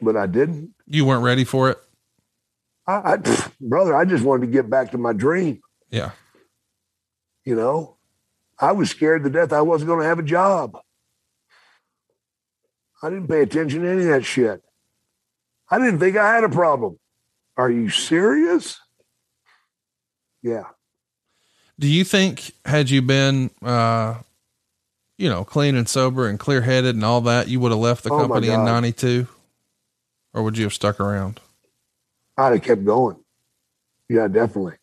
but 0.00 0.16
I 0.16 0.26
didn't. 0.26 0.72
You 0.86 1.04
weren't 1.04 1.24
ready 1.24 1.42
for 1.42 1.70
it. 1.70 1.78
I, 2.86 3.12
I 3.12 3.16
pff, 3.16 3.52
brother, 3.60 3.94
I 3.94 4.04
just 4.04 4.24
wanted 4.24 4.46
to 4.46 4.52
get 4.52 4.68
back 4.68 4.90
to 4.92 4.98
my 4.98 5.12
dream. 5.12 5.60
Yeah. 5.90 6.12
You 7.44 7.56
know, 7.56 7.96
I 8.58 8.72
was 8.72 8.90
scared 8.90 9.24
to 9.24 9.30
death 9.30 9.52
I 9.52 9.60
wasn't 9.60 9.88
going 9.88 10.00
to 10.00 10.06
have 10.06 10.18
a 10.18 10.22
job. 10.22 10.78
I 13.02 13.10
didn't 13.10 13.28
pay 13.28 13.42
attention 13.42 13.82
to 13.82 13.88
any 13.90 14.02
of 14.02 14.08
that 14.08 14.24
shit. 14.24 14.62
I 15.70 15.78
didn't 15.78 15.98
think 15.98 16.16
I 16.16 16.34
had 16.34 16.44
a 16.44 16.48
problem. 16.48 16.98
Are 17.56 17.70
you 17.70 17.90
serious? 17.90 18.78
Yeah. 20.42 20.64
Do 21.78 21.86
you 21.86 22.04
think 22.04 22.52
had 22.64 22.88
you 22.88 23.02
been, 23.02 23.50
uh, 23.62 24.14
you 25.18 25.28
know, 25.28 25.44
clean 25.44 25.74
and 25.74 25.88
sober 25.88 26.28
and 26.28 26.38
clear 26.38 26.62
headed 26.62 26.94
and 26.94 27.04
all 27.04 27.20
that, 27.22 27.48
you 27.48 27.60
would 27.60 27.72
have 27.72 27.80
left 27.80 28.04
the 28.04 28.10
Oh, 28.10 28.18
company 28.18 28.48
in 28.48 28.64
92 28.64 29.26
or 30.32 30.42
would 30.42 30.56
you 30.56 30.64
have 30.64 30.74
stuck 30.74 30.98
around? 30.98 31.40
I'd 32.36 32.52
have 32.52 32.62
kept 32.62 32.84
going. 32.84 33.16
Yeah, 34.08 34.28
definitely. 34.28 34.74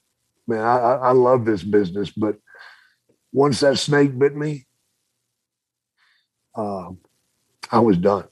Man, 0.48 0.62
I, 0.62 0.78
I, 0.78 1.12
love 1.12 1.46
this 1.46 1.64
business, 1.64 2.10
but 2.10 2.38
once 3.32 3.60
that 3.60 3.78
snake 3.78 4.18
bit 4.18 4.36
me, 4.36 4.66
um, 6.56 6.98
I 7.72 7.80
was 7.80 7.98
done. 7.98 8.28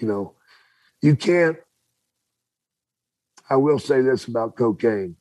You 0.00 0.08
know, 0.08 0.34
you 1.00 1.16
can't. 1.16 1.56
I 3.48 3.56
will 3.56 3.78
say 3.78 4.02
this 4.02 4.26
about 4.26 4.56
cocaine. 4.56 5.16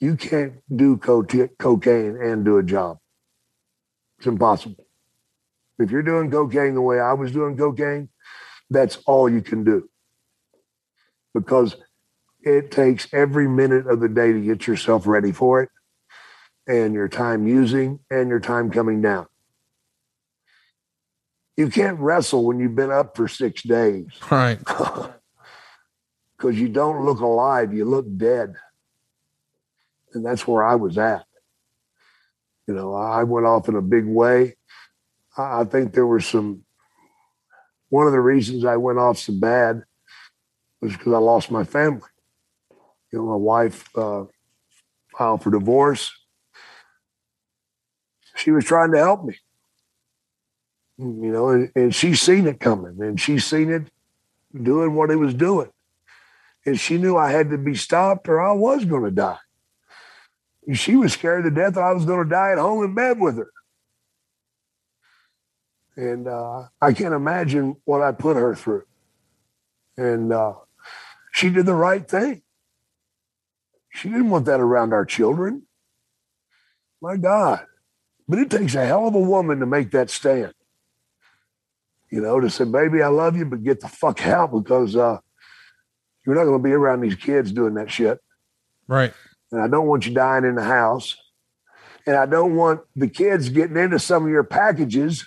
You 0.00 0.16
can't 0.16 0.54
do 0.74 0.96
co- 0.96 1.24
cocaine 1.58 2.16
and 2.16 2.44
do 2.44 2.58
a 2.58 2.62
job. 2.62 2.98
It's 4.18 4.26
impossible. 4.26 4.84
If 5.78 5.90
you're 5.90 6.02
doing 6.02 6.30
cocaine 6.30 6.74
the 6.74 6.80
way 6.80 7.00
I 7.00 7.12
was 7.12 7.32
doing 7.32 7.56
cocaine, 7.56 8.08
that's 8.70 8.98
all 9.06 9.28
you 9.28 9.42
can 9.42 9.64
do 9.64 9.88
because 11.34 11.76
it 12.42 12.70
takes 12.70 13.06
every 13.12 13.48
minute 13.48 13.86
of 13.86 14.00
the 14.00 14.08
day 14.08 14.32
to 14.32 14.40
get 14.40 14.66
yourself 14.66 15.06
ready 15.06 15.32
for 15.32 15.62
it 15.62 15.68
and 16.66 16.94
your 16.94 17.08
time 17.08 17.46
using 17.46 18.00
and 18.10 18.28
your 18.28 18.40
time 18.40 18.70
coming 18.70 19.00
down. 19.00 19.26
You 21.56 21.68
can't 21.68 21.98
wrestle 21.98 22.44
when 22.44 22.58
you've 22.58 22.74
been 22.74 22.90
up 22.90 23.16
for 23.16 23.28
six 23.28 23.62
days 23.62 24.06
Right. 24.30 24.58
because 26.42 26.58
you 26.58 26.68
don't 26.68 27.04
look 27.04 27.20
alive, 27.20 27.72
you 27.72 27.84
look 27.84 28.06
dead. 28.16 28.54
And 30.14 30.24
that's 30.24 30.46
where 30.46 30.64
I 30.64 30.74
was 30.74 30.98
at. 30.98 31.24
You 32.66 32.74
know, 32.74 32.94
I 32.94 33.22
went 33.24 33.46
off 33.46 33.68
in 33.68 33.76
a 33.76 33.82
big 33.82 34.06
way. 34.06 34.56
I 35.36 35.64
think 35.64 35.92
there 35.92 36.06
were 36.06 36.20
some, 36.20 36.64
one 37.88 38.06
of 38.06 38.12
the 38.12 38.20
reasons 38.20 38.64
I 38.64 38.76
went 38.76 38.98
off 38.98 39.18
so 39.18 39.32
bad 39.32 39.84
was 40.82 40.92
because 40.96 41.12
I 41.12 41.18
lost 41.18 41.50
my 41.50 41.64
family. 41.64 42.08
You 43.12 43.20
know, 43.20 43.26
my 43.26 43.36
wife 43.36 43.88
uh, 43.96 44.24
filed 45.16 45.42
for 45.42 45.50
divorce. 45.50 46.12
She 48.34 48.50
was 48.50 48.64
trying 48.64 48.92
to 48.92 48.98
help 48.98 49.24
me, 49.24 49.38
you 50.98 51.32
know, 51.32 51.50
and, 51.50 51.70
and 51.76 51.94
she's 51.94 52.20
seen 52.20 52.46
it 52.46 52.58
coming 52.58 52.96
and 53.00 53.20
she's 53.20 53.44
seen 53.44 53.70
it 53.70 53.84
doing 54.60 54.94
what 54.94 55.10
it 55.10 55.16
was 55.16 55.34
doing. 55.34 55.70
And 56.64 56.78
she 56.80 56.98
knew 56.98 57.16
I 57.16 57.30
had 57.30 57.50
to 57.50 57.58
be 57.58 57.74
stopped 57.74 58.28
or 58.28 58.40
I 58.40 58.52
was 58.52 58.84
going 58.84 59.04
to 59.04 59.10
die. 59.10 59.38
And 60.66 60.78
she 60.78 60.96
was 60.96 61.12
scared 61.12 61.44
to 61.44 61.50
death 61.50 61.74
that 61.74 61.82
I 61.82 61.92
was 61.92 62.04
going 62.04 62.24
to 62.24 62.30
die 62.30 62.52
at 62.52 62.58
home 62.58 62.84
in 62.84 62.94
bed 62.94 63.20
with 63.20 63.36
her. 63.36 63.50
And 65.94 66.26
uh, 66.26 66.68
I 66.80 66.92
can't 66.94 67.14
imagine 67.14 67.76
what 67.84 68.00
I 68.00 68.12
put 68.12 68.36
her 68.36 68.54
through. 68.54 68.84
And 69.96 70.32
uh, 70.32 70.54
she 71.32 71.50
did 71.50 71.66
the 71.66 71.74
right 71.74 72.08
thing. 72.08 72.42
She 73.90 74.08
didn't 74.08 74.30
want 74.30 74.46
that 74.46 74.60
around 74.60 74.92
our 74.92 75.04
children. 75.04 75.62
My 77.00 77.16
God. 77.16 77.66
But 78.28 78.38
it 78.38 78.50
takes 78.50 78.74
a 78.74 78.86
hell 78.86 79.08
of 79.08 79.14
a 79.14 79.20
woman 79.20 79.58
to 79.60 79.66
make 79.66 79.90
that 79.90 80.08
stand. 80.08 80.54
You 82.10 82.20
know, 82.20 82.38
to 82.40 82.48
say, 82.48 82.64
baby, 82.64 83.02
I 83.02 83.08
love 83.08 83.36
you, 83.36 83.44
but 83.46 83.64
get 83.64 83.80
the 83.80 83.88
fuck 83.88 84.24
out 84.26 84.52
because 84.52 84.94
uh, 84.94 85.18
you're 86.24 86.36
not 86.36 86.44
going 86.44 86.58
to 86.58 86.62
be 86.62 86.72
around 86.72 87.00
these 87.00 87.16
kids 87.16 87.50
doing 87.50 87.74
that 87.74 87.90
shit. 87.90 88.20
Right. 88.86 89.12
And 89.50 89.60
I 89.60 89.68
don't 89.68 89.86
want 89.86 90.06
you 90.06 90.14
dying 90.14 90.44
in 90.44 90.54
the 90.54 90.62
house. 90.62 91.16
And 92.06 92.16
I 92.16 92.26
don't 92.26 92.54
want 92.54 92.82
the 92.94 93.08
kids 93.08 93.48
getting 93.48 93.76
into 93.76 93.98
some 93.98 94.24
of 94.24 94.30
your 94.30 94.44
packages. 94.44 95.26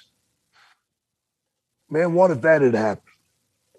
Man, 1.90 2.14
what 2.14 2.32
if 2.32 2.42
that 2.42 2.62
had 2.62 2.76
happened? 2.76 3.14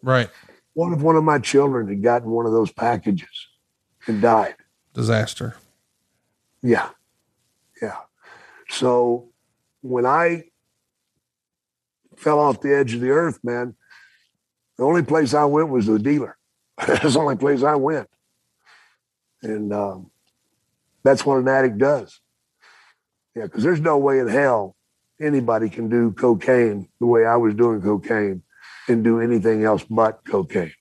Right. 0.03 0.31
What 0.77 0.93
if 0.93 1.01
one 1.01 1.17
of 1.17 1.25
my 1.25 1.39
children 1.39 1.89
had 1.89 2.03
gotten 2.03 2.29
one 2.29 2.45
of 2.45 2.53
those 2.53 2.71
packages 2.71 3.49
and 4.07 4.21
died? 4.21 4.57
Disaster. 4.93 5.57
Yeah. 6.63 6.91
Yeah. 7.81 7.97
So 8.69 9.31
when 9.81 10.05
I 10.05 10.45
fell 12.19 12.39
off 12.39 12.61
the 12.61 12.77
edge 12.77 12.93
of 12.93 13.01
the 13.01 13.09
earth, 13.09 13.41
man, 13.43 13.75
the 14.77 14.85
only 14.85 15.03
place 15.03 15.33
I 15.33 15.47
went 15.47 15.71
was 15.71 15.87
the 15.87 15.99
dealer. 15.99 16.37
That's 16.87 17.15
the 17.15 17.21
only 17.21 17.37
place 17.37 17.63
I 17.63 17.77
went. 17.77 18.11
And 19.41 19.73
um, 19.73 20.11
that's 21.03 21.25
what 21.25 21.39
an 21.39 21.49
addict 21.49 21.79
does. 21.79 22.21
Yeah, 23.35 23.45
because 23.45 23.63
there's 23.63 23.81
no 23.81 23.97
way 23.97 24.19
in 24.19 24.29
hell 24.29 24.77
anybody 25.19 25.71
can 25.71 25.89
do 25.89 26.13
cocaine 26.13 26.91
the 27.01 27.07
way 27.07 27.25
I 27.25 27.37
was 27.37 27.55
doing 27.55 27.81
cocaine 27.81 28.43
and 28.89 29.05
do 29.05 29.21
anything 29.21 29.65
else 29.65 29.85
but 29.85 30.25
cocaine. 30.25 30.73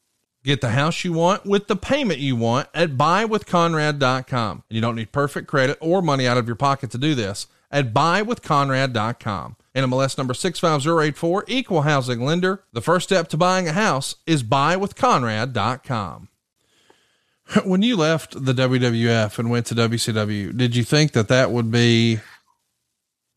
Get 0.44 0.62
the 0.62 0.70
house 0.70 1.04
you 1.04 1.12
want 1.12 1.46
with 1.46 1.68
the 1.68 1.76
payment 1.76 2.20
you 2.20 2.36
want 2.36 2.70
at 2.74 2.92
buywithconrad.com. 2.92 4.64
And 4.70 4.76
you 4.76 4.80
don't 4.80 4.96
need 4.96 5.12
perfect 5.12 5.48
credit 5.48 5.78
or 5.82 6.04
money 6.04 6.28
out 6.28 6.38
of 6.38 6.46
your 6.46 6.56
pocket 6.56 6.92
to 6.92 7.00
do 7.00 7.16
this 7.16 7.48
at 7.72 7.94
buywithconrad.com. 7.94 9.56
NMLS 9.74 10.18
number 10.18 10.34
65084, 10.34 11.46
equal 11.48 11.82
housing 11.82 12.22
lender. 12.22 12.64
The 12.74 12.82
first 12.82 13.10
step 13.10 13.28
to 13.30 13.38
buying 13.38 13.68
a 13.68 13.74
house 13.74 14.16
is 14.26 14.44
buywithconrad.com. 14.44 16.30
When 17.64 17.84
you 17.84 17.96
left 17.96 18.44
the 18.44 18.54
WWF 18.54 19.38
and 19.38 19.52
went 19.52 19.68
to 19.68 19.76
WCW, 19.76 20.58
did 20.58 20.76
you 20.76 20.84
think 20.84 21.12
that 21.12 21.28
that 21.28 21.52
would 21.52 21.70
be, 21.70 22.20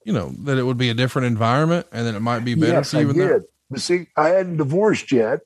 you 0.05 0.14
know, 0.14 0.33
that 0.45 0.57
it 0.57 0.62
would 0.62 0.79
be 0.79 0.89
a 0.89 0.95
different 0.95 1.27
environment 1.27 1.87
and 1.93 2.07
that 2.07 2.14
it 2.14 2.21
might 2.21 2.43
be 2.43 2.55
better 2.55 2.73
yes, 2.73 2.91
for 2.93 3.01
you? 3.01 3.11
I 3.11 3.12
did. 3.12 3.43
But 3.71 3.81
see, 3.81 4.09
I 4.16 4.29
hadn't 4.29 4.57
divorced 4.57 5.12
yet, 5.12 5.41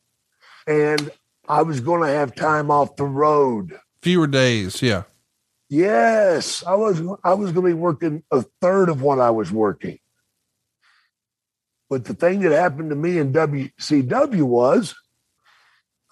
and 0.67 1.11
I 1.49 1.63
was 1.63 1.81
going 1.81 2.03
to 2.03 2.15
have 2.15 2.35
time 2.35 2.71
off 2.71 2.97
the 2.97 3.05
road. 3.05 3.79
Fewer 4.01 4.27
days, 4.27 4.81
yeah. 4.81 5.05
Yes, 5.69 6.63
I 6.67 6.75
was. 6.75 7.01
I 7.25 7.35
was 7.35 7.53
going 7.53 7.67
to 7.67 7.75
be 7.75 7.81
working 7.81 8.23
a 8.31 8.43
third 8.61 8.89
of 8.89 9.01
what 9.01 9.19
I 9.19 9.31
was 9.31 9.51
working. 9.51 9.99
But 11.89 12.05
the 12.05 12.15
thing 12.15 12.41
that 12.41 12.53
happened 12.53 12.91
to 12.91 12.97
me 12.97 13.19
in 13.19 13.33
WCW 13.33 14.43
was 14.43 14.95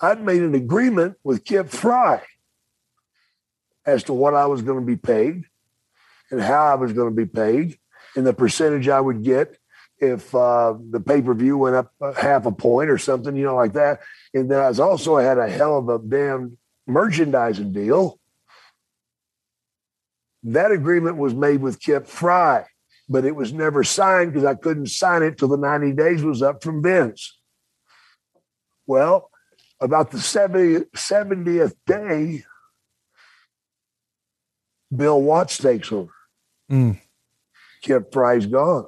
I'd 0.00 0.22
made 0.22 0.42
an 0.42 0.54
agreement 0.54 1.16
with 1.22 1.44
Kip 1.44 1.68
Frey 1.68 2.20
as 3.84 4.04
to 4.04 4.12
what 4.12 4.34
I 4.34 4.46
was 4.46 4.62
going 4.62 4.80
to 4.80 4.86
be 4.86 4.96
paid 4.96 5.44
and 6.30 6.40
how 6.40 6.66
I 6.66 6.74
was 6.74 6.92
going 6.92 7.10
to 7.10 7.16
be 7.16 7.26
paid 7.26 7.78
and 8.16 8.26
the 8.26 8.32
percentage 8.32 8.88
I 8.88 9.00
would 9.00 9.22
get 9.22 9.56
if 10.00 10.34
uh, 10.34 10.74
the 10.90 11.00
pay 11.00 11.20
per 11.20 11.34
view 11.34 11.58
went 11.58 11.76
up 11.76 11.92
half 12.16 12.46
a 12.46 12.52
point 12.52 12.90
or 12.90 12.98
something, 12.98 13.36
you 13.36 13.44
know, 13.44 13.54
like 13.54 13.74
that. 13.74 14.00
And 14.32 14.50
then 14.50 14.60
I 14.60 14.68
was 14.68 14.80
also 14.80 15.16
had 15.18 15.38
a 15.38 15.48
hell 15.48 15.78
of 15.78 15.88
a 15.88 15.98
damn 15.98 16.56
merchandising 16.86 17.72
deal. 17.72 18.18
That 20.42 20.72
agreement 20.72 21.18
was 21.18 21.34
made 21.34 21.60
with 21.60 21.80
Kip 21.80 22.06
Frey, 22.06 22.64
but 23.08 23.26
it 23.26 23.36
was 23.36 23.52
never 23.52 23.84
signed 23.84 24.32
because 24.32 24.46
I 24.46 24.54
couldn't 24.54 24.88
sign 24.88 25.22
it 25.22 25.36
till 25.36 25.48
the 25.48 25.58
90 25.58 25.92
days 25.92 26.22
was 26.22 26.40
up 26.42 26.64
from 26.64 26.82
Vince. 26.82 27.38
Well, 28.86 29.30
about 29.80 30.10
the 30.10 30.18
70, 30.18 30.86
70th 30.96 31.74
day, 31.86 32.44
Bill 34.94 35.20
Watts 35.20 35.58
takes 35.58 35.92
over. 35.92 36.12
Mm. 36.72 36.98
Kip 37.82 38.12
Frey's 38.12 38.46
gone. 38.46 38.86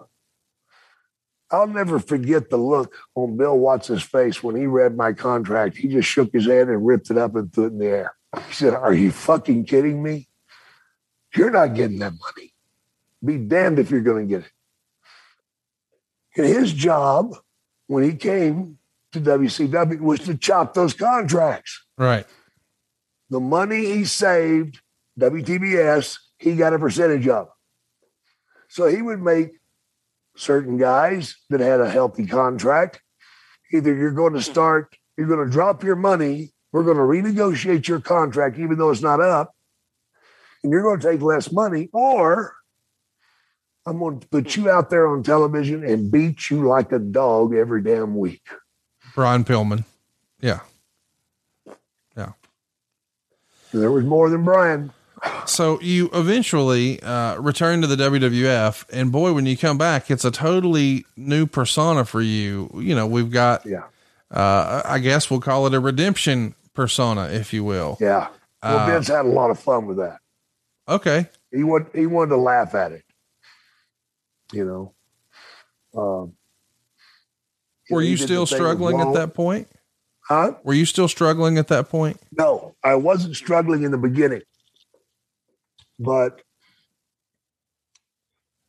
I'll 1.52 1.66
never 1.66 1.98
forget 1.98 2.48
the 2.48 2.56
look 2.56 2.94
on 3.14 3.36
Bill 3.36 3.58
Watts's 3.58 4.02
face 4.02 4.42
when 4.42 4.56
he 4.56 4.66
read 4.66 4.96
my 4.96 5.12
contract. 5.12 5.76
He 5.76 5.88
just 5.88 6.08
shook 6.08 6.32
his 6.32 6.46
head 6.46 6.68
and 6.68 6.84
ripped 6.84 7.10
it 7.10 7.18
up 7.18 7.36
and 7.36 7.52
threw 7.52 7.66
it 7.66 7.72
in 7.72 7.78
the 7.78 7.86
air. 7.86 8.14
He 8.48 8.54
said, 8.54 8.74
Are 8.74 8.94
you 8.94 9.12
fucking 9.12 9.66
kidding 9.66 10.02
me? 10.02 10.28
You're 11.36 11.50
not 11.50 11.74
getting 11.74 11.98
that 11.98 12.12
money. 12.12 12.54
Be 13.24 13.36
damned 13.36 13.78
if 13.78 13.90
you're 13.90 14.00
going 14.00 14.28
to 14.28 14.34
get 14.34 14.46
it. 14.46 14.52
And 16.36 16.46
his 16.46 16.72
job 16.72 17.36
when 17.86 18.02
he 18.02 18.14
came 18.14 18.78
to 19.12 19.20
WCW 19.20 20.00
was 20.00 20.20
to 20.20 20.34
chop 20.34 20.72
those 20.72 20.94
contracts. 20.94 21.84
Right. 21.98 22.26
The 23.28 23.40
money 23.40 23.84
he 23.84 24.04
saved, 24.06 24.80
WTBS, 25.20 26.18
he 26.38 26.56
got 26.56 26.72
a 26.72 26.78
percentage 26.78 27.28
of. 27.28 27.48
So 28.68 28.86
he 28.86 29.02
would 29.02 29.20
make 29.20 29.52
certain 30.36 30.76
guys 30.76 31.36
that 31.50 31.60
had 31.60 31.80
a 31.80 31.90
healthy 31.90 32.26
contract. 32.26 33.00
Either 33.72 33.94
you're 33.94 34.12
going 34.12 34.34
to 34.34 34.38
hmm. 34.38 34.52
start, 34.52 34.96
you're 35.16 35.28
going 35.28 35.44
to 35.44 35.50
drop 35.50 35.82
your 35.82 35.96
money, 35.96 36.52
we're 36.72 36.84
going 36.84 36.96
to 36.96 37.02
renegotiate 37.02 37.86
your 37.86 38.00
contract, 38.00 38.58
even 38.58 38.78
though 38.78 38.90
it's 38.90 39.02
not 39.02 39.20
up, 39.20 39.54
and 40.62 40.72
you're 40.72 40.82
going 40.82 41.00
to 41.00 41.10
take 41.10 41.20
less 41.20 41.52
money, 41.52 41.88
or 41.92 42.54
I'm 43.86 43.98
going 43.98 44.20
to 44.20 44.28
put 44.28 44.54
hmm. 44.54 44.62
you 44.62 44.70
out 44.70 44.90
there 44.90 45.08
on 45.08 45.22
television 45.22 45.84
and 45.84 46.10
beat 46.10 46.50
you 46.50 46.66
like 46.66 46.92
a 46.92 46.98
dog 46.98 47.54
every 47.54 47.82
damn 47.82 48.16
week. 48.16 48.42
Brian 49.14 49.44
Pillman. 49.44 49.84
Yeah. 50.40 50.60
Yeah. 52.16 52.32
There 53.72 53.90
was 53.90 54.04
more 54.04 54.28
than 54.28 54.44
Brian. 54.44 54.92
So 55.46 55.80
you 55.80 56.10
eventually 56.12 57.00
uh, 57.02 57.36
return 57.40 57.80
to 57.82 57.86
the 57.86 57.96
WWF, 57.96 58.84
and 58.92 59.12
boy, 59.12 59.32
when 59.32 59.46
you 59.46 59.56
come 59.56 59.78
back, 59.78 60.10
it's 60.10 60.24
a 60.24 60.30
totally 60.30 61.04
new 61.16 61.46
persona 61.46 62.04
for 62.04 62.20
you. 62.20 62.70
You 62.74 62.94
know, 62.94 63.06
we've 63.06 63.30
got, 63.30 63.64
Yeah. 63.64 63.84
uh, 64.30 64.82
I 64.84 64.98
guess 64.98 65.30
we'll 65.30 65.40
call 65.40 65.66
it 65.66 65.74
a 65.74 65.80
redemption 65.80 66.54
persona, 66.74 67.28
if 67.28 67.52
you 67.52 67.62
will. 67.64 67.96
Yeah. 68.00 68.28
Well, 68.62 68.78
Uh, 68.78 68.86
Vince 68.86 69.08
had 69.08 69.24
a 69.26 69.28
lot 69.28 69.50
of 69.50 69.58
fun 69.60 69.86
with 69.86 69.98
that. 69.98 70.18
Okay. 70.88 71.28
He 71.52 71.62
wanted, 71.62 71.88
he 71.94 72.06
wanted 72.06 72.30
to 72.30 72.36
laugh 72.38 72.74
at 72.74 72.92
it. 72.92 73.04
You 74.52 74.64
know. 74.64 76.00
Um, 76.00 76.32
Were 77.90 78.02
you 78.02 78.16
still 78.16 78.46
struggling 78.46 79.00
at 79.00 79.12
that 79.14 79.34
point? 79.34 79.68
Huh? 80.28 80.54
Were 80.64 80.72
you 80.74 80.86
still 80.86 81.08
struggling 81.08 81.58
at 81.58 81.68
that 81.68 81.88
point? 81.90 82.18
No, 82.36 82.74
I 82.82 82.94
wasn't 82.94 83.36
struggling 83.36 83.82
in 83.82 83.90
the 83.90 83.98
beginning, 83.98 84.42
but 86.02 86.42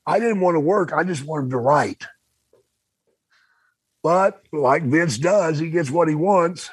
I 0.05 0.19
didn't 0.19 0.41
want 0.41 0.55
to 0.55 0.59
work. 0.59 0.91
I 0.93 1.03
just 1.03 1.25
wanted 1.25 1.51
to 1.51 1.57
write. 1.57 2.05
But 4.01 4.41
like 4.51 4.83
Vince 4.83 5.17
does, 5.17 5.59
he 5.59 5.69
gets 5.69 5.89
what 5.89 6.09
he 6.09 6.15
wants. 6.15 6.69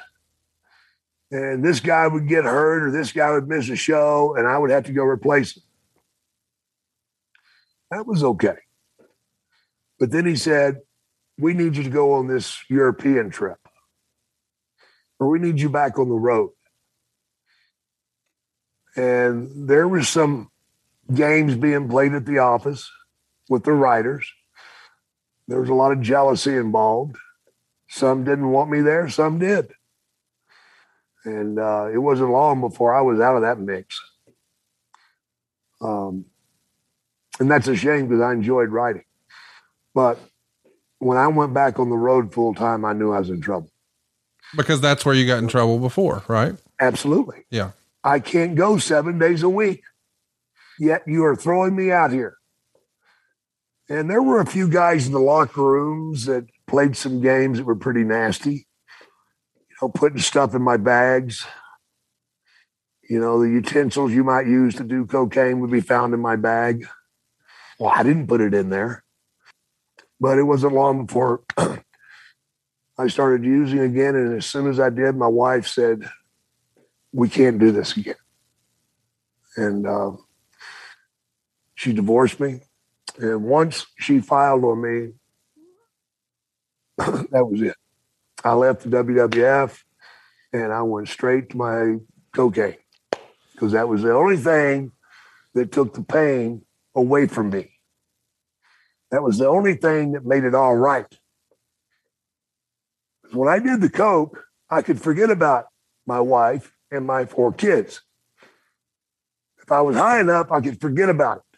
And 1.31 1.63
this 1.63 1.79
guy 1.79 2.05
would 2.07 2.27
get 2.27 2.43
hurt 2.43 2.83
or 2.83 2.91
this 2.91 3.13
guy 3.13 3.31
would 3.31 3.47
miss 3.47 3.69
a 3.69 3.75
show 3.77 4.35
and 4.35 4.45
I 4.45 4.57
would 4.57 4.69
have 4.69 4.85
to 4.85 4.91
go 4.91 5.03
replace 5.03 5.55
him. 5.55 5.63
That 7.89 8.05
was 8.05 8.23
okay. 8.23 8.57
But 9.97 10.11
then 10.11 10.25
he 10.25 10.35
said, 10.35 10.81
We 11.37 11.53
need 11.53 11.77
you 11.77 11.83
to 11.83 11.89
go 11.89 12.13
on 12.13 12.27
this 12.27 12.61
European 12.69 13.29
trip 13.29 13.57
or 15.19 15.29
we 15.29 15.39
need 15.39 15.61
you 15.61 15.69
back 15.69 15.97
on 15.97 16.09
the 16.09 16.15
road. 16.15 16.51
And 18.97 19.69
there 19.69 19.87
was 19.87 20.09
some 20.09 20.50
games 21.13 21.55
being 21.55 21.89
played 21.89 22.13
at 22.13 22.25
the 22.25 22.39
office 22.39 22.89
with 23.49 23.63
the 23.63 23.73
writers. 23.73 24.31
There 25.47 25.59
was 25.59 25.69
a 25.69 25.73
lot 25.73 25.91
of 25.91 26.01
jealousy 26.01 26.55
involved. 26.55 27.17
Some 27.87 28.23
didn't 28.23 28.49
want 28.49 28.71
me 28.71 28.81
there, 28.81 29.09
some 29.09 29.39
did. 29.39 29.73
And 31.25 31.59
uh, 31.59 31.89
it 31.93 31.97
wasn't 31.97 32.31
long 32.31 32.61
before 32.61 32.95
I 32.95 33.01
was 33.01 33.19
out 33.19 33.35
of 33.35 33.41
that 33.41 33.59
mix. 33.59 33.99
Um, 35.81 36.25
and 37.39 37.49
that's 37.49 37.67
a 37.67 37.75
shame 37.75 38.07
because 38.07 38.21
I 38.21 38.33
enjoyed 38.33 38.69
writing. 38.69 39.03
But 39.93 40.19
when 40.99 41.17
I 41.17 41.27
went 41.27 41.53
back 41.53 41.79
on 41.79 41.89
the 41.89 41.97
road 41.97 42.33
full 42.33 42.53
time, 42.53 42.85
I 42.85 42.93
knew 42.93 43.11
I 43.11 43.19
was 43.19 43.29
in 43.29 43.41
trouble. 43.41 43.69
Because 44.55 44.81
that's 44.81 45.05
where 45.05 45.15
you 45.15 45.25
got 45.25 45.39
in 45.39 45.47
trouble 45.47 45.79
before, 45.79 46.23
right? 46.27 46.55
Absolutely. 46.79 47.45
Yeah. 47.49 47.71
I 48.03 48.19
can't 48.19 48.55
go 48.55 48.77
seven 48.77 49.19
days 49.19 49.43
a 49.43 49.49
week. 49.49 49.83
Yet 50.81 51.03
you 51.05 51.23
are 51.25 51.35
throwing 51.35 51.75
me 51.75 51.91
out 51.91 52.11
here. 52.11 52.37
And 53.87 54.09
there 54.09 54.23
were 54.23 54.39
a 54.39 54.47
few 54.47 54.67
guys 54.67 55.05
in 55.05 55.13
the 55.13 55.19
locker 55.19 55.61
rooms 55.61 56.25
that 56.25 56.47
played 56.65 56.97
some 56.97 57.21
games 57.21 57.59
that 57.59 57.65
were 57.65 57.75
pretty 57.75 58.03
nasty. 58.03 58.65
You 59.69 59.75
know, 59.79 59.89
putting 59.89 60.17
stuff 60.17 60.55
in 60.55 60.63
my 60.63 60.77
bags. 60.77 61.45
You 63.07 63.19
know, 63.19 63.39
the 63.39 63.49
utensils 63.49 64.11
you 64.11 64.23
might 64.23 64.47
use 64.47 64.73
to 64.77 64.83
do 64.83 65.05
cocaine 65.05 65.59
would 65.59 65.69
be 65.69 65.81
found 65.81 66.15
in 66.15 66.19
my 66.19 66.35
bag. 66.35 66.87
Well, 67.79 67.93
I 67.95 68.01
didn't 68.01 68.25
put 68.25 68.41
it 68.41 68.55
in 68.55 68.71
there. 68.71 69.03
But 70.19 70.39
it 70.39 70.43
wasn't 70.45 70.73
long 70.73 71.05
before 71.05 71.43
I 72.97 73.07
started 73.07 73.45
using 73.45 73.81
again. 73.81 74.15
And 74.15 74.35
as 74.35 74.47
soon 74.47 74.67
as 74.67 74.79
I 74.79 74.89
did, 74.89 75.15
my 75.15 75.27
wife 75.27 75.67
said, 75.67 76.09
We 77.13 77.29
can't 77.29 77.59
do 77.59 77.71
this 77.71 77.95
again. 77.95 78.15
And 79.55 79.85
uh, 79.85 80.13
she 81.81 81.93
divorced 81.93 82.39
me. 82.39 82.61
And 83.17 83.43
once 83.43 83.87
she 83.97 84.19
filed 84.19 84.63
on 84.63 84.81
me, 84.83 85.13
that 87.31 87.43
was 87.43 87.59
it. 87.59 87.75
I 88.43 88.53
left 88.53 88.83
the 88.83 88.89
WWF 88.89 89.79
and 90.53 90.71
I 90.71 90.83
went 90.83 91.07
straight 91.09 91.49
to 91.49 91.57
my 91.57 91.95
cocaine 92.35 92.75
because 93.51 93.71
that 93.71 93.89
was 93.89 94.03
the 94.03 94.13
only 94.13 94.37
thing 94.37 94.91
that 95.55 95.71
took 95.71 95.95
the 95.95 96.03
pain 96.03 96.61
away 96.93 97.25
from 97.25 97.49
me. 97.49 97.71
That 99.09 99.23
was 99.23 99.39
the 99.39 99.47
only 99.47 99.73
thing 99.73 100.11
that 100.11 100.23
made 100.23 100.43
it 100.43 100.53
all 100.53 100.75
right. 100.75 101.11
When 103.33 103.49
I 103.49 103.57
did 103.57 103.81
the 103.81 103.89
coke, 103.89 104.43
I 104.69 104.83
could 104.83 105.01
forget 105.01 105.31
about 105.31 105.65
my 106.05 106.19
wife 106.19 106.73
and 106.91 107.07
my 107.07 107.25
four 107.25 107.51
kids. 107.51 108.01
If 109.63 109.71
I 109.71 109.81
was 109.81 109.95
high 109.95 110.19
enough, 110.19 110.51
I 110.51 110.61
could 110.61 110.79
forget 110.79 111.09
about 111.09 111.37
it. 111.37 111.50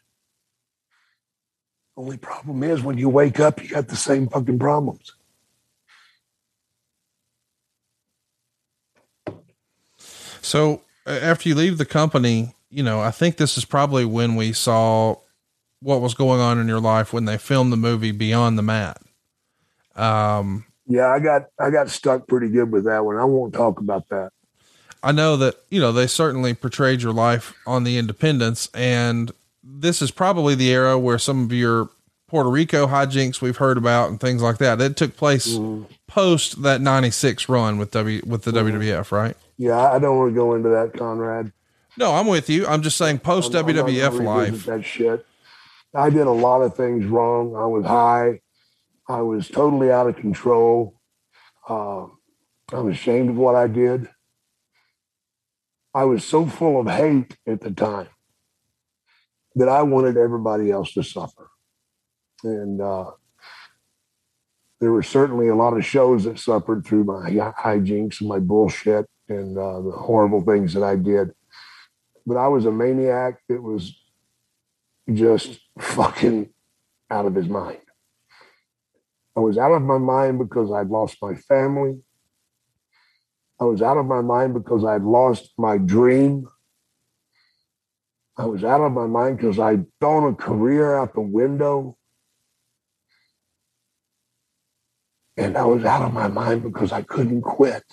Only 1.95 2.17
problem 2.17 2.63
is 2.63 2.81
when 2.81 2.97
you 2.97 3.07
wake 3.09 3.39
up, 3.39 3.61
you 3.61 3.69
got 3.69 3.87
the 3.87 3.95
same 3.95 4.27
fucking 4.27 4.59
problems. 4.59 5.13
So 10.41 10.81
after 11.05 11.49
you 11.49 11.55
leave 11.55 11.77
the 11.77 11.85
company, 11.85 12.55
you 12.69 12.83
know, 12.83 12.99
I 12.99 13.11
think 13.11 13.37
this 13.37 13.57
is 13.57 13.65
probably 13.65 14.05
when 14.05 14.35
we 14.35 14.53
saw 14.53 15.17
what 15.81 16.01
was 16.01 16.13
going 16.13 16.39
on 16.41 16.59
in 16.59 16.67
your 16.67 16.79
life 16.79 17.13
when 17.13 17.25
they 17.25 17.37
filmed 17.37 17.71
the 17.71 17.77
movie 17.77 18.11
Beyond 18.11 18.57
the 18.57 18.63
Mat. 18.63 19.01
Um, 19.95 20.65
yeah, 20.87 21.07
I 21.07 21.19
got 21.19 21.47
I 21.59 21.69
got 21.69 21.89
stuck 21.89 22.27
pretty 22.27 22.49
good 22.49 22.71
with 22.71 22.85
that 22.85 23.05
one. 23.05 23.17
I 23.17 23.25
won't 23.25 23.53
talk 23.53 23.79
about 23.79 24.09
that. 24.09 24.31
I 25.03 25.11
know 25.11 25.37
that 25.37 25.55
you 25.69 25.79
know 25.79 25.91
they 25.91 26.07
certainly 26.07 26.53
portrayed 26.53 27.01
your 27.01 27.13
life 27.13 27.53
on 27.67 27.83
the 27.83 27.97
Independence, 27.97 28.69
and 28.73 29.31
this 29.63 30.01
is 30.01 30.11
probably 30.11 30.55
the 30.55 30.69
era 30.69 30.99
where 30.99 31.17
some 31.17 31.45
of 31.45 31.53
your 31.53 31.89
Puerto 32.27 32.49
Rico 32.49 32.87
hijinks 32.87 33.41
we've 33.41 33.57
heard 33.57 33.77
about 33.77 34.09
and 34.09 34.19
things 34.19 34.41
like 34.41 34.57
that. 34.57 34.79
that 34.79 34.97
took 34.97 35.15
place 35.15 35.55
mm-hmm. 35.55 35.83
post 36.07 36.63
that 36.63 36.81
'96 36.81 37.47
run 37.47 37.77
with 37.77 37.91
W 37.91 38.21
with 38.25 38.43
the 38.43 38.51
mm-hmm. 38.51 38.77
WWF, 38.77 39.11
right? 39.11 39.37
Yeah, 39.57 39.79
I 39.79 39.99
don't 39.99 40.17
want 40.17 40.31
to 40.31 40.35
go 40.35 40.55
into 40.55 40.69
that, 40.69 40.93
Conrad. 40.97 41.53
No, 41.97 42.13
I'm 42.13 42.27
with 42.27 42.49
you. 42.49 42.65
I'm 42.65 42.81
just 42.81 42.97
saying 42.97 43.19
post 43.19 43.53
I'm, 43.53 43.67
WWF 43.67 44.19
I'm 44.19 44.25
life. 44.25 44.65
That 44.65 44.83
shit. 44.83 45.25
I 45.95 46.09
did 46.09 46.25
a 46.25 46.31
lot 46.31 46.61
of 46.61 46.75
things 46.75 47.05
wrong. 47.05 47.55
I 47.55 47.67
was 47.67 47.85
high. 47.85 48.41
I 49.07 49.21
was 49.21 49.47
totally 49.47 49.91
out 49.91 50.07
of 50.07 50.15
control. 50.15 50.99
Uh, 51.69 52.07
I'm 52.71 52.89
ashamed 52.89 53.29
of 53.29 53.35
what 53.35 53.53
I 53.53 53.67
did. 53.67 54.09
I 55.93 56.05
was 56.05 56.25
so 56.25 56.47
full 56.47 56.79
of 56.79 56.87
hate 56.87 57.37
at 57.45 57.61
the 57.61 57.69
time 57.69 58.07
that 59.55 59.69
I 59.69 59.83
wanted 59.83 60.17
everybody 60.17 60.71
else 60.71 60.93
to 60.93 61.03
suffer. 61.03 61.49
And 62.43 62.81
uh, 62.81 63.11
there 64.79 64.91
were 64.91 65.03
certainly 65.03 65.47
a 65.47 65.55
lot 65.55 65.77
of 65.77 65.85
shows 65.85 66.25
that 66.25 66.39
suffered 66.39 66.85
through 66.85 67.05
my 67.05 67.29
hijinks 67.29 68.19
and 68.19 68.29
my 68.29 68.39
bullshit 68.39 69.05
and 69.29 69.57
uh, 69.57 69.81
the 69.81 69.91
horrible 69.91 70.41
things 70.41 70.73
that 70.73 70.83
I 70.83 70.95
did. 70.95 71.31
But 72.25 72.37
I 72.37 72.47
was 72.47 72.65
a 72.65 72.71
maniac 72.71 73.39
that 73.49 73.61
was 73.61 73.97
just 75.11 75.59
fucking 75.79 76.49
out 77.09 77.25
of 77.25 77.35
his 77.35 77.47
mind. 77.47 77.79
I 79.35 79.39
was 79.39 79.57
out 79.57 79.71
of 79.71 79.81
my 79.81 79.97
mind 79.97 80.39
because 80.39 80.71
I'd 80.71 80.89
lost 80.89 81.17
my 81.21 81.35
family. 81.35 81.99
I 83.59 83.65
was 83.65 83.81
out 83.81 83.97
of 83.97 84.05
my 84.05 84.21
mind 84.21 84.53
because 84.53 84.85
I'd 84.85 85.01
lost 85.03 85.53
my 85.57 85.77
dream. 85.77 86.47
I 88.35 88.45
was 88.45 88.63
out 88.63 88.81
of 88.81 88.91
my 88.91 89.05
mind 89.05 89.37
because 89.37 89.59
I'd 89.59 89.85
thrown 89.99 90.33
a 90.33 90.35
career 90.35 90.97
out 90.97 91.13
the 91.13 91.21
window. 91.21 91.97
And 95.37 95.57
I 95.57 95.65
was 95.65 95.83
out 95.83 96.01
of 96.03 96.13
my 96.13 96.27
mind 96.27 96.63
because 96.63 96.91
I 96.91 97.01
couldn't 97.01 97.41
quit. 97.41 97.83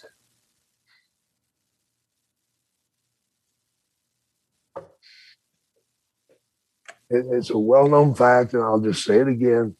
it's 7.11 7.51
a 7.51 7.59
well 7.59 7.89
known 7.89 8.15
fact, 8.15 8.55
and 8.55 8.63
I'll 8.63 8.81
just 8.81 9.05
say 9.05 9.19
it 9.19 9.29
again. 9.29 9.75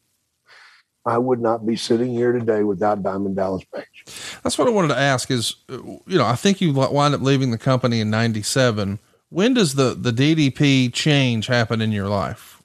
I 1.07 1.17
would 1.17 1.41
not 1.41 1.65
be 1.65 1.77
sitting 1.77 2.13
here 2.13 2.33
today 2.33 2.63
without 2.63 3.03
Diamond 3.03 3.37
Dallas 3.37 3.65
Page. 3.75 4.05
That's 4.43 4.59
what 4.59 4.69
I 4.69 4.71
wanted 4.71 4.89
to 4.89 4.99
ask 4.99 5.31
is, 5.31 5.57
you 5.69 6.19
know, 6.19 6.27
I 6.27 6.35
think 6.35 6.61
you 6.61 6.75
wind 6.75 7.15
up 7.15 7.23
leaving 7.23 7.53
the 7.53 7.59
company 7.59 8.01
in 8.01 8.11
97. 8.11 8.99
When 9.31 9.55
does 9.55 9.75
the, 9.75 9.95
the 9.95 10.13
DDP 10.13 10.93
change 10.93 11.47
happen 11.47 11.81
in 11.81 11.93
your 11.93 12.09
life? 12.09 12.63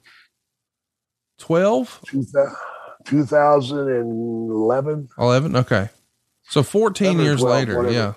12? 1.38 2.02
2011. 3.06 5.08
11. 5.18 5.56
Okay. 5.56 5.88
So 6.48 6.62
14 6.62 7.18
years 7.18 7.40
12, 7.40 7.56
later. 7.56 7.76
Whatever. 7.76 7.94
Yeah. 7.94 8.12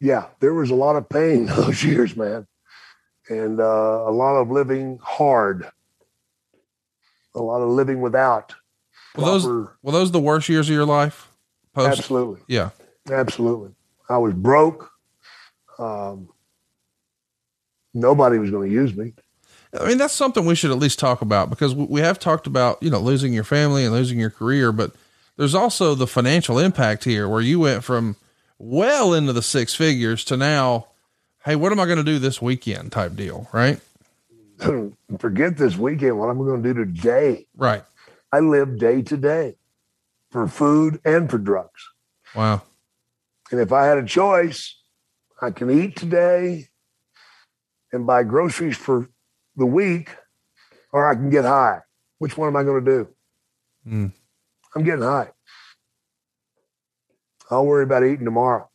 Yeah. 0.00 0.26
There 0.40 0.54
was 0.54 0.70
a 0.70 0.74
lot 0.74 0.96
of 0.96 1.08
pain 1.08 1.46
those 1.46 1.84
years, 1.84 2.16
man. 2.16 2.48
And 3.28 3.60
uh, 3.60 4.04
a 4.06 4.10
lot 4.10 4.36
of 4.36 4.50
living 4.50 4.98
hard, 5.02 5.68
a 7.34 7.42
lot 7.42 7.60
of 7.60 7.68
living 7.68 8.00
without 8.00 8.54
were 9.16 9.24
those 9.24 9.46
were 9.46 9.92
those 9.92 10.12
the 10.12 10.20
worst 10.20 10.48
years 10.48 10.68
of 10.68 10.74
your 10.74 10.86
life? 10.86 11.28
Post? 11.74 11.98
Absolutely. 11.98 12.40
Yeah. 12.48 12.70
Absolutely. 13.10 13.70
I 14.08 14.18
was 14.18 14.34
broke. 14.34 14.90
Um, 15.78 16.28
nobody 17.94 18.38
was 18.38 18.50
going 18.50 18.68
to 18.68 18.74
use 18.74 18.94
me. 18.94 19.12
I 19.78 19.86
mean, 19.86 19.98
that's 19.98 20.14
something 20.14 20.46
we 20.46 20.54
should 20.54 20.70
at 20.70 20.78
least 20.78 20.98
talk 20.98 21.20
about 21.20 21.50
because 21.50 21.74
we 21.74 22.00
have 22.00 22.18
talked 22.18 22.46
about, 22.46 22.82
you 22.82 22.90
know, 22.90 23.00
losing 23.00 23.34
your 23.34 23.44
family 23.44 23.84
and 23.84 23.92
losing 23.92 24.18
your 24.18 24.30
career, 24.30 24.72
but 24.72 24.92
there's 25.36 25.54
also 25.54 25.94
the 25.94 26.06
financial 26.06 26.58
impact 26.58 27.04
here 27.04 27.28
where 27.28 27.40
you 27.40 27.60
went 27.60 27.84
from 27.84 28.16
well 28.58 29.12
into 29.12 29.32
the 29.32 29.42
six 29.42 29.74
figures 29.74 30.24
to 30.24 30.36
now, 30.36 30.88
hey, 31.44 31.54
what 31.54 31.70
am 31.70 31.80
I 31.80 31.84
going 31.84 31.98
to 31.98 32.04
do 32.04 32.18
this 32.18 32.40
weekend 32.40 32.92
type 32.92 33.14
deal, 33.14 33.48
right? 33.52 33.80
Forget 35.18 35.56
this 35.56 35.76
weekend. 35.76 36.18
What 36.18 36.30
am 36.30 36.40
I 36.40 36.44
going 36.44 36.62
to 36.62 36.74
do 36.74 36.84
today? 36.84 37.46
Right. 37.56 37.84
I 38.32 38.40
live 38.40 38.78
day 38.78 39.02
to 39.02 39.16
day 39.16 39.56
for 40.30 40.48
food 40.48 41.00
and 41.04 41.30
for 41.30 41.38
drugs. 41.38 41.88
Wow. 42.34 42.62
And 43.50 43.60
if 43.60 43.72
I 43.72 43.86
had 43.86 43.98
a 43.98 44.04
choice, 44.04 44.76
I 45.40 45.50
can 45.50 45.70
eat 45.70 45.96
today 45.96 46.67
and 47.92 48.06
buy 48.06 48.22
groceries 48.22 48.76
for 48.76 49.08
the 49.56 49.66
week, 49.66 50.10
or 50.92 51.08
I 51.08 51.14
can 51.14 51.30
get 51.30 51.44
high. 51.44 51.80
Which 52.18 52.36
one 52.36 52.48
am 52.48 52.56
I 52.56 52.64
going 52.64 52.84
to 52.84 52.90
do? 52.90 53.08
Mm. 53.86 54.12
I'm 54.74 54.84
getting 54.84 55.02
high. 55.02 55.30
I'll 57.50 57.66
worry 57.66 57.84
about 57.84 58.04
eating 58.04 58.24
tomorrow. 58.24 58.68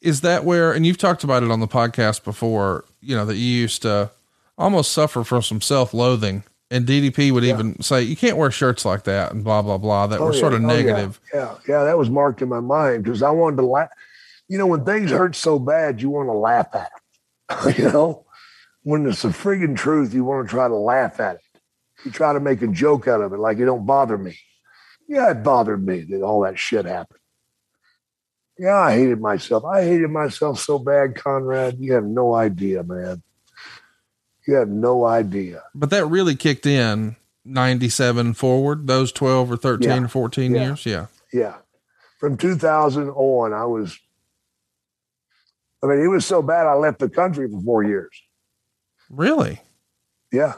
Is 0.00 0.20
that 0.22 0.44
where, 0.44 0.72
and 0.72 0.86
you've 0.86 0.98
talked 0.98 1.24
about 1.24 1.42
it 1.42 1.50
on 1.50 1.60
the 1.60 1.68
podcast 1.68 2.24
before, 2.24 2.84
you 3.00 3.16
know, 3.16 3.24
that 3.24 3.36
you 3.36 3.46
used 3.46 3.82
to 3.82 4.10
almost 4.58 4.92
suffer 4.92 5.24
from 5.24 5.42
some 5.42 5.60
self 5.60 5.94
loathing 5.94 6.44
and 6.70 6.86
DDP 6.86 7.30
would 7.30 7.44
yeah. 7.44 7.54
even 7.54 7.80
say, 7.80 8.02
you 8.02 8.16
can't 8.16 8.36
wear 8.36 8.50
shirts 8.50 8.84
like 8.84 9.04
that 9.04 9.32
and 9.32 9.44
blah, 9.44 9.62
blah, 9.62 9.78
blah, 9.78 10.06
that 10.08 10.20
oh, 10.20 10.26
were 10.26 10.34
yeah. 10.34 10.40
sort 10.40 10.54
of 10.54 10.64
oh, 10.64 10.66
negative. 10.66 11.20
Yeah. 11.32 11.40
yeah. 11.40 11.58
yeah. 11.68 11.84
That 11.84 11.96
was 11.96 12.10
marked 12.10 12.42
in 12.42 12.48
my 12.48 12.60
mind 12.60 13.04
because 13.04 13.22
I 13.22 13.30
wanted 13.30 13.56
to 13.56 13.66
laugh. 13.66 13.90
You 14.48 14.58
know, 14.58 14.66
when 14.66 14.84
things 14.84 15.10
hurt 15.10 15.36
so 15.36 15.58
bad, 15.58 16.02
you 16.02 16.10
want 16.10 16.28
to 16.28 16.32
laugh 16.32 16.68
at 16.74 16.90
them, 17.48 17.74
you 17.78 17.92
know? 17.92 18.23
When 18.84 19.06
it's 19.06 19.22
the 19.22 19.28
friggin' 19.28 19.76
truth, 19.76 20.14
you 20.14 20.24
want 20.24 20.46
to 20.46 20.50
try 20.54 20.68
to 20.68 20.74
laugh 20.76 21.18
at 21.20 21.36
it. 21.36 21.60
You 22.04 22.10
try 22.10 22.32
to 22.32 22.40
make 22.40 22.62
a 22.62 22.66
joke 22.68 23.08
out 23.08 23.20
of 23.20 23.32
it, 23.32 23.38
like 23.38 23.58
it 23.58 23.64
don't 23.64 23.86
bother 23.86 24.16
me. 24.16 24.38
Yeah, 25.08 25.30
it 25.32 25.42
bothered 25.42 25.84
me 25.84 26.02
that 26.10 26.22
all 26.22 26.42
that 26.42 26.58
shit 26.58 26.84
happened. 26.84 27.18
Yeah, 28.58 28.76
I 28.76 28.94
hated 28.94 29.20
myself. 29.20 29.64
I 29.64 29.82
hated 29.82 30.10
myself 30.10 30.60
so 30.60 30.78
bad, 30.78 31.16
Conrad. 31.16 31.76
You 31.80 31.94
have 31.94 32.04
no 32.04 32.34
idea, 32.34 32.82
man. 32.84 33.22
You 34.46 34.54
have 34.54 34.68
no 34.68 35.04
idea. 35.04 35.62
But 35.74 35.90
that 35.90 36.06
really 36.06 36.36
kicked 36.36 36.66
in 36.66 37.16
97 37.44 38.34
forward, 38.34 38.86
those 38.86 39.10
12 39.12 39.50
or 39.52 39.56
13 39.56 39.88
Yeah. 39.88 40.04
or 40.04 40.08
14 40.08 40.54
Yeah. 40.54 40.64
years. 40.66 40.86
Yeah. 40.86 41.06
Yeah. 41.32 41.54
From 42.20 42.36
2000 42.36 43.10
on, 43.10 43.52
I 43.52 43.64
was, 43.64 43.98
I 45.82 45.86
mean, 45.86 45.98
it 46.00 46.08
was 46.08 46.24
so 46.24 46.40
bad 46.42 46.66
I 46.66 46.74
left 46.74 46.98
the 47.00 47.08
country 47.10 47.50
for 47.50 47.60
four 47.60 47.82
years. 47.82 48.22
Really? 49.10 49.60
Yeah. 50.32 50.54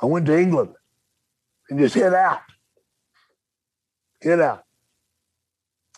I 0.00 0.06
went 0.06 0.26
to 0.26 0.38
England 0.38 0.74
and 1.70 1.78
just 1.78 1.94
hid 1.94 2.14
out. 2.14 2.40
Hid 4.20 4.40
out. 4.40 4.64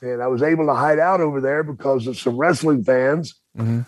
And 0.00 0.22
I 0.22 0.28
was 0.28 0.42
able 0.42 0.66
to 0.66 0.74
hide 0.74 0.98
out 0.98 1.20
over 1.20 1.40
there 1.40 1.62
because 1.62 2.06
of 2.06 2.18
some 2.18 2.36
wrestling 2.36 2.84
fans 2.84 3.34
hmm 3.56 3.80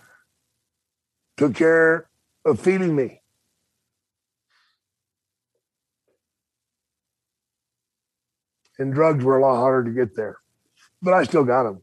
took 1.40 1.54
care 1.54 2.06
of 2.44 2.60
feeding 2.60 2.94
me. 2.94 3.22
And 8.78 8.92
drugs 8.92 9.24
were 9.24 9.38
a 9.38 9.40
lot 9.40 9.56
harder 9.56 9.88
to 9.88 9.94
get 9.94 10.14
there, 10.14 10.36
but 11.00 11.14
I 11.14 11.24
still 11.24 11.44
got 11.44 11.62
them, 11.62 11.80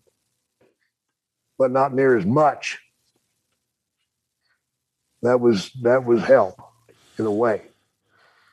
but 1.57 1.71
not 1.71 1.91
near 1.91 2.15
as 2.15 2.23
much. 2.23 2.77
That 5.23 5.39
was 5.39 5.71
that 5.81 6.05
was 6.05 6.23
help 6.23 6.59
in 7.17 7.25
a 7.25 7.31
way. 7.31 7.61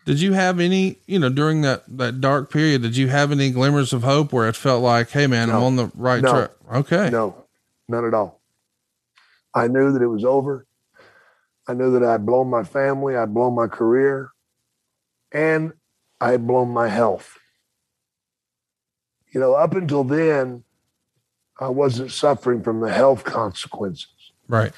Did 0.04 0.20
you 0.20 0.34
have 0.34 0.60
any, 0.60 0.98
you 1.06 1.18
know, 1.18 1.30
during 1.30 1.62
that, 1.62 1.84
that 1.96 2.20
dark 2.20 2.50
period, 2.50 2.82
did 2.82 2.94
you 2.94 3.08
have 3.08 3.32
any 3.32 3.50
glimmers 3.50 3.94
of 3.94 4.02
hope 4.02 4.34
where 4.34 4.46
it 4.48 4.56
felt 4.56 4.82
like, 4.82 5.10
Hey 5.10 5.26
man, 5.26 5.50
I'm 5.50 5.62
on 5.62 5.76
the 5.76 5.90
right 5.94 6.22
No. 6.22 6.30
track? 6.30 6.50
Okay. 6.72 7.10
No, 7.10 7.46
none 7.88 8.04
at 8.04 8.12
all. 8.12 8.40
I 9.54 9.68
knew 9.68 9.92
that 9.92 10.02
it 10.02 10.08
was 10.08 10.24
over. 10.24 10.66
I 11.66 11.72
knew 11.72 11.92
that 11.98 12.02
I'd 12.04 12.26
blown 12.26 12.50
my 12.50 12.64
family, 12.64 13.16
I'd 13.16 13.32
blown 13.32 13.54
my 13.54 13.66
career, 13.66 14.30
and 15.32 15.72
I 16.20 16.32
had 16.32 16.46
blown 16.46 16.68
my 16.70 16.88
health. 16.88 17.38
You 19.32 19.40
know, 19.40 19.54
up 19.54 19.74
until 19.74 20.04
then, 20.04 20.64
I 21.58 21.68
wasn't 21.68 22.10
suffering 22.10 22.62
from 22.62 22.80
the 22.80 22.92
health 22.92 23.24
consequences. 23.24 24.08
Right. 24.48 24.72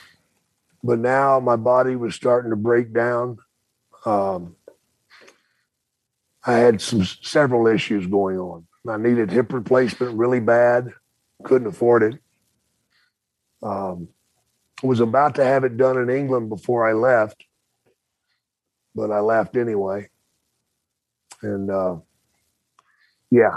But 0.86 1.00
now 1.00 1.40
my 1.40 1.56
body 1.56 1.96
was 1.96 2.14
starting 2.14 2.50
to 2.50 2.56
break 2.56 2.92
down. 2.92 3.38
Um, 4.04 4.54
I 6.46 6.52
had 6.58 6.80
some 6.80 7.04
several 7.04 7.66
issues 7.66 8.06
going 8.06 8.38
on. 8.38 8.66
I 8.88 8.96
needed 8.96 9.32
hip 9.32 9.52
replacement 9.52 10.16
really 10.16 10.38
bad, 10.38 10.92
couldn't 11.42 11.66
afford 11.66 12.04
it. 12.04 12.20
Um, 13.64 14.08
was 14.80 15.00
about 15.00 15.34
to 15.36 15.44
have 15.44 15.64
it 15.64 15.76
done 15.76 15.98
in 15.98 16.08
England 16.08 16.50
before 16.50 16.88
I 16.88 16.92
left, 16.92 17.44
but 18.94 19.10
I 19.10 19.18
left 19.18 19.56
anyway. 19.56 20.08
And 21.42 21.68
uh, 21.68 21.96
yeah, 23.28 23.56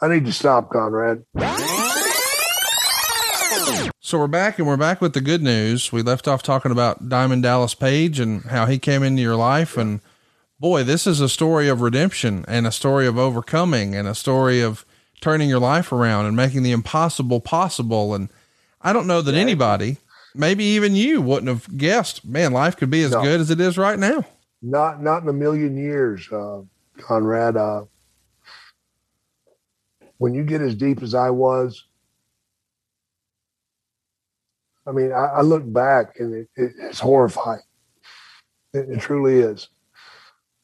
I 0.00 0.08
need 0.08 0.24
to 0.24 0.32
stop, 0.32 0.70
Conrad. 0.70 1.24
So 4.06 4.20
we're 4.20 4.28
back 4.28 4.60
and 4.60 4.68
we're 4.68 4.76
back 4.76 5.00
with 5.00 5.14
the 5.14 5.20
good 5.20 5.42
news. 5.42 5.90
We 5.90 6.00
left 6.00 6.28
off 6.28 6.40
talking 6.40 6.70
about 6.70 7.08
Diamond 7.08 7.42
Dallas 7.42 7.74
Page 7.74 8.20
and 8.20 8.40
how 8.44 8.66
he 8.66 8.78
came 8.78 9.02
into 9.02 9.20
your 9.20 9.34
life. 9.34 9.76
And 9.76 10.00
boy, 10.60 10.84
this 10.84 11.08
is 11.08 11.20
a 11.20 11.28
story 11.28 11.66
of 11.66 11.80
redemption 11.80 12.44
and 12.46 12.68
a 12.68 12.70
story 12.70 13.08
of 13.08 13.18
overcoming 13.18 13.96
and 13.96 14.06
a 14.06 14.14
story 14.14 14.60
of 14.60 14.86
turning 15.20 15.48
your 15.48 15.58
life 15.58 15.90
around 15.90 16.26
and 16.26 16.36
making 16.36 16.62
the 16.62 16.70
impossible 16.70 17.40
possible. 17.40 18.14
And 18.14 18.28
I 18.80 18.92
don't 18.92 19.08
know 19.08 19.22
that 19.22 19.34
anybody, 19.34 19.96
maybe 20.36 20.62
even 20.62 20.94
you 20.94 21.20
wouldn't 21.20 21.48
have 21.48 21.76
guessed, 21.76 22.24
man, 22.24 22.52
life 22.52 22.76
could 22.76 22.90
be 22.90 23.02
as 23.02 23.10
No. 23.10 23.22
good 23.22 23.40
as 23.40 23.50
it 23.50 23.60
is 23.60 23.76
right 23.76 23.98
now. 23.98 24.24
Not 24.62 25.02
not 25.02 25.24
in 25.24 25.28
a 25.28 25.32
million 25.32 25.76
years, 25.76 26.30
uh, 26.30 26.60
Conrad. 26.98 27.56
Uh, 27.56 27.86
when 30.18 30.32
you 30.32 30.44
get 30.44 30.60
as 30.60 30.76
deep 30.76 31.02
as 31.02 31.12
I 31.12 31.30
was, 31.30 31.86
I 34.86 34.92
mean, 34.92 35.12
I, 35.12 35.26
I 35.26 35.40
look 35.40 35.70
back 35.72 36.20
and 36.20 36.34
it, 36.34 36.48
it, 36.56 36.72
it's 36.78 37.00
horrifying. 37.00 37.62
It, 38.72 38.88
it 38.90 39.00
truly 39.00 39.38
is. 39.38 39.68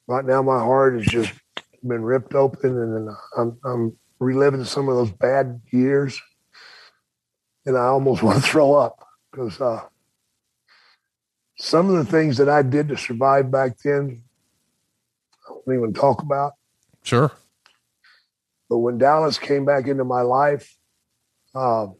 Right 0.06 0.24
now, 0.24 0.42
my 0.42 0.58
heart 0.58 0.94
has 0.94 1.06
just 1.06 1.32
been 1.86 2.02
ripped 2.02 2.34
open, 2.34 2.78
and 2.78 3.10
I'm 3.36 3.58
I'm 3.64 3.96
reliving 4.18 4.64
some 4.64 4.88
of 4.88 4.96
those 4.96 5.10
bad 5.10 5.60
years, 5.70 6.20
and 7.66 7.76
I 7.76 7.84
almost 7.84 8.22
want 8.24 8.42
to 8.42 8.48
throw 8.48 8.74
up 8.74 9.04
because 9.30 9.60
uh, 9.60 9.82
some 11.56 11.88
of 11.88 11.96
the 11.96 12.10
things 12.10 12.36
that 12.38 12.48
I 12.48 12.62
did 12.62 12.88
to 12.88 12.96
survive 12.96 13.50
back 13.50 13.78
then, 13.84 14.22
I 15.48 15.54
don't 15.66 15.76
even 15.78 15.92
talk 15.92 16.22
about. 16.22 16.52
Sure. 17.02 17.30
But 18.68 18.78
when 18.78 18.98
Dallas 18.98 19.38
came 19.38 19.64
back 19.64 19.86
into 19.86 20.04
my 20.04 20.22
life, 20.22 20.76
um, 21.54 21.96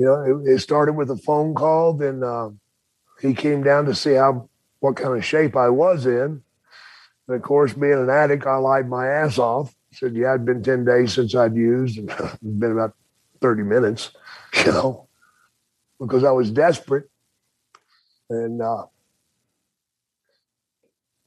you 0.00 0.06
know, 0.06 0.22
it, 0.46 0.54
it 0.54 0.58
started 0.60 0.94
with 0.94 1.10
a 1.10 1.16
phone 1.18 1.54
call. 1.54 1.92
Then 1.92 2.22
uh, 2.22 2.48
he 3.20 3.34
came 3.34 3.62
down 3.62 3.84
to 3.84 3.94
see 3.94 4.14
how 4.14 4.48
what 4.78 4.96
kind 4.96 5.14
of 5.14 5.22
shape 5.22 5.54
I 5.56 5.68
was 5.68 6.06
in. 6.06 6.42
And 7.28 7.36
of 7.36 7.42
course, 7.42 7.74
being 7.74 7.92
an 7.92 8.08
addict, 8.08 8.46
I 8.46 8.56
lied 8.56 8.88
my 8.88 9.08
ass 9.08 9.36
off. 9.36 9.74
Said, 9.92 10.14
"Yeah, 10.14 10.30
it'd 10.30 10.46
been 10.46 10.62
ten 10.62 10.86
days 10.86 11.12
since 11.12 11.34
I'd 11.34 11.54
used, 11.54 11.98
and 11.98 12.08
been 12.42 12.72
about 12.72 12.94
thirty 13.42 13.62
minutes," 13.62 14.12
you 14.64 14.72
know, 14.72 15.06
because 15.98 16.24
I 16.24 16.30
was 16.30 16.50
desperate, 16.50 17.10
and 18.30 18.62
uh, 18.62 18.86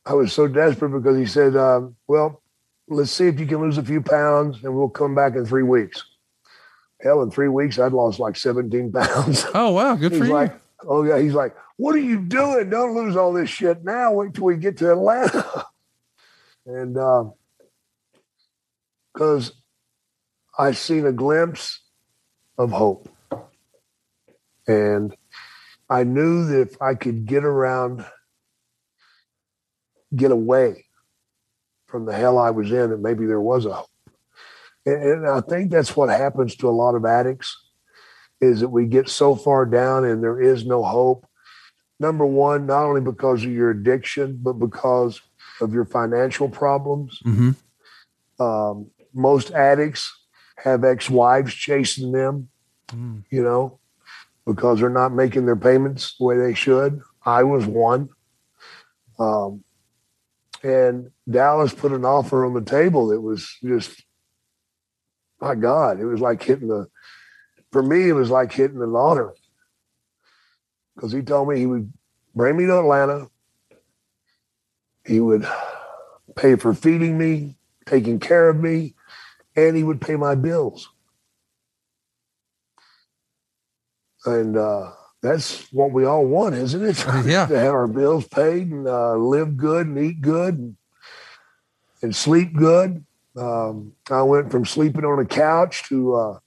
I 0.03 0.15
was 0.15 0.33
so 0.33 0.47
desperate 0.47 0.89
because 0.89 1.15
he 1.15 1.27
said, 1.27 1.55
um, 1.55 1.95
"Well, 2.07 2.41
let's 2.87 3.11
see 3.11 3.27
if 3.27 3.39
you 3.39 3.45
can 3.45 3.59
lose 3.59 3.77
a 3.77 3.83
few 3.83 4.01
pounds, 4.01 4.63
and 4.63 4.75
we'll 4.75 4.89
come 4.89 5.13
back 5.13 5.35
in 5.35 5.45
three 5.45 5.61
weeks." 5.61 6.03
Hell, 7.03 7.21
in 7.21 7.29
three 7.29 7.49
weeks, 7.49 7.77
I'd 7.77 7.91
lost 7.91 8.19
like 8.19 8.37
seventeen 8.37 8.91
pounds. 8.91 9.45
Oh, 9.53 9.71
wow. 9.71 9.95
Good 9.95 10.13
for 10.13 10.19
He's 10.19 10.27
you. 10.27 10.33
like, 10.33 10.59
oh 10.87 11.03
yeah, 11.03 11.19
he's 11.19 11.33
like, 11.33 11.55
what 11.77 11.95
are 11.95 11.99
you 11.99 12.21
doing? 12.21 12.69
Don't 12.69 12.95
lose 12.95 13.17
all 13.17 13.33
this 13.33 13.49
shit 13.49 13.83
now. 13.83 14.13
Wait 14.13 14.33
till 14.33 14.45
we 14.45 14.55
get 14.55 14.77
to 14.77 14.91
Atlanta. 14.91 15.65
and 16.65 16.97
um, 16.97 17.33
because 19.13 19.51
I've 20.57 20.77
seen 20.77 21.05
a 21.05 21.11
glimpse 21.11 21.81
of 22.57 22.71
hope, 22.71 23.09
and 24.65 25.15
I 25.89 26.03
knew 26.05 26.45
that 26.45 26.61
if 26.61 26.81
I 26.81 26.95
could 26.95 27.25
get 27.25 27.43
around, 27.43 28.05
get 30.15 30.31
away 30.31 30.85
from 31.87 32.05
the 32.05 32.13
hell 32.13 32.37
I 32.37 32.51
was 32.51 32.71
in, 32.71 32.91
that 32.91 33.01
maybe 33.01 33.25
there 33.25 33.41
was 33.41 33.65
a 33.65 33.73
hope. 33.73 33.89
And, 34.85 35.27
I 35.27 35.41
think 35.41 35.71
that's 35.71 35.95
what 35.95 36.09
happens 36.09 36.55
to 36.57 36.69
a 36.69 36.71
lot 36.71 36.95
of 36.95 37.05
addicts 37.05 37.57
is 38.41 38.59
that 38.59 38.69
we 38.69 38.85
get 38.85 39.07
so 39.07 39.35
far 39.35 39.65
down 39.65 40.03
and 40.03 40.21
there 40.21 40.41
is 40.41 40.65
no 40.65 40.83
hope. 40.83 41.25
Number 41.99 42.25
one, 42.25 42.65
not 42.65 42.83
only 42.83 42.99
because 42.99 43.45
of 43.45 43.51
your 43.51 43.69
addiction, 43.69 44.39
but 44.41 44.53
because 44.53 45.21
of 45.61 45.73
your 45.73 45.85
financial 45.85 46.49
problems. 46.49 47.19
hmm 47.23 47.51
Um, 48.39 48.87
most 49.13 49.51
addicts 49.51 50.11
have 50.57 50.83
ex-wives 50.83 51.53
chasing 51.53 52.11
them, 52.11 52.49
Mm. 52.91 53.23
you 53.29 53.41
know, 53.43 53.79
because 54.45 54.79
they're 54.79 54.89
not 54.89 55.13
making 55.13 55.45
their 55.45 55.55
payments 55.55 56.15
the 56.17 56.25
way 56.25 56.37
they 56.37 56.53
should. 56.53 57.01
I 57.25 57.43
was 57.43 57.65
one. 57.65 58.09
Um, 59.19 59.63
and 60.63 61.11
Dallas 61.29 61.73
put 61.73 61.91
an 61.93 62.03
offer 62.05 62.43
on 62.45 62.53
the 62.53 62.61
table 62.61 63.07
that 63.07 63.21
was 63.21 63.57
just, 63.63 64.03
my 65.43 65.55
God, 65.55 65.99
it 65.99 66.05
was 66.05 66.21
like 66.21 66.41
hitting 66.41 66.69
the, 66.69 66.87
for 67.71 67.83
me, 67.83 68.07
it 68.07 68.13
was 68.13 68.29
like 68.29 68.51
hitting 68.51 68.79
the 68.79 68.87
lottery. 68.87 69.35
Because 70.95 71.11
he 71.11 71.21
told 71.21 71.49
me 71.49 71.59
he 71.59 71.65
would 71.65 71.91
bring 72.35 72.55
me 72.55 72.65
to 72.65 72.79
Atlanta. 72.79 73.29
He 75.05 75.19
would 75.19 75.45
pay 76.35 76.55
for 76.55 76.73
feeding 76.73 77.17
me, 77.17 77.55
taking 77.85 78.19
care 78.19 78.47
of 78.47 78.57
me, 78.57 78.93
and 79.55 79.75
he 79.75 79.83
would 79.83 79.99
pay 79.99 80.15
my 80.15 80.35
bills. 80.35 80.89
And 84.25 84.55
uh, 84.55 84.91
that's 85.21 85.71
what 85.73 85.91
we 85.91 86.05
all 86.05 86.25
want, 86.25 86.55
isn't 86.55 86.83
it? 86.85 87.05
Yeah. 87.25 87.47
to 87.47 87.59
have 87.59 87.73
our 87.73 87.87
bills 87.87 88.27
paid 88.27 88.71
and 88.71 88.87
uh, 88.87 89.15
live 89.15 89.57
good 89.57 89.87
and 89.87 89.97
eat 89.97 90.21
good 90.21 90.57
and, 90.57 90.77
and 92.01 92.15
sleep 92.15 92.53
good. 92.55 93.05
Um, 93.37 93.93
I 94.09 94.21
went 94.21 94.51
from 94.51 94.65
sleeping 94.65 95.05
on 95.05 95.19
a 95.19 95.25
couch 95.25 95.83
to 95.89 96.15
uh, 96.15 96.39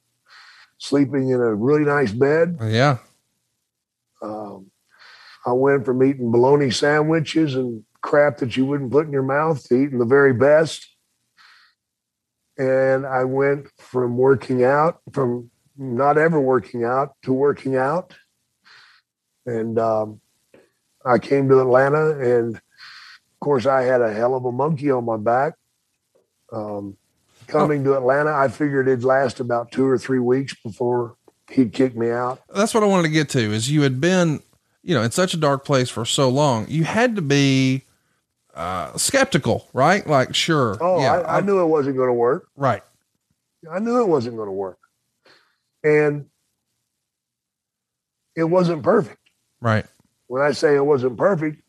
sleeping 0.78 1.30
in 1.30 1.40
a 1.40 1.54
really 1.54 1.84
nice 1.84 2.12
bed. 2.12 2.58
Yeah. 2.62 2.98
Um, 4.22 4.70
I 5.44 5.52
went 5.52 5.84
from 5.84 6.02
eating 6.02 6.30
bologna 6.30 6.70
sandwiches 6.70 7.54
and 7.54 7.84
crap 8.00 8.38
that 8.38 8.56
you 8.56 8.64
wouldn't 8.64 8.92
put 8.92 9.06
in 9.06 9.12
your 9.12 9.22
mouth 9.22 9.62
to 9.68 9.74
eating 9.74 9.98
the 9.98 10.04
very 10.04 10.32
best. 10.32 10.86
And 12.58 13.04
I 13.04 13.24
went 13.24 13.68
from 13.78 14.16
working 14.16 14.64
out, 14.64 15.00
from 15.12 15.50
not 15.76 16.16
ever 16.16 16.40
working 16.40 16.84
out 16.84 17.14
to 17.22 17.32
working 17.32 17.76
out. 17.76 18.14
And 19.44 19.78
um, 19.78 20.20
I 21.04 21.18
came 21.18 21.48
to 21.48 21.60
Atlanta, 21.60 22.18
and 22.18 22.56
of 22.56 23.40
course, 23.40 23.66
I 23.66 23.82
had 23.82 24.00
a 24.00 24.12
hell 24.12 24.34
of 24.34 24.44
a 24.44 24.52
monkey 24.52 24.90
on 24.90 25.04
my 25.04 25.16
back. 25.16 25.54
Um, 26.52 26.96
coming 27.46 27.84
to 27.84 27.94
Atlanta, 27.96 28.32
I 28.32 28.48
figured 28.48 28.88
it'd 28.88 29.04
last 29.04 29.40
about 29.40 29.72
two 29.72 29.86
or 29.86 29.98
three 29.98 30.18
weeks 30.18 30.54
before 30.54 31.16
he'd 31.50 31.72
kick 31.72 31.96
me 31.96 32.10
out. 32.10 32.40
That's 32.54 32.74
what 32.74 32.82
I 32.82 32.86
wanted 32.86 33.04
to 33.04 33.14
get 33.14 33.28
to 33.30 33.40
is 33.40 33.70
you 33.70 33.82
had 33.82 34.00
been, 34.00 34.40
you 34.82 34.94
know, 34.94 35.02
in 35.02 35.10
such 35.10 35.34
a 35.34 35.36
dark 35.36 35.64
place 35.64 35.88
for 35.90 36.04
so 36.04 36.28
long. 36.28 36.66
You 36.68 36.84
had 36.84 37.16
to 37.16 37.22
be 37.22 37.82
uh, 38.54 38.96
skeptical, 38.96 39.68
right? 39.72 40.06
Like, 40.06 40.34
sure. 40.34 40.78
Oh, 40.80 41.00
yeah, 41.00 41.20
I, 41.20 41.38
I 41.38 41.40
knew 41.40 41.60
it 41.60 41.66
wasn't 41.66 41.96
going 41.96 42.08
to 42.08 42.14
work. 42.14 42.48
right. 42.56 42.82
I 43.68 43.80
knew 43.80 44.00
it 44.00 44.06
wasn't 44.06 44.36
going 44.36 44.46
to 44.48 44.52
work. 44.52 44.78
And 45.82 46.26
it 48.36 48.44
wasn't 48.44 48.84
perfect. 48.84 49.18
Right. 49.60 49.86
When 50.28 50.40
I 50.42 50.52
say 50.52 50.76
it 50.76 50.84
wasn't 50.84 51.16
perfect, 51.16 51.62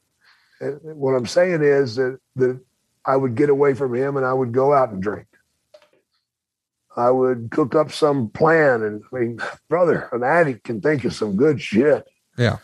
uh, 0.62 0.68
what 0.84 1.14
I'm 1.14 1.26
saying 1.26 1.64
is 1.64 1.96
that, 1.96 2.20
that 2.36 2.60
I 3.08 3.16
would 3.16 3.36
get 3.36 3.50
away 3.50 3.74
from 3.74 3.96
him 3.96 4.18
and 4.18 4.26
I 4.26 4.34
would 4.34 4.52
go 4.52 4.74
out 4.74 4.90
and 4.90 5.02
drink. 5.02 5.28
I 6.98 7.10
would 7.10 7.50
cook 7.52 7.74
up 7.74 7.92
some 7.92 8.30
plan. 8.30 8.84
And 8.84 9.02
I 9.14 9.20
mean, 9.20 9.40
brother, 9.70 10.10
an 10.12 10.24
addict 10.24 10.66
can 10.66 10.82
think 10.82 11.06
of 11.06 11.14
some 11.14 11.38
good 11.38 11.62
shit. 11.62 12.06
Yeah. 12.38 12.58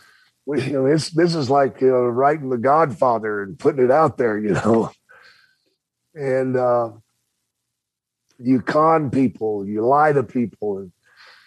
We, 0.44 0.62
you 0.62 0.72
know, 0.72 0.86
it's, 0.86 1.10
this 1.10 1.34
is 1.34 1.48
like 1.48 1.80
you 1.80 1.88
know, 1.88 2.02
writing 2.02 2.50
The 2.50 2.58
Godfather 2.58 3.42
and 3.42 3.58
putting 3.58 3.82
it 3.82 3.90
out 3.90 4.18
there, 4.18 4.38
you 4.38 4.50
know. 4.50 4.90
And 6.14 6.56
uh, 6.56 6.90
you 8.38 8.60
con 8.60 9.10
people, 9.10 9.66
you 9.66 9.84
lie 9.84 10.12
to 10.12 10.22
people. 10.22 10.78
And, 10.78 10.92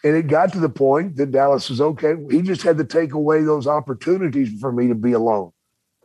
and 0.04 0.16
it 0.16 0.28
got 0.28 0.54
to 0.54 0.60
the 0.60 0.70
point 0.70 1.18
that 1.18 1.32
Dallas 1.32 1.70
was 1.70 1.80
okay. 1.80 2.16
He 2.32 2.42
just 2.42 2.64
had 2.64 2.78
to 2.80 2.84
take 2.84 3.14
away 3.14 3.44
those 3.44 3.68
opportunities 3.68 4.60
for 4.60 4.72
me 4.72 4.88
to 4.88 4.96
be 4.96 5.12
alone 5.12 5.52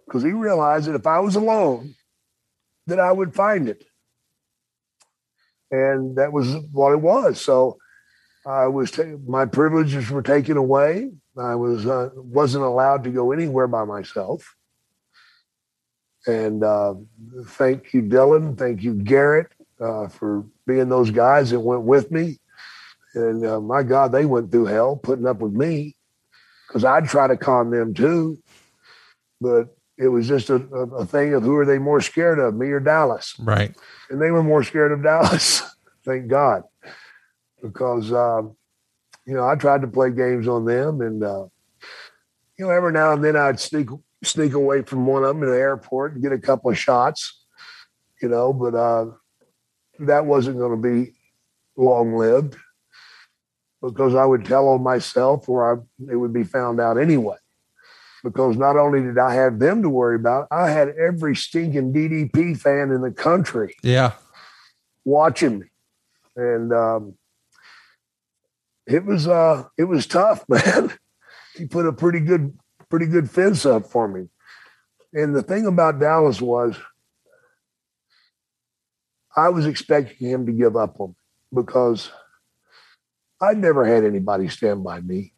because 0.07 0.23
he 0.23 0.33
realized 0.33 0.87
that 0.87 0.95
if 0.95 1.07
I 1.07 1.21
was 1.21 1.37
alone, 1.37 1.95
that 2.87 3.01
I 3.01 3.13
would 3.13 3.35
find 3.35 3.69
it. 3.69 3.85
And 5.71 6.17
that 6.17 6.33
was 6.33 6.55
what 6.73 6.93
it 6.93 7.01
was. 7.01 7.41
So 7.41 7.79
I 8.47 8.67
was, 8.67 8.91
ta- 8.91 9.19
my 9.27 9.47
privileges 9.47 10.11
were 10.11 10.23
taken 10.23 10.57
away. 10.57 11.11
I 11.39 11.55
was, 11.55 11.87
uh, 11.87 12.11
wasn't 12.15 12.65
allowed 12.65 13.05
to 13.05 13.11
go 13.11 13.33
anywhere 13.33 13.69
by 13.69 13.85
myself. 13.85 14.55
And 16.27 16.63
uh, 16.63 16.95
thank 17.47 17.93
you, 17.95 18.03
Dylan. 18.03 18.57
Thank 18.57 18.83
you, 18.83 18.95
Garrett, 18.95 19.49
uh, 19.81 20.09
for 20.09 20.45
being 20.67 20.89
those 20.89 21.11
guys 21.11 21.51
that 21.51 21.61
went 21.61 21.83
with 21.83 22.11
me. 22.11 22.39
And 23.15 23.45
uh, 23.45 23.61
my 23.61 23.83
God, 23.83 24.13
they 24.13 24.25
went 24.25 24.51
through 24.51 24.67
hell 24.67 24.97
putting 24.97 25.27
up 25.27 25.39
with 25.39 25.53
me 25.53 25.97
because 26.67 26.85
I'd 26.85 27.09
try 27.09 27.27
to 27.27 27.37
con 27.37 27.71
them 27.71 27.93
too. 27.93 28.39
But 29.41 29.77
it 30.03 30.09
was 30.09 30.27
just 30.27 30.51
a, 30.51 30.57
a, 30.57 31.07
thing 31.07 31.33
of 31.35 31.45
who 31.45 31.57
are 31.57 31.65
they 31.65 31.79
more 31.79 32.01
scared 32.01 32.41
of, 32.41 32.57
me 32.57 32.69
or 32.69 32.81
Dallas? 32.81 33.37
Right. 33.39 33.75
And 34.11 34.21
they 34.21 34.33
were 34.33 34.43
more 34.43 34.65
scared 34.65 34.91
of 34.91 35.03
Dallas, 35.03 35.63
thank 36.05 36.27
God. 36.27 36.65
Because, 37.63 38.13
um, 38.13 38.57
you 39.25 39.35
know, 39.35 39.47
I 39.47 39.55
tried 39.55 39.83
to 39.83 39.87
play 39.87 40.11
games 40.11 40.49
on 40.49 40.65
them. 40.65 41.01
And, 41.01 41.23
uh, 41.23 41.47
you 42.59 42.67
know, 42.67 42.71
every 42.71 42.93
now 42.93 43.13
and 43.13 43.23
then 43.23 43.37
I'd 43.37 43.61
sneak 43.61 43.89
sneak 44.25 44.55
away 44.55 44.83
from 44.83 45.07
one 45.07 45.25
of 45.25 45.29
them 45.29 45.43
in 45.43 45.51
the 45.51 45.59
airport 45.59 46.15
and 46.15 46.23
get 46.23 46.33
a 46.33 46.39
couple 46.39 46.71
of 46.71 46.79
shots, 46.79 47.45
you 48.21 48.29
know, 48.29 48.53
but 48.53 48.75
uh, 48.75 49.07
that 50.01 50.27
wasn't 50.27 50.59
going 50.59 50.71
to 50.71 50.77
be 50.77 51.13
long 51.77 52.15
lived 52.15 52.57
because 53.81 54.15
I 54.15 54.25
would 54.25 54.45
tell 54.45 54.69
on 54.69 54.83
myself 54.83 55.49
or 55.49 55.75
I, 55.75 56.11
it 56.13 56.17
would 56.17 56.33
be 56.33 56.45
found 56.45 56.81
out 56.81 56.99
anyway. 56.99 57.37
Because 58.23 58.57
not 58.57 58.77
only 58.77 59.01
did 59.03 59.19
I 59.19 59.35
have 59.35 59.59
them 59.59 59.83
to 59.83 59.89
worry 59.89 60.15
about, 60.17 60.47
I 60.51 60.71
had 60.71 60.91
every 60.91 61.35
stinking 61.35 61.93
DDP 61.93 62.57
fan 62.59 62.91
in 62.93 63.01
the 63.01 63.11
country 63.11 63.75
Yeah. 63.83 64.13
watching 65.05 65.59
me. 65.61 65.67
And 66.37 66.73
um, 66.73 67.15
it 68.87 69.05
was 69.05 69.27
uh 69.29 69.65
it 69.77 69.85
was 69.85 70.07
tough, 70.07 70.45
man. 70.49 70.93
he 71.57 71.67
put 71.67 71.87
a 71.87 71.93
pretty 71.93 72.21
good 72.21 72.57
pretty 72.89 73.07
good 73.07 73.29
fence 73.31 73.67
up 73.67 73.87
for 73.87 74.07
me. 74.09 74.29
And 75.13 75.35
the 75.35 75.43
thing 75.43 75.67
about 75.67 75.99
Dallas 75.99 76.41
was 76.41 76.77
I 79.37 79.49
was 79.49 79.67
expecting 79.67 80.29
him 80.29 80.47
to 80.47 80.53
give 80.53 80.77
up 80.77 81.01
on 81.01 81.11
me 81.11 81.15
because 81.63 82.11
I'd 83.41 83.59
never 83.59 83.85
had 83.85 84.05
anybody 84.05 84.49
stand 84.49 84.85
by 84.85 85.01
me 85.01 85.33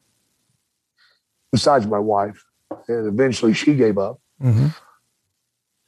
besides 1.51 1.87
my 1.87 1.99
wife. 1.99 2.45
And 2.89 3.07
eventually 3.07 3.55
she 3.55 3.75
gave 3.75 3.99
up. 3.99 4.21
Mm-hmm. 4.43 4.69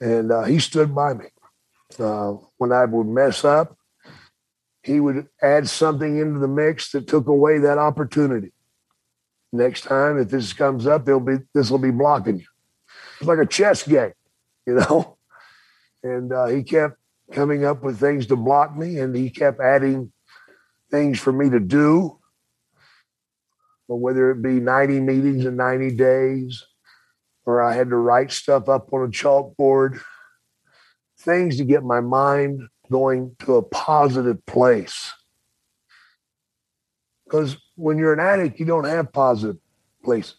And 0.00 0.32
uh, 0.32 0.44
he 0.44 0.58
stood 0.58 0.94
by 0.94 1.14
me. 1.14 1.26
Uh, 1.98 2.34
when 2.58 2.72
I 2.72 2.84
would 2.84 3.06
mess 3.06 3.44
up, 3.44 3.76
he 4.82 5.00
would 5.00 5.26
add 5.42 5.68
something 5.68 6.18
into 6.18 6.38
the 6.38 6.48
mix 6.48 6.92
that 6.92 7.08
took 7.08 7.26
away 7.26 7.58
that 7.58 7.78
opportunity. 7.78 8.52
Next 9.52 9.82
time, 9.82 10.18
if 10.18 10.28
this 10.28 10.52
comes 10.52 10.86
up, 10.86 11.04
they'll 11.04 11.20
be 11.20 11.38
this 11.54 11.70
will 11.70 11.78
be 11.78 11.90
blocking 11.90 12.38
you. 12.38 12.46
It's 13.18 13.26
like 13.26 13.38
a 13.38 13.46
chess 13.46 13.82
game, 13.82 14.12
you 14.66 14.74
know. 14.80 15.16
And 16.02 16.32
uh, 16.32 16.46
he 16.46 16.62
kept 16.62 16.98
coming 17.32 17.64
up 17.64 17.82
with 17.82 17.98
things 17.98 18.26
to 18.26 18.36
block 18.36 18.76
me, 18.76 18.98
and 18.98 19.14
he 19.14 19.30
kept 19.30 19.60
adding 19.60 20.12
things 20.90 21.18
for 21.18 21.32
me 21.32 21.50
to 21.50 21.60
do. 21.60 22.18
But 23.88 23.96
whether 23.96 24.30
it 24.30 24.42
be 24.42 24.60
90 24.60 25.00
meetings 25.00 25.44
in 25.46 25.56
90 25.56 25.96
days, 25.96 26.64
or 27.46 27.62
I 27.62 27.74
had 27.74 27.90
to 27.90 27.96
write 27.96 28.32
stuff 28.32 28.68
up 28.68 28.92
on 28.92 29.04
a 29.04 29.08
chalkboard, 29.08 30.00
things 31.20 31.56
to 31.56 31.64
get 31.64 31.84
my 31.84 32.00
mind 32.00 32.62
going 32.90 33.36
to 33.40 33.56
a 33.56 33.62
positive 33.62 34.44
place. 34.46 35.12
Because 37.24 37.56
when 37.76 37.98
you're 37.98 38.12
an 38.12 38.20
addict, 38.20 38.60
you 38.60 38.66
don't 38.66 38.84
have 38.84 39.12
positive 39.12 39.56
places. 40.04 40.36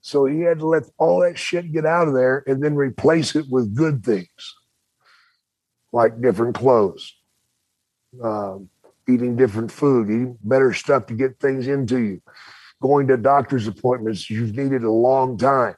So 0.00 0.24
he 0.24 0.40
had 0.40 0.60
to 0.60 0.66
let 0.66 0.84
all 0.98 1.20
that 1.20 1.38
shit 1.38 1.72
get 1.72 1.84
out 1.84 2.08
of 2.08 2.14
there 2.14 2.42
and 2.46 2.62
then 2.62 2.74
replace 2.74 3.36
it 3.36 3.46
with 3.50 3.74
good 3.74 4.04
things, 4.04 4.56
like 5.92 6.20
different 6.20 6.54
clothes, 6.54 7.14
um, 8.22 8.70
eating 9.08 9.36
different 9.36 9.70
food, 9.70 10.08
eating 10.08 10.38
better 10.42 10.72
stuff 10.72 11.06
to 11.06 11.14
get 11.14 11.38
things 11.38 11.68
into 11.68 11.98
you, 11.98 12.22
going 12.80 13.06
to 13.08 13.16
doctor's 13.16 13.66
appointments 13.66 14.30
you've 14.30 14.56
needed 14.56 14.82
a 14.84 14.90
long 14.90 15.36
time. 15.36 15.74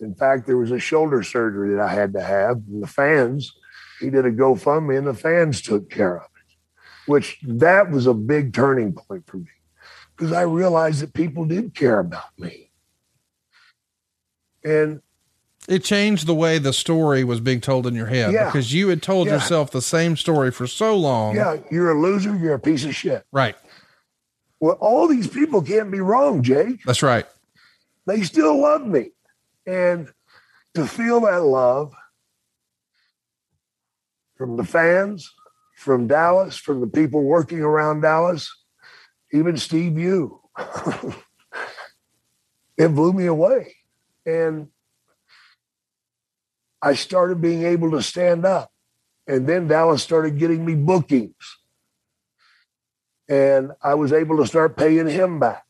In 0.00 0.14
fact, 0.14 0.46
there 0.46 0.56
was 0.56 0.70
a 0.72 0.78
shoulder 0.78 1.22
surgery 1.22 1.74
that 1.74 1.80
I 1.80 1.92
had 1.92 2.12
to 2.14 2.20
have, 2.20 2.56
and 2.68 2.82
the 2.82 2.86
fans, 2.88 3.52
he 4.00 4.10
did 4.10 4.26
a 4.26 4.32
GoFundMe, 4.32 4.98
and 4.98 5.06
the 5.06 5.14
fans 5.14 5.62
took 5.62 5.88
care 5.90 6.16
of 6.16 6.24
it, 6.24 7.10
which 7.10 7.38
that 7.46 7.90
was 7.90 8.06
a 8.06 8.14
big 8.14 8.52
turning 8.52 8.92
point 8.92 9.26
for 9.26 9.36
me 9.38 9.46
because 10.16 10.32
I 10.32 10.42
realized 10.42 11.00
that 11.02 11.14
people 11.14 11.44
did 11.44 11.74
care 11.74 12.00
about 12.00 12.36
me. 12.38 12.70
And 14.64 15.00
It 15.68 15.84
changed 15.84 16.26
the 16.26 16.34
way 16.34 16.58
the 16.58 16.72
story 16.72 17.22
was 17.22 17.38
being 17.40 17.60
told 17.60 17.86
in 17.86 17.94
your 17.94 18.06
head 18.06 18.32
Yeah. 18.32 18.46
because 18.46 18.72
you 18.74 18.88
had 18.88 19.00
told 19.02 19.28
Yeah. 19.28 19.34
yourself 19.34 19.70
the 19.70 19.80
same 19.82 20.16
story 20.16 20.50
for 20.50 20.66
so 20.66 20.96
long. 20.96 21.36
yeah, 21.36 21.56
you're 21.70 21.90
a 21.92 22.00
loser, 22.00 22.36
you're 22.36 22.54
a 22.54 22.58
piece 22.58 22.84
of 22.84 22.94
shit. 22.94 23.24
Right. 23.30 23.56
Well, 24.62 24.78
all 24.80 25.08
these 25.08 25.26
people 25.26 25.60
can't 25.60 25.90
be 25.90 25.98
wrong, 25.98 26.40
Jake. 26.40 26.84
That's 26.84 27.02
right. 27.02 27.26
They 28.06 28.22
still 28.22 28.62
love 28.62 28.86
me. 28.86 29.10
And 29.66 30.08
to 30.74 30.86
feel 30.86 31.18
that 31.22 31.42
love 31.42 31.92
from 34.36 34.56
the 34.56 34.62
fans, 34.62 35.34
from 35.74 36.06
Dallas, 36.06 36.56
from 36.56 36.80
the 36.80 36.86
people 36.86 37.24
working 37.24 37.58
around 37.58 38.02
Dallas, 38.02 38.56
even 39.32 39.56
Steve 39.56 39.98
Yu, 39.98 40.40
it 42.78 42.94
blew 42.94 43.12
me 43.12 43.26
away. 43.26 43.74
And 44.24 44.68
I 46.80 46.94
started 46.94 47.40
being 47.40 47.64
able 47.64 47.90
to 47.90 48.02
stand 48.02 48.46
up. 48.46 48.70
And 49.26 49.48
then 49.48 49.66
Dallas 49.66 50.04
started 50.04 50.38
getting 50.38 50.64
me 50.64 50.76
bookings. 50.76 51.58
And 53.28 53.72
I 53.82 53.94
was 53.94 54.12
able 54.12 54.36
to 54.38 54.46
start 54.46 54.76
paying 54.76 55.06
him 55.06 55.38
back. 55.38 55.64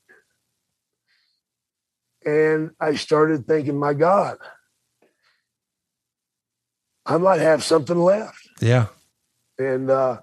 And 2.24 2.70
I 2.80 2.94
started 2.94 3.46
thinking, 3.46 3.78
my 3.78 3.94
God, 3.94 4.38
I 7.04 7.16
might 7.18 7.40
have 7.40 7.64
something 7.64 7.98
left. 7.98 8.48
Yeah. 8.60 8.86
And 9.58 9.90
uh, 9.90 10.20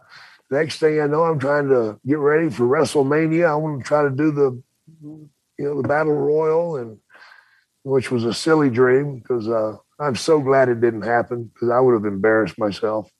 next 0.49 0.79
thing 0.79 1.01
I 1.01 1.07
know, 1.07 1.23
I'm 1.23 1.39
trying 1.39 1.67
to 1.69 1.99
get 2.05 2.19
ready 2.19 2.49
for 2.49 2.63
WrestleMania. 2.63 3.47
I 3.47 3.55
want 3.55 3.81
to 3.81 3.87
try 3.87 4.03
to 4.03 4.09
do 4.09 4.31
the, 4.31 4.63
you 5.01 5.29
know, 5.57 5.81
the 5.81 5.87
Battle 5.87 6.13
Royal, 6.13 6.77
and 6.77 6.97
which 7.83 8.11
was 8.11 8.23
a 8.23 8.33
silly 8.33 8.69
dream 8.69 9.19
because 9.19 9.47
uh, 9.49 9.75
I'm 9.99 10.15
so 10.15 10.39
glad 10.39 10.69
it 10.69 10.81
didn't 10.81 11.01
happen 11.01 11.51
because 11.53 11.69
I 11.69 11.79
would 11.79 11.93
have 11.93 12.05
embarrassed 12.05 12.57
myself. 12.57 13.11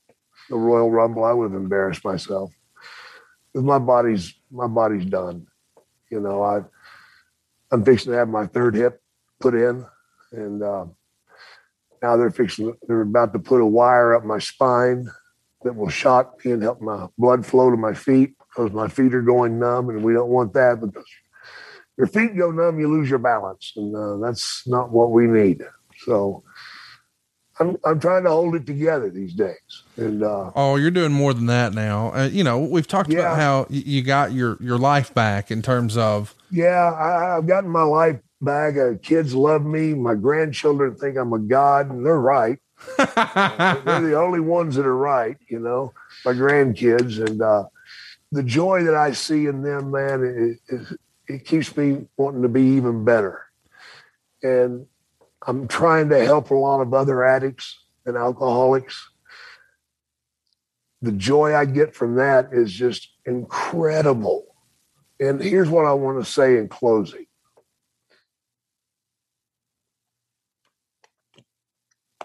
The 0.50 0.56
Royal 0.56 0.90
Rumble, 0.90 1.26
I 1.26 1.34
would 1.34 1.52
have 1.52 1.62
embarrassed 1.62 2.04
myself 2.04 2.52
my 3.54 3.80
body's 3.80 4.34
my 4.52 4.68
body's 4.68 5.06
done. 5.06 5.48
You 6.10 6.20
know, 6.20 6.44
I 6.44 6.62
I'm 7.72 7.84
fixing 7.84 8.12
to 8.12 8.18
have 8.18 8.30
my 8.30 8.46
third 8.48 8.76
hip 8.76 9.02
put 9.40 9.54
in, 9.54 9.86
and 10.32 10.64
uh, 10.64 10.86
now 12.02 12.18
they're 12.18 12.32
fixing. 12.32 12.76
They're 12.88 13.02
about 13.02 13.34
to 13.34 13.40
put 13.40 13.62
a 13.62 13.66
wire 13.66 14.16
up 14.16 14.24
my 14.24 14.40
spine 14.40 15.10
that 15.64 15.76
will 15.76 15.90
shock 15.90 16.44
me 16.44 16.52
and 16.52 16.64
help 16.64 16.82
my 16.82 17.08
blood 17.18 17.46
flow 17.46 17.70
to 17.70 17.78
my 17.78 17.94
feet 17.94 18.34
because 18.40 18.72
my 18.72 18.88
feet 18.88 19.14
are 19.14 19.22
going 19.22 19.60
numb, 19.60 19.90
and 19.90 20.04
we 20.04 20.14
don't 20.14 20.30
want 20.30 20.54
that 20.54 20.80
because 20.80 21.06
your 21.98 22.08
feet 22.08 22.38
go 22.38 22.52
numb, 22.52 22.80
you 22.80 22.88
lose 22.88 23.10
your 23.10 23.20
balance, 23.20 23.74
and 23.76 23.96
uh, 23.96 24.18
that's 24.18 24.66
not 24.68 24.92
what 24.92 25.12
we 25.12 25.28
need. 25.28 25.64
So. 26.06 26.44
I'm, 27.60 27.78
I'm 27.86 28.00
trying 28.00 28.24
to 28.24 28.30
hold 28.30 28.56
it 28.56 28.66
together 28.66 29.10
these 29.10 29.34
days. 29.34 29.84
And 29.98 30.24
uh, 30.24 30.52
oh, 30.56 30.78
you're 30.78 30.92
doing 30.92 31.12
more 31.12 31.34
than 31.34 31.48
that 31.48 31.74
now. 31.74 32.14
Uh, 32.14 32.30
you 32.32 32.44
know, 32.44 32.60
we've 32.60 32.88
talked 32.88 33.10
Yeah. 33.12 33.20
about 33.20 33.38
how 33.38 33.68
you 33.70 34.02
got 34.02 34.32
your 34.32 34.58
your 34.62 34.78
life 34.78 35.14
back 35.14 35.52
in 35.52 35.62
terms 35.62 35.98
of 35.98 36.34
Yeah, 36.50 36.92
I, 36.92 37.38
I've 37.38 37.48
gotten 37.48 37.70
my 37.70 37.84
life 37.84 38.20
back. 38.42 38.78
Uh, 38.78 38.94
kids 39.02 39.34
love 39.36 39.66
me. 39.66 39.94
My 39.94 40.16
grandchildren 40.16 40.96
think 40.96 41.18
I'm 41.18 41.34
a 41.34 41.40
god, 41.40 41.90
and 41.90 42.06
they're 42.06 42.20
right. 42.20 42.60
they're 42.98 44.02
the 44.02 44.18
only 44.18 44.40
ones 44.40 44.76
that 44.78 44.86
are 44.86 44.96
right, 44.98 45.36
you 45.50 45.60
know, 45.60 45.92
my 46.26 46.32
grandkids. 46.32 47.24
And 47.26 47.42
uh, 47.42 47.66
the 48.32 48.44
joy 48.44 48.84
that 48.86 48.96
I 48.96 49.12
see 49.12 49.48
in 49.48 49.62
them, 49.64 49.92
man, 49.92 50.24
it, 50.70 50.74
it, 50.74 51.00
it 51.28 51.46
keeps 51.46 51.76
me 51.76 52.08
wanting 52.16 52.42
to 52.44 52.48
be 52.48 52.62
even 52.64 53.04
better. 53.04 53.42
And 54.42 54.86
I'm 55.50 55.68
trying 55.68 56.10
to 56.10 56.24
help 56.24 56.52
a 56.52 56.54
lot 56.54 56.80
of 56.80 56.94
other 56.94 57.26
addicts 57.26 57.84
and 58.06 58.16
alcoholics. 58.16 59.10
The 61.02 61.12
joy 61.12 61.56
I 61.56 61.66
get 61.66 61.96
from 61.96 62.18
that 62.18 62.50
is 62.52 62.72
just 62.72 63.10
incredible. 63.26 64.46
And 65.20 65.42
here's 65.42 65.68
what 65.68 65.86
I 65.86 65.94
want 65.94 66.24
to 66.24 66.32
say 66.32 66.58
in 66.58 66.68
closing. 66.68 67.26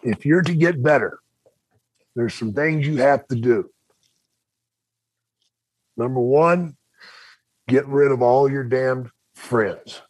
If 0.03 0.27
you're 0.27 0.43
to 0.43 0.55
get 0.55 0.83
better, 0.83 1.19
there's 2.15 2.35
some 2.35 2.53
things 2.53 2.87
you 2.87 2.99
have 2.99 3.27
to 3.29 3.37
do. 3.37 3.71
Number 5.97 6.21
one, 6.21 6.77
get 7.69 7.87
rid 7.87 8.13
of 8.13 8.21
all 8.21 8.51
your 8.51 8.65
damned 8.65 9.09
friends, 9.35 10.03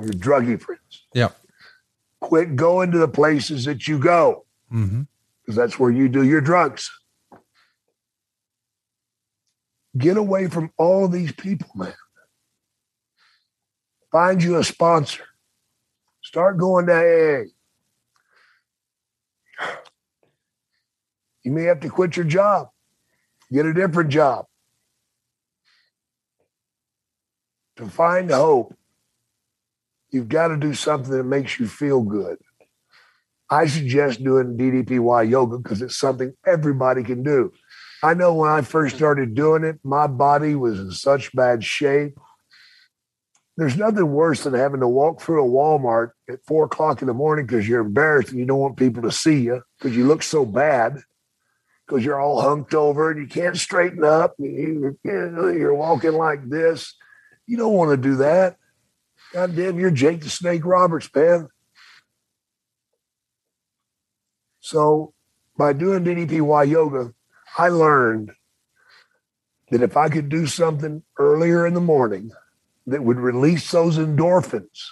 your 0.00 0.12
druggy 0.12 0.60
friends. 0.60 1.06
Yeah. 1.14 1.30
Quit 2.20 2.56
going 2.56 2.90
to 2.92 2.98
the 2.98 3.08
places 3.08 3.64
that 3.66 3.86
you 3.86 3.98
go 3.98 4.46
mm-hmm. 4.72 5.02
because 5.42 5.56
that's 5.56 5.78
where 5.78 5.90
you 5.90 6.08
do 6.08 6.24
your 6.24 6.40
drugs. 6.40 6.90
Get 9.96 10.16
away 10.16 10.48
from 10.48 10.72
all 10.76 11.06
these 11.06 11.32
people, 11.32 11.68
man. 11.76 11.94
Find 14.10 14.42
you 14.42 14.56
a 14.56 14.64
sponsor. 14.64 15.24
Start 16.22 16.58
going 16.58 16.86
to 16.86 16.92
AA. 16.92 17.44
You 21.44 21.52
may 21.52 21.64
have 21.64 21.80
to 21.80 21.90
quit 21.90 22.16
your 22.16 22.24
job, 22.24 22.68
get 23.52 23.66
a 23.66 23.74
different 23.74 24.10
job. 24.10 24.46
To 27.76 27.86
find 27.86 28.30
hope, 28.30 28.74
you've 30.14 30.28
got 30.28 30.48
to 30.48 30.56
do 30.56 30.72
something 30.72 31.10
that 31.10 31.24
makes 31.24 31.58
you 31.58 31.66
feel 31.66 32.00
good. 32.00 32.38
I 33.50 33.66
suggest 33.66 34.24
doing 34.24 34.56
DDPY 34.56 35.28
yoga 35.28 35.58
because 35.58 35.82
it's 35.82 35.98
something 35.98 36.32
everybody 36.46 37.02
can 37.02 37.22
do. 37.22 37.52
I 38.02 38.14
know 38.14 38.34
when 38.34 38.50
I 38.50 38.62
first 38.62 38.96
started 38.96 39.34
doing 39.34 39.64
it, 39.64 39.80
my 39.82 40.06
body 40.06 40.54
was 40.54 40.78
in 40.78 40.92
such 40.92 41.34
bad 41.34 41.64
shape. 41.64 42.16
There's 43.56 43.76
nothing 43.76 44.10
worse 44.12 44.44
than 44.44 44.54
having 44.54 44.80
to 44.80 44.88
walk 44.88 45.20
through 45.20 45.44
a 45.44 45.48
Walmart 45.48 46.10
at 46.28 46.44
four 46.46 46.64
o'clock 46.64 47.02
in 47.02 47.08
the 47.08 47.14
morning 47.14 47.46
because 47.46 47.68
you're 47.68 47.80
embarrassed 47.80 48.30
and 48.30 48.38
you 48.38 48.46
don't 48.46 48.58
want 48.58 48.76
people 48.76 49.02
to 49.02 49.12
see 49.12 49.40
you 49.40 49.62
because 49.78 49.96
you 49.96 50.06
look 50.06 50.22
so 50.22 50.44
bad 50.44 50.98
because 51.86 52.04
you're 52.04 52.20
all 52.20 52.42
hunked 52.42 52.74
over 52.74 53.10
and 53.10 53.20
you 53.20 53.26
can't 53.26 53.56
straighten 53.56 54.04
up. 54.04 54.34
You, 54.38 54.98
you're 55.04 55.74
walking 55.74 56.12
like 56.12 56.48
this. 56.48 56.94
You 57.46 57.56
don't 57.56 57.74
want 57.74 57.90
to 57.90 57.96
do 57.96 58.16
that. 58.16 58.56
God 59.34 59.56
damn, 59.56 59.80
you're 59.80 59.90
Jake 59.90 60.20
the 60.20 60.30
Snake 60.30 60.64
Roberts, 60.64 61.10
man. 61.12 61.48
So 64.60 65.12
by 65.58 65.72
doing 65.72 66.04
DDPY 66.04 66.68
yoga, 66.68 67.12
I 67.58 67.68
learned 67.68 68.30
that 69.72 69.82
if 69.82 69.96
I 69.96 70.08
could 70.08 70.28
do 70.28 70.46
something 70.46 71.02
earlier 71.18 71.66
in 71.66 71.74
the 71.74 71.80
morning 71.80 72.30
that 72.86 73.02
would 73.02 73.18
release 73.18 73.68
those 73.72 73.98
endorphins 73.98 74.90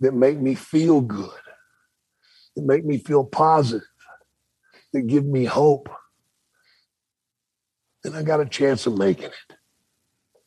that 0.00 0.12
make 0.12 0.38
me 0.38 0.54
feel 0.54 1.00
good, 1.00 1.30
that 2.54 2.66
make 2.66 2.84
me 2.84 2.98
feel 2.98 3.24
positive, 3.24 3.88
that 4.92 5.06
give 5.06 5.24
me 5.24 5.46
hope, 5.46 5.88
then 8.02 8.14
I 8.14 8.22
got 8.22 8.40
a 8.40 8.46
chance 8.46 8.86
of 8.86 8.98
making 8.98 9.30
it. 9.30 9.56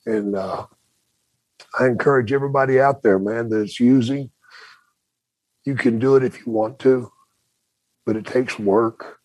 And 0.05 0.35
uh, 0.35 0.67
I 1.79 1.85
encourage 1.85 2.33
everybody 2.33 2.79
out 2.79 3.03
there, 3.03 3.19
man, 3.19 3.49
that's 3.49 3.79
using. 3.79 4.31
You 5.65 5.75
can 5.75 5.99
do 5.99 6.15
it 6.15 6.23
if 6.23 6.45
you 6.45 6.51
want 6.51 6.79
to, 6.79 7.11
but 8.05 8.15
it 8.15 8.25
takes 8.25 8.57
work, 8.57 9.19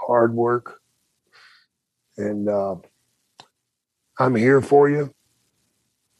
hard 0.00 0.34
work. 0.34 0.78
And 2.16 2.48
uh, 2.48 2.76
I'm 4.18 4.34
here 4.34 4.60
for 4.60 4.88
you. 4.88 5.12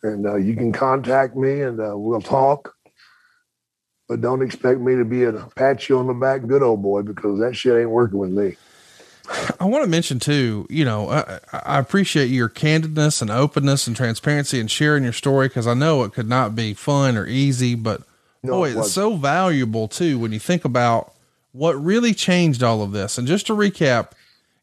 And 0.03 0.27
uh, 0.27 0.37
you 0.37 0.55
can 0.55 0.73
contact 0.73 1.35
me 1.37 1.63
and 1.63 1.81
uh, 1.81 1.97
we'll 1.97 2.21
talk. 2.21 2.75
But 4.07 4.21
don't 4.21 4.43
expect 4.43 4.81
me 4.81 4.97
to 4.97 5.05
be 5.05 5.25
a 5.25 5.33
pat 5.57 5.89
you 5.89 5.99
on 5.99 6.09
the 6.09 6.15
back 6.15 6.47
good 6.47 6.63
old 6.63 6.83
boy 6.83 7.03
because 7.03 7.41
that 7.41 7.57
shit 7.57 7.79
ain't 7.79 7.89
working 7.89 8.19
with 8.19 8.31
me. 8.31 8.57
I 9.61 9.65
want 9.65 9.85
to 9.85 9.91
mention 9.91 10.19
too, 10.19 10.67
you 10.71 10.85
know, 10.85 11.11
I, 11.11 11.41
I 11.53 11.79
appreciate 11.79 12.27
your 12.27 12.49
candidness 12.49 13.23
and 13.23 13.31
openness 13.31 13.87
and 13.87 13.97
transparency 13.97 14.61
and 14.61 14.71
sharing 14.71 15.05
your 15.05 15.13
story 15.13 15.49
because 15.49 15.67
I 15.67 15.75
know 15.75 16.03
it 16.05 16.13
could 16.13 16.29
not 16.29 16.55
be 16.55 16.75
fun 16.75 17.17
or 17.17 17.27
easy, 17.27 17.75
but 17.75 18.03
No, 18.43 18.53
boy, 18.53 18.71
it 18.71 18.77
it's 18.77 18.93
so 18.93 19.17
valuable 19.17 19.89
too 19.89 20.19
when 20.19 20.33
you 20.33 20.39
think 20.39 20.65
about 20.65 21.13
what 21.53 21.73
really 21.73 22.15
changed 22.15 22.63
all 22.63 22.83
of 22.83 22.93
this. 22.93 23.17
And 23.19 23.29
just 23.29 23.47
to 23.47 23.55
recap, 23.55 24.13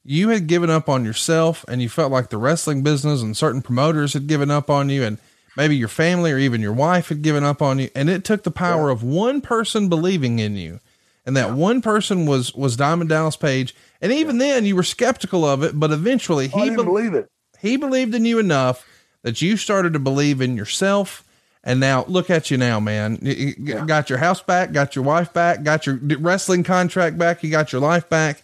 you 0.03 0.29
had 0.29 0.47
given 0.47 0.69
up 0.69 0.89
on 0.89 1.05
yourself 1.05 1.63
and 1.67 1.81
you 1.81 1.89
felt 1.89 2.11
like 2.11 2.29
the 2.29 2.37
wrestling 2.37 2.83
business 2.83 3.21
and 3.21 3.37
certain 3.37 3.61
promoters 3.61 4.13
had 4.13 4.27
given 4.27 4.51
up 4.51 4.69
on 4.69 4.89
you 4.89 5.03
and 5.03 5.17
maybe 5.55 5.75
your 5.75 5.87
family 5.87 6.31
or 6.31 6.37
even 6.37 6.61
your 6.61 6.73
wife 6.73 7.09
had 7.09 7.21
given 7.21 7.43
up 7.43 7.61
on 7.61 7.79
you. 7.79 7.89
And 7.95 8.09
it 8.09 8.23
took 8.23 8.43
the 8.43 8.51
power 8.51 8.89
of 8.89 9.03
one 9.03 9.41
person 9.41 9.89
believing 9.89 10.39
in 10.39 10.55
you. 10.57 10.79
And 11.25 11.37
that 11.37 11.53
one 11.53 11.81
person 11.81 12.25
was, 12.25 12.53
was 12.55 12.75
Diamond 12.75 13.09
Dallas 13.09 13.35
Page. 13.35 13.75
And 14.01 14.11
even 14.11 14.39
then 14.39 14.65
you 14.65 14.75
were 14.75 14.83
skeptical 14.83 15.45
of 15.45 15.61
it, 15.63 15.79
but 15.79 15.91
eventually 15.91 16.49
Oh, 16.53 16.63
he 16.63 16.69
be- 16.71 16.75
believe 16.77 17.13
it. 17.13 17.29
he 17.59 17.77
believed 17.77 18.15
in 18.15 18.25
you 18.25 18.39
enough 18.39 18.85
that 19.23 19.41
you 19.41 19.55
started 19.57 19.93
to 19.93 19.99
believe 19.99 20.41
in 20.41 20.57
yourself. 20.57 21.23
And 21.63 21.79
now 21.79 22.05
look 22.07 22.31
at 22.31 22.49
you 22.49 22.57
now, 22.57 22.79
man. 22.79 23.19
You, 23.21 23.53
you 23.57 23.85
got 23.85 24.09
your 24.09 24.17
house 24.17 24.41
back, 24.41 24.71
got 24.71 24.95
your 24.95 25.05
wife 25.05 25.31
back, 25.31 25.61
got 25.61 25.85
your 25.85 25.99
wrestling 26.19 26.63
contract 26.63 27.19
back. 27.19 27.43
You 27.43 27.51
got 27.51 27.71
your 27.71 27.81
life 27.81 28.09
back. 28.09 28.41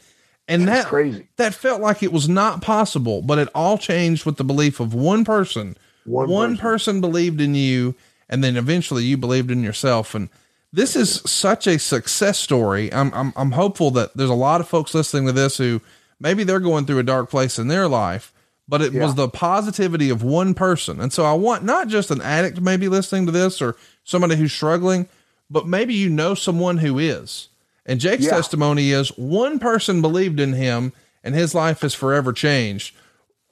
And 0.48 0.68
That's 0.68 0.84
that 0.84 0.90
crazy. 0.90 1.28
that 1.38 1.56
felt 1.56 1.82
like 1.82 2.04
it 2.04 2.14
was 2.14 2.30
not 2.30 2.62
possible, 2.62 3.24
but 3.24 3.40
it 3.40 3.50
all 3.56 3.78
changed 3.80 4.24
with 4.26 4.38
the 4.38 4.44
belief 4.44 4.80
of 4.80 4.94
one 4.94 5.26
person. 5.26 5.76
One 6.06 6.28
person. 6.30 6.58
person. 6.58 7.02
believed 7.02 7.42
in 7.42 7.54
you, 7.56 7.96
and 8.30 8.44
then 8.44 8.56
eventually 8.56 9.04
you 9.04 9.18
believed 9.18 9.50
in 9.52 9.62
yourself. 9.64 10.14
And 10.16 10.30
this 10.74 10.96
is 10.96 11.22
such 11.26 11.66
a 11.68 11.80
success 11.80 12.38
story. 12.40 12.92
I'm, 12.94 13.14
I'm 13.14 13.34
I'm 13.36 13.52
hopeful 13.52 13.92
that 13.92 14.16
there's 14.16 14.30
a 14.30 14.34
lot 14.36 14.62
of 14.62 14.68
folks 14.68 14.94
listening 14.94 15.26
to 15.28 15.32
this 15.32 15.58
who 15.58 15.82
maybe 16.20 16.44
they're 16.44 16.60
going 16.60 16.86
through 16.86 17.00
a 17.00 17.04
dark 17.04 17.30
place 17.30 17.58
in 17.58 17.68
their 17.68 17.88
life, 17.88 18.34
but 18.68 18.82
it 18.82 18.94
was 18.94 19.16
the 19.16 19.30
positivity 19.30 20.10
of 20.10 20.24
one 20.24 20.54
person. 20.54 21.00
And 21.00 21.12
so 21.14 21.24
I 21.26 21.34
want 21.34 21.64
not 21.64 21.88
just 21.88 22.12
an 22.12 22.22
addict 22.22 22.60
maybe 22.62 22.90
listening 22.90 23.26
to 23.28 23.32
this 23.32 23.62
or 23.62 23.76
somebody 24.04 24.36
who's 24.36 24.52
struggling, 24.54 25.08
but 25.50 25.68
maybe 25.68 25.94
you 25.94 26.10
know 26.10 26.36
someone 26.36 26.78
who 26.78 27.00
is. 27.00 27.48
And 27.86 28.00
Jake's 28.02 28.26
Yeah. 28.26 28.32
testimony 28.32 28.92
is 28.92 29.10
one 29.18 29.60
person 29.60 30.02
believed 30.02 30.40
in 30.40 30.54
him 30.54 30.92
and 31.24 31.34
his 31.34 31.56
life 31.56 31.84
is 31.84 31.94
forever 31.94 32.34
changed. 32.34 32.94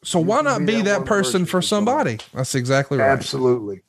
So 0.03 0.19
why 0.19 0.41
not 0.41 0.65
be 0.65 0.81
that 0.81 0.85
that 0.85 1.05
person 1.05 1.45
for 1.45 1.61
somebody? 1.61 2.19
That's 2.33 2.53
exactly 2.53 2.97
right. 2.97 3.09
Absolutely 3.09 3.81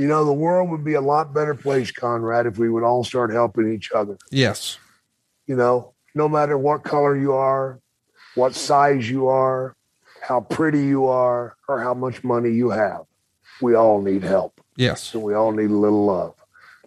you 0.00 0.08
know, 0.08 0.24
the 0.24 0.32
world 0.32 0.70
would 0.70 0.82
be 0.82 0.94
a 0.94 1.00
lot 1.00 1.34
better 1.34 1.54
place, 1.54 1.90
Conrad, 1.90 2.46
if 2.46 2.56
we 2.56 2.70
would 2.70 2.82
all 2.82 3.04
start 3.04 3.30
helping 3.30 3.70
each 3.70 3.92
other. 3.92 4.16
Yes. 4.30 4.78
You 5.46 5.56
know, 5.56 5.92
no 6.14 6.26
matter 6.26 6.56
what 6.56 6.84
color 6.84 7.14
you 7.18 7.34
are, 7.34 7.80
what 8.34 8.54
size 8.54 9.10
you 9.10 9.28
are, 9.28 9.76
how 10.22 10.40
pretty 10.40 10.86
you 10.86 11.04
are, 11.04 11.54
or 11.68 11.82
how 11.82 11.92
much 11.92 12.24
money 12.24 12.50
you 12.50 12.70
have, 12.70 13.02
we 13.60 13.74
all 13.74 14.00
need 14.00 14.22
help. 14.22 14.58
Yes. 14.74 15.12
And 15.12 15.22
we 15.22 15.34
all 15.34 15.52
need 15.52 15.70
a 15.70 15.76
little 15.76 16.06
love. 16.06 16.34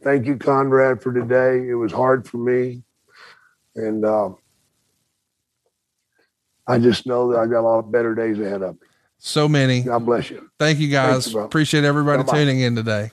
Thank 0.02 0.26
you, 0.26 0.36
Conrad, 0.36 1.04
for 1.04 1.14
today. 1.14 1.70
It 1.70 1.76
was 1.76 1.92
hard 1.92 2.28
for 2.28 2.38
me. 2.38 2.82
And 3.76 4.04
um, 4.06 4.38
I 6.66 6.80
just 6.80 7.06
know 7.06 7.32
that 7.32 7.40
I 7.40 7.46
got 7.46 7.60
a 7.60 7.68
lot 7.68 7.78
of 7.78 7.92
better 7.92 8.16
days 8.16 8.40
ahead 8.40 8.64
of 8.64 8.82
me. 8.82 8.83
So 9.26 9.48
many. 9.48 9.84
God 9.84 10.06
bless 10.06 10.30
you. 10.30 10.50
Thank 10.60 10.80
you 10.80 10.90
guys. 10.90 11.32
You, 11.32 11.40
Appreciate 11.40 11.86
everybody 11.86 12.24
Bye-bye. 12.24 12.38
tuning 12.40 12.60
in 12.60 12.76
today. 12.76 13.12